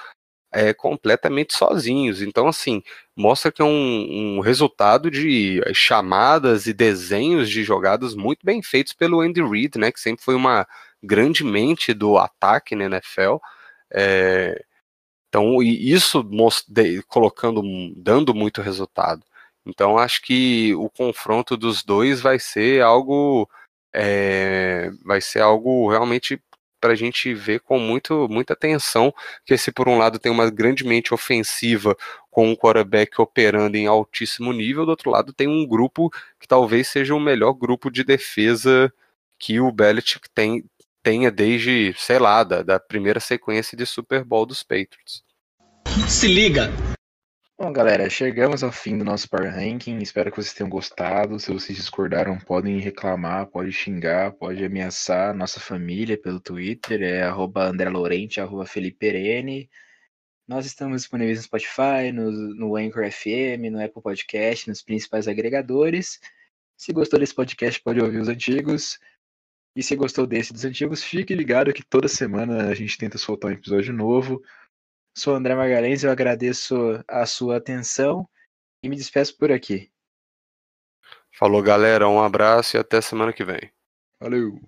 é, 0.52 0.72
completamente 0.72 1.56
sozinhos. 1.56 2.22
Então, 2.22 2.48
assim, 2.48 2.82
mostra 3.16 3.52
que 3.52 3.62
é 3.62 3.64
um, 3.64 4.38
um, 4.38 4.40
resultado 4.40 5.10
de 5.10 5.60
eh, 5.66 5.74
chamadas 5.74 6.66
e 6.66 6.72
desenhos 6.72 7.50
de 7.50 7.62
jogadas 7.62 8.14
muito 8.14 8.44
bem 8.44 8.62
feitos 8.62 8.92
pelo 8.92 9.20
Andy 9.20 9.42
Reid, 9.42 9.78
né, 9.78 9.92
que 9.92 10.00
sempre 10.00 10.24
foi 10.24 10.34
uma 10.34 10.66
grande 11.02 11.44
mente 11.44 11.92
do 11.94 12.16
ataque 12.18 12.74
na 12.74 12.84
NFL. 12.86 13.36
É, 13.92 14.64
então, 15.28 15.62
isso 15.62 16.24
colocando, 17.08 17.62
dando 17.96 18.34
muito 18.34 18.62
resultado. 18.62 19.22
Então, 19.66 19.98
acho 19.98 20.22
que 20.22 20.74
o 20.76 20.88
confronto 20.90 21.56
dos 21.56 21.84
dois 21.84 22.20
vai 22.20 22.38
ser 22.38 22.82
algo, 22.82 23.48
é, 23.94 24.90
vai 25.04 25.20
ser 25.20 25.40
algo 25.40 25.90
realmente 25.90 26.40
para 26.80 26.92
a 26.92 26.96
gente 26.96 27.32
ver 27.34 27.60
com 27.60 27.78
muito, 27.78 28.28
muita 28.28 28.52
atenção 28.52 29.12
que 29.44 29.54
esse, 29.54 29.72
por 29.72 29.88
um 29.88 29.98
lado, 29.98 30.18
tem 30.18 30.30
uma 30.30 30.50
grande 30.50 30.84
mente 30.84 31.12
ofensiva 31.12 31.96
com 32.30 32.48
um 32.50 32.56
quarterback 32.56 33.20
operando 33.20 33.76
em 33.76 33.86
altíssimo 33.86 34.52
nível, 34.52 34.84
do 34.84 34.90
outro 34.90 35.10
lado 35.10 35.32
tem 35.32 35.48
um 35.48 35.66
grupo 35.66 36.10
que 36.38 36.46
talvez 36.46 36.88
seja 36.88 37.14
o 37.14 37.20
melhor 37.20 37.52
grupo 37.52 37.90
de 37.90 38.04
defesa 38.04 38.92
que 39.38 39.60
o 39.60 39.72
Belichick 39.72 40.28
tem, 40.34 40.64
tenha 41.02 41.30
desde, 41.30 41.94
sei 41.96 42.18
lá, 42.18 42.44
da, 42.44 42.62
da 42.62 42.78
primeira 42.78 43.20
sequência 43.20 43.76
de 43.76 43.86
Super 43.86 44.24
Bowl 44.24 44.46
dos 44.46 44.62
Patriots. 44.62 45.22
Se 46.08 46.26
liga! 46.26 46.70
Bom, 47.60 47.72
galera, 47.72 48.08
chegamos 48.08 48.62
ao 48.62 48.70
fim 48.70 48.96
do 48.96 49.04
nosso 49.04 49.28
Power 49.28 49.52
Ranking. 49.52 49.98
Espero 49.98 50.30
que 50.30 50.36
vocês 50.36 50.54
tenham 50.54 50.70
gostado. 50.70 51.40
Se 51.40 51.52
vocês 51.52 51.76
discordaram, 51.76 52.38
podem 52.38 52.78
reclamar, 52.78 53.48
pode 53.48 53.72
xingar, 53.72 54.30
pode 54.30 54.64
ameaçar 54.64 55.34
nossa 55.34 55.58
família 55.58 56.16
pelo 56.16 56.38
Twitter, 56.38 57.02
é 57.02 57.22
arroba 57.24 57.64
André 57.64 57.90
Laurente, 57.90 58.40
arroba 58.40 58.64
Felipe. 58.64 59.68
Nós 60.46 60.66
estamos 60.66 61.02
disponíveis 61.02 61.38
no 61.38 61.44
Spotify, 61.44 62.12
no, 62.14 62.30
no 62.30 62.76
Anchor 62.76 63.10
FM, 63.10 63.72
no 63.72 63.84
Apple 63.84 64.02
Podcast, 64.02 64.68
nos 64.68 64.80
principais 64.80 65.26
agregadores. 65.26 66.20
Se 66.76 66.92
gostou 66.92 67.18
desse 67.18 67.34
podcast, 67.34 67.82
pode 67.82 68.00
ouvir 68.00 68.18
os 68.20 68.28
antigos. 68.28 69.00
E 69.74 69.82
se 69.82 69.96
gostou 69.96 70.28
desse 70.28 70.52
dos 70.52 70.64
antigos, 70.64 71.02
fique 71.02 71.34
ligado 71.34 71.72
que 71.72 71.84
toda 71.84 72.06
semana 72.06 72.68
a 72.68 72.74
gente 72.74 72.96
tenta 72.96 73.18
soltar 73.18 73.50
um 73.50 73.54
episódio 73.54 73.92
novo. 73.92 74.40
Sou 75.18 75.34
André 75.34 75.52
Magalhães, 75.52 76.04
eu 76.04 76.12
agradeço 76.12 76.76
a 77.08 77.26
sua 77.26 77.56
atenção 77.56 78.24
e 78.80 78.88
me 78.88 78.94
despeço 78.94 79.36
por 79.36 79.50
aqui. 79.50 79.90
Falou, 81.36 81.60
galera. 81.60 82.08
Um 82.08 82.22
abraço 82.22 82.76
e 82.76 82.78
até 82.78 83.00
semana 83.00 83.32
que 83.32 83.44
vem. 83.44 83.68
Valeu. 84.20 84.60